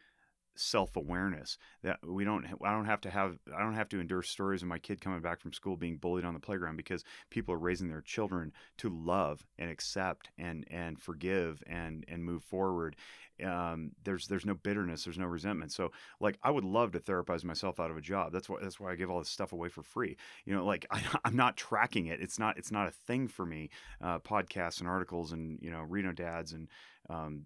self-awareness 0.56 1.58
that 1.84 2.00
we 2.06 2.24
don't 2.24 2.46
I 2.64 2.72
don't 2.72 2.86
have 2.86 3.02
to 3.02 3.10
have 3.10 3.38
I 3.56 3.60
don't 3.62 3.74
have 3.74 3.90
to 3.90 4.00
endure 4.00 4.22
stories 4.22 4.62
of 4.62 4.68
my 4.68 4.80
kid 4.80 5.02
coming 5.02 5.22
back 5.22 5.40
from 5.40 5.54
school 5.54 5.76
being 5.76 5.98
bullied 5.98 6.26
on 6.26 6.34
the 6.34 6.40
playground 6.40 6.78
because 6.78 7.04
people 7.30 7.54
are 7.54 7.60
raising 7.60 7.90
their 7.90 8.02
children 8.02 8.52
to 8.78 8.90
love 8.90 9.46
and 9.58 9.70
accept 9.70 10.30
and 10.38 10.66
and 10.70 11.00
forgive 11.00 11.64
and 11.68 12.06
and 12.08 12.24
move 12.24 12.44
forward. 12.44 12.96
Um, 13.44 13.92
there's 14.04 14.28
there's 14.28 14.46
no 14.46 14.54
bitterness 14.54 15.04
there's 15.04 15.18
no 15.18 15.26
resentment. 15.26 15.72
So 15.72 15.92
like 16.20 16.38
I 16.44 16.52
would 16.52 16.64
love 16.64 16.92
to 16.92 17.00
therapize 17.00 17.44
myself 17.44 17.80
out 17.80 17.92
of 17.92 17.98
a 17.98 18.02
job. 18.02 18.32
That's 18.32 18.48
why 18.48 18.58
that's 18.62 18.80
why 18.80 18.92
I 18.92 18.96
give 18.96 19.10
all 19.10 19.20
this 19.20 19.30
stuff 19.30 19.54
away 19.54 19.70
for 19.70 19.82
free. 19.82 20.18
You 20.46 20.54
know 20.56 20.66
like 20.66 20.86
I, 20.92 21.02
I'm 21.26 21.36
not 21.36 21.58
tracking 21.58 22.08
it. 22.08 22.22
It's 22.22 22.38
not 22.38 22.58
it's 22.58 22.72
not 22.72 22.88
a 22.88 22.92
thing 22.92 23.28
for 23.28 23.46
me 23.46 23.70
uh, 24.02 24.20
podcasts 24.20 24.80
and 24.80 24.88
articles 24.88 25.32
and 25.32 25.58
you 25.62 25.72
know 25.72 25.82
Reno 25.82 26.12
dads 26.12 26.54
and 26.54 26.68
um, 27.10 27.44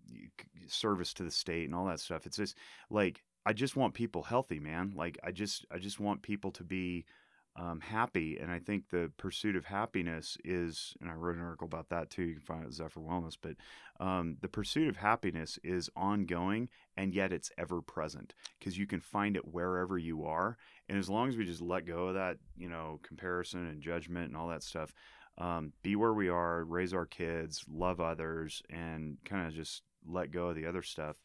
service 0.67 1.13
to 1.15 1.23
the 1.23 1.31
state 1.31 1.65
and 1.65 1.75
all 1.75 1.85
that 1.85 1.99
stuff. 1.99 2.25
It's 2.25 2.37
just 2.37 2.57
like 2.89 3.23
I 3.45 3.53
just 3.53 3.75
want 3.75 3.93
people 3.93 4.23
healthy 4.23 4.59
man. 4.59 4.93
Like 4.95 5.17
I 5.23 5.31
just 5.31 5.65
I 5.71 5.77
just 5.77 5.99
want 5.99 6.21
people 6.21 6.51
to 6.51 6.63
be 6.63 7.05
um, 7.59 7.79
happy 7.79 8.37
and 8.37 8.51
I 8.51 8.59
think 8.59 8.89
the 8.89 9.11
pursuit 9.17 9.55
of 9.55 9.65
happiness 9.65 10.37
is 10.45 10.93
and 11.01 11.09
I 11.09 11.13
wrote 11.13 11.37
an 11.37 11.43
article 11.43 11.65
about 11.65 11.89
that 11.89 12.11
too 12.11 12.23
you 12.23 12.33
can 12.35 12.43
find 12.43 12.63
it 12.63 12.67
at 12.67 12.73
Zephyr 12.73 12.99
Wellness 12.99 13.35
but 13.41 13.55
um, 13.99 14.37
the 14.41 14.47
pursuit 14.47 14.87
of 14.87 14.97
happiness 14.97 15.57
is 15.63 15.89
ongoing 15.95 16.69
and 16.95 17.15
yet 17.15 17.33
it's 17.33 17.51
ever 17.57 17.81
present 17.81 18.35
because 18.59 18.77
you 18.77 18.85
can 18.85 18.99
find 18.99 19.35
it 19.35 19.53
wherever 19.53 19.97
you 19.97 20.25
are 20.25 20.57
and 20.87 20.99
as 20.99 21.09
long 21.09 21.29
as 21.29 21.35
we 21.35 21.45
just 21.45 21.61
let 21.61 21.87
go 21.87 22.09
of 22.09 22.13
that 22.13 22.37
you 22.55 22.69
know 22.69 22.99
comparison 23.01 23.65
and 23.65 23.81
judgment 23.81 24.27
and 24.27 24.37
all 24.37 24.49
that 24.49 24.63
stuff 24.63 24.93
um, 25.37 25.73
be 25.83 25.95
where 25.95 26.13
we 26.13 26.29
are 26.29 26.63
raise 26.63 26.93
our 26.93 27.05
kids 27.05 27.63
love 27.69 27.99
others 27.99 28.61
and 28.69 29.17
kind 29.25 29.47
of 29.47 29.53
just 29.53 29.83
let 30.07 30.31
go 30.31 30.49
of 30.49 30.55
the 30.55 30.65
other 30.65 30.81
stuff 30.83 31.15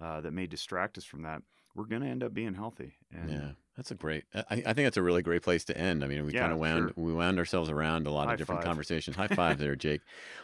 uh, 0.00 0.20
that 0.20 0.32
may 0.32 0.46
distract 0.46 0.96
us 0.98 1.04
from 1.04 1.22
that 1.22 1.42
we're 1.74 1.84
going 1.84 2.02
to 2.02 2.08
end 2.08 2.22
up 2.22 2.34
being 2.34 2.54
healthy 2.54 2.94
and 3.12 3.30
Yeah, 3.30 3.50
that's 3.76 3.90
a 3.90 3.94
great. 3.94 4.24
I, 4.34 4.44
I 4.50 4.72
think 4.72 4.76
that's 4.86 4.96
a 4.96 5.02
really 5.02 5.22
great 5.22 5.42
place 5.42 5.64
to 5.66 5.76
end. 5.76 6.02
I 6.02 6.06
mean, 6.06 6.24
we 6.24 6.32
Yeah, 6.32 6.40
kind 6.40 6.52
of 6.52 6.58
wound 6.58 6.92
sure. 6.94 7.04
we 7.04 7.12
wound 7.12 7.38
ourselves 7.38 7.70
around 7.70 8.06
a 8.06 8.10
lot 8.10 8.26
High 8.26 8.32
of 8.32 8.38
different 8.38 8.60
five. 8.60 8.70
conversations. 8.70 9.16
High 9.16 9.28
five 9.28 9.58
there, 9.58 9.76
Jake. 9.76 10.00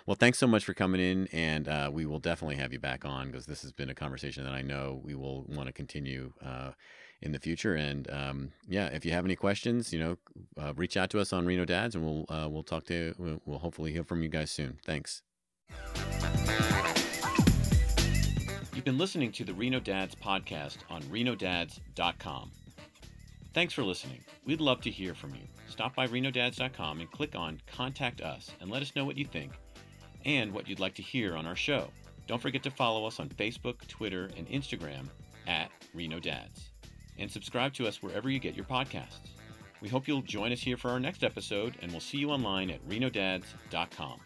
Well, 0.07 0.14
thanks 0.14 0.39
so 0.39 0.47
much 0.47 0.64
for 0.64 0.75
coming 0.75 1.01
in, 1.01 1.27
and 1.33 1.69
uh, 1.69 1.91
we 1.93 2.07
will 2.07 2.19
definitely 2.19 2.57
have 2.57 2.73
you 2.73 2.79
back 2.79 3.05
on 3.05 3.27
because 3.31 3.47
this 3.47 3.62
has 3.62 3.73
been 3.73 3.91
a 3.91 3.95
conversation 3.95 4.45
that 4.45 4.53
I 4.53 4.62
know 4.62 5.01
we 5.03 5.14
will 5.14 5.45
want 5.49 5.67
to 5.69 5.73
continue 5.73 6.33
uh, 6.45 6.73
in 7.23 7.33
the 7.33 7.39
future. 7.39 7.75
And 7.75 8.11
um, 8.11 8.53
yeah, 8.69 8.87
if 8.87 9.05
you 9.05 9.12
have 9.12 9.25
any 9.25 9.37
questions, 9.37 9.93
you 9.93 9.99
know, 9.99 10.17
uh, 10.61 10.75
reach 10.75 10.97
out 10.97 11.11
to 11.11 11.21
us 11.21 11.33
on 11.33 11.47
Reno 11.47 11.64
Dads, 11.64 11.95
and 11.95 12.05
we'll 12.05 12.27
uh, 12.29 12.49
we'll 12.49 12.62
talk 12.62 12.85
to 12.87 13.14
we'll, 13.19 13.41
we'll 13.45 13.59
hopefully 13.59 13.93
hear 13.93 14.05
from 14.05 14.23
you 14.23 14.29
guys 14.29 14.51
soon. 14.51 14.79
Thanks. 14.85 15.23
You've 18.75 18.85
been 18.85 18.99
listening 18.99 19.33
to 19.33 19.45
the 19.45 19.55
Reno 19.55 19.81
Dads 19.81 20.14
podcast 20.14 20.79
on 20.91 21.03
renodads.com. 21.05 22.51
Thanks 23.55 23.73
for 23.73 23.83
listening. 23.83 24.21
We'd 24.45 24.61
love 24.61 24.83
to 24.83 24.91
hear 24.91 25.14
from 25.14 25.31
you. 25.35 25.41
Stop 25.67 25.97
by 25.97 26.07
renodads.com 26.07 27.01
and 27.01 27.11
click 27.11 27.35
on 27.35 27.59
Contact 27.67 28.21
Us 28.21 28.51
and 28.61 28.71
let 28.71 28.83
us 28.83 28.95
know 28.95 29.07
what 29.07 29.17
you 29.17 29.25
think 29.25 29.53
and 30.27 30.53
what 30.53 30.69
you'd 30.69 30.79
like 30.79 30.95
to 30.97 31.03
hear 31.03 31.37
on 31.37 31.47
our 31.47 31.57
show. 31.57 31.89
Don't 32.27 32.43
forget 32.43 32.62
to 32.64 32.71
follow 32.71 33.07
us 33.07 33.19
on 33.19 33.31
Facebook, 33.31 33.87
Twitter, 33.89 34.29
and 34.37 34.47
Instagram 34.49 35.09
at 35.47 35.71
Reno 35.95 36.21
Dads. 36.21 36.69
And 37.19 37.31
subscribe 37.31 37.73
to 37.75 37.87
us 37.87 38.03
wherever 38.03 38.29
you 38.29 38.39
get 38.39 38.55
your 38.55 38.64
podcasts. 38.64 39.19
We 39.81 39.89
hope 39.89 40.09
you'll 40.09 40.23
join 40.23 40.53
us 40.53 40.61
here 40.61 40.77
for 40.77 40.91
our 40.91 41.01
next 41.01 41.23
episode, 41.23 41.75
and 41.83 41.91
we'll 41.91 42.01
see 42.01 42.19
you 42.19 42.31
online 42.31 42.71
at 42.71 42.87
renodads.com. 42.89 44.21